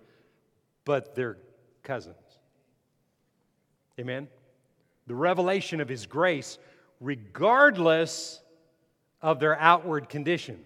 but 0.84 1.14
they're 1.14 1.38
cousins. 1.82 2.16
Amen? 3.98 4.28
The 5.06 5.14
revelation 5.14 5.80
of 5.80 5.88
His 5.88 6.06
grace, 6.06 6.58
regardless 7.00 8.40
of 9.20 9.40
their 9.40 9.58
outward 9.58 10.08
condition. 10.08 10.64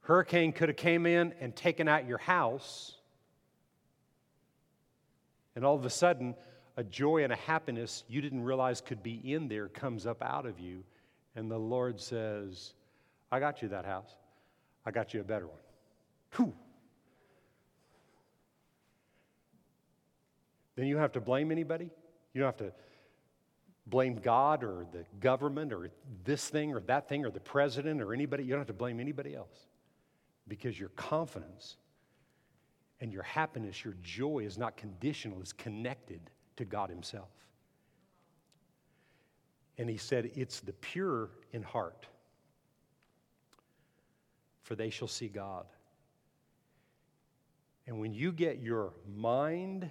Hurricane 0.00 0.52
could 0.52 0.70
have 0.70 0.76
came 0.76 1.04
in 1.04 1.34
and 1.40 1.54
taken 1.54 1.86
out 1.86 2.08
your 2.08 2.18
house. 2.18 2.96
And 5.54 5.64
all 5.64 5.76
of 5.76 5.84
a 5.84 5.90
sudden, 5.90 6.34
a 6.78 6.84
joy 6.84 7.24
and 7.24 7.32
a 7.32 7.36
happiness 7.36 8.04
you 8.08 8.20
didn't 8.20 8.42
realize 8.42 8.80
could 8.80 9.02
be 9.02 9.20
in 9.32 9.48
there 9.48 9.68
comes 9.68 10.06
up 10.06 10.22
out 10.22 10.46
of 10.46 10.58
you. 10.60 10.82
And 11.36 11.50
the 11.50 11.58
Lord 11.58 12.00
says, 12.00 12.72
I 13.30 13.40
got 13.40 13.62
you 13.62 13.68
that 13.68 13.84
house. 13.84 14.10
I 14.86 14.90
got 14.90 15.12
you 15.12 15.20
a 15.20 15.24
better 15.24 15.46
one. 15.46 15.58
Whew. 16.36 16.54
then 20.78 20.86
you 20.86 20.96
have 20.96 21.10
to 21.10 21.20
blame 21.20 21.50
anybody. 21.50 21.90
You 22.32 22.40
don't 22.40 22.46
have 22.46 22.68
to 22.68 22.72
blame 23.88 24.14
God 24.14 24.62
or 24.62 24.86
the 24.92 25.04
government 25.18 25.72
or 25.72 25.90
this 26.22 26.48
thing 26.48 26.72
or 26.72 26.78
that 26.82 27.08
thing 27.08 27.24
or 27.24 27.30
the 27.30 27.40
president 27.40 28.00
or 28.00 28.14
anybody. 28.14 28.44
You 28.44 28.50
don't 28.50 28.60
have 28.60 28.68
to 28.68 28.72
blame 28.72 29.00
anybody 29.00 29.34
else 29.34 29.66
because 30.46 30.78
your 30.78 30.90
confidence 30.90 31.78
and 33.00 33.12
your 33.12 33.24
happiness, 33.24 33.84
your 33.84 33.96
joy 34.02 34.44
is 34.44 34.56
not 34.56 34.76
conditional, 34.76 35.40
it's 35.40 35.52
connected 35.52 36.20
to 36.56 36.64
God 36.64 36.90
Himself. 36.90 37.28
And 39.78 39.90
He 39.90 39.96
said, 39.96 40.30
It's 40.36 40.60
the 40.60 40.74
pure 40.74 41.30
in 41.52 41.62
heart, 41.62 42.06
for 44.68 44.74
they 44.74 44.90
shall 44.90 45.08
see 45.08 45.28
God. 45.28 45.64
And 47.86 47.98
when 47.98 48.12
you 48.12 48.32
get 48.32 48.58
your 48.58 48.92
mind 49.16 49.88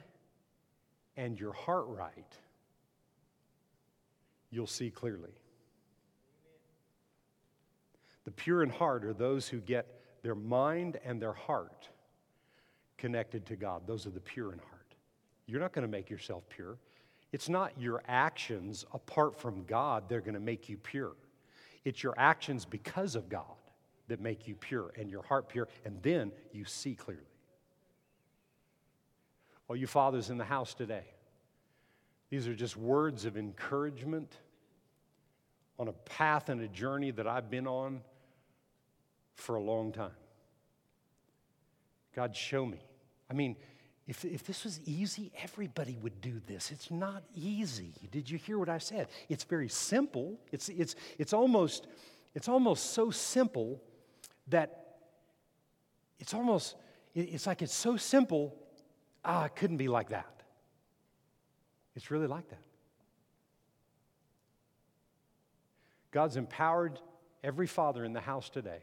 and 1.15 1.39
your 1.39 1.51
heart 1.51 1.86
right, 1.88 2.38
you'll 4.51 4.67
see 4.67 4.91
clearly. 4.91 5.32
The 8.25 8.32
pure 8.32 8.61
in 8.61 8.69
heart 8.69 9.03
are 9.03 9.15
those 9.15 9.47
who 9.47 9.57
get 9.61 9.99
their 10.21 10.36
mind 10.36 10.99
and 11.03 11.19
their 11.19 11.34
heart 11.34 11.89
connected 12.99 13.47
to 13.47 13.55
God. 13.55 13.88
Those 13.88 14.05
are 14.05 14.11
the 14.11 14.19
pure 14.19 14.53
in 14.53 14.59
heart. 14.59 14.93
You're 15.47 15.59
not 15.59 15.73
going 15.73 15.88
to 15.88 15.91
make 15.91 16.11
yourself 16.11 16.43
pure. 16.49 16.78
It's 17.32 17.49
not 17.49 17.71
your 17.80 18.03
actions 18.07 18.86
apart 18.93 19.39
from 19.39 19.63
God 19.63 20.07
they 20.07 20.13
are 20.13 20.21
going 20.21 20.36
to 20.36 20.39
make 20.39 20.69
you 20.69 20.78
pure. 20.78 21.13
It's 21.84 22.03
your 22.03 22.13
actions 22.15 22.63
because 22.63 23.15
of 23.15 23.28
God 23.28 23.55
that 24.08 24.22
make 24.22 24.47
you 24.47 24.55
pure 24.55 24.91
and 24.97 25.10
your 25.10 25.24
heart 25.24 25.49
pure, 25.49 25.68
and 25.86 26.01
then 26.01 26.32
you 26.51 26.66
see 26.66 26.95
clearly. 26.95 27.24
All 29.68 29.76
you 29.76 29.88
fathers 29.88 30.30
in 30.30 30.38
the 30.38 30.45
house 30.45 30.74
today, 30.74 31.05
these 32.30 32.47
are 32.47 32.55
just 32.55 32.78
words 32.78 33.26
of 33.26 33.38
encouragement 33.38 34.32
on 35.80 35.88
a 35.88 35.93
path 35.93 36.49
and 36.49 36.62
a 36.62 36.68
journey 36.68 37.12
that 37.12 37.28
I've 37.28 37.49
been 37.49 37.68
on 37.68 38.01
for 39.36 39.55
a 39.55 39.62
long 39.62 39.91
time. 39.91 40.12
God, 42.16 42.36
show 42.36 42.66
me. 42.66 42.80
I 43.30 43.34
mean, 43.34 43.55
if, 44.08 44.24
if 44.24 44.45
this 44.45 44.64
was 44.64 44.80
easy, 44.86 45.32
everybody 45.43 45.97
would 46.01 46.22
do 46.22 46.41
this. 46.47 46.72
It's 46.72 46.89
not 46.89 47.24
easy. 47.36 47.93
Did 48.10 48.30
you 48.30 48.38
hear 48.38 48.58
what 48.58 48.70
I 48.70 48.78
said? 48.78 49.08
It's 49.28 49.43
very 49.43 49.68
simple. 49.68 50.39
It's, 50.51 50.70
it's, 50.70 50.95
it's, 51.20 51.34
almost, 51.34 51.88
it's 52.34 52.47
almost 52.47 52.91
so 52.91 53.12
simple 53.12 53.82
that 54.50 54.98
it's 56.20 56.34
almost, 56.34 56.76
it's 57.14 57.45
like 57.45 57.62
it's 57.62 57.74
so 57.74 57.98
simple, 57.98 58.56
ah, 59.24 59.45
it 59.45 59.56
couldn't 59.56 59.78
be 59.78 59.88
like 59.88 60.10
that. 60.10 60.43
It's 61.95 62.12
really 62.12 62.28
like 62.28 62.48
that. 62.50 62.62
God's 66.12 66.38
empowered 66.38 67.00
every 67.43 67.68
father 67.68 68.04
in 68.04 68.14
the 68.14 68.22
house 68.22 68.50
today 68.50 68.80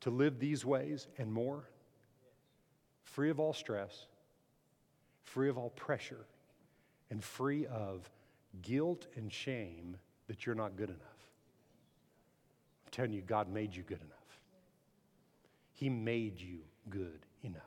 to 0.00 0.10
live 0.10 0.38
these 0.38 0.64
ways 0.64 1.08
and 1.18 1.32
more 1.32 1.68
free 3.02 3.30
of 3.30 3.40
all 3.40 3.52
stress, 3.52 4.06
free 5.24 5.48
of 5.48 5.58
all 5.58 5.70
pressure, 5.70 6.26
and 7.10 7.22
free 7.22 7.66
of 7.66 8.08
guilt 8.62 9.06
and 9.16 9.32
shame 9.32 9.96
that 10.28 10.46
you're 10.46 10.54
not 10.54 10.76
good 10.76 10.90
enough. 10.90 11.00
I'm 12.84 12.90
telling 12.90 13.12
you, 13.12 13.22
God 13.22 13.52
made 13.52 13.74
you 13.74 13.82
good 13.82 14.00
enough. 14.00 14.17
He 15.78 15.88
made 15.88 16.40
you 16.40 16.58
good 16.90 17.20
enough. 17.44 17.62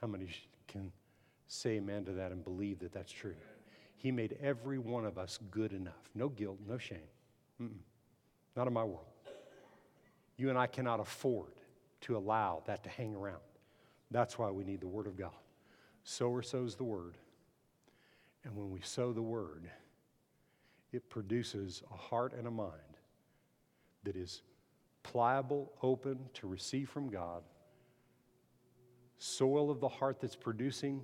How 0.00 0.06
many 0.06 0.28
can 0.68 0.92
say 1.48 1.70
amen 1.70 2.04
to 2.04 2.12
that 2.12 2.30
and 2.30 2.44
believe 2.44 2.78
that 2.78 2.92
that's 2.92 3.10
true? 3.10 3.34
He 3.96 4.12
made 4.12 4.38
every 4.40 4.78
one 4.78 5.04
of 5.04 5.18
us 5.18 5.40
good 5.50 5.72
enough. 5.72 6.08
No 6.14 6.28
guilt, 6.28 6.58
no 6.68 6.78
shame. 6.78 7.00
Mm-mm. 7.60 7.80
Not 8.54 8.68
in 8.68 8.74
my 8.74 8.84
world. 8.84 9.08
You 10.36 10.50
and 10.50 10.58
I 10.58 10.68
cannot 10.68 11.00
afford 11.00 11.50
to 12.02 12.16
allow 12.16 12.62
that 12.66 12.84
to 12.84 12.88
hang 12.88 13.16
around. 13.16 13.40
That's 14.12 14.38
why 14.38 14.52
we 14.52 14.62
need 14.62 14.80
the 14.80 14.86
Word 14.86 15.08
of 15.08 15.16
God. 15.16 15.32
Sower 16.04 16.42
sows 16.42 16.76
the 16.76 16.84
Word. 16.84 17.16
And 18.44 18.54
when 18.54 18.70
we 18.70 18.82
sow 18.82 19.12
the 19.12 19.20
Word, 19.20 19.68
it 20.92 21.10
produces 21.10 21.82
a 21.92 21.96
heart 21.96 22.34
and 22.34 22.46
a 22.46 22.52
mind 22.52 22.70
that 24.04 24.14
is 24.14 24.42
pliable, 25.06 25.72
open 25.82 26.18
to 26.34 26.48
receive 26.48 26.90
from 26.90 27.08
God, 27.08 27.42
soil 29.18 29.70
of 29.70 29.80
the 29.80 29.88
heart 29.88 30.20
that's 30.20 30.34
producing 30.34 31.02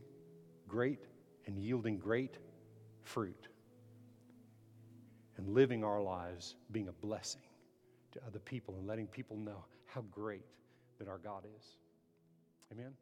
great 0.66 1.04
and 1.46 1.56
yielding 1.56 1.98
great 1.98 2.36
fruit, 3.04 3.48
and 5.36 5.48
living 5.48 5.84
our 5.84 6.02
lives 6.02 6.56
being 6.72 6.88
a 6.88 6.92
blessing 6.92 7.42
to 8.10 8.20
other 8.26 8.40
people 8.40 8.74
and 8.76 8.86
letting 8.86 9.06
people 9.06 9.36
know 9.36 9.64
how 9.86 10.02
great 10.10 10.44
that 10.98 11.08
our 11.08 11.18
God 11.18 11.44
is. 11.56 11.64
Amen? 12.72 12.92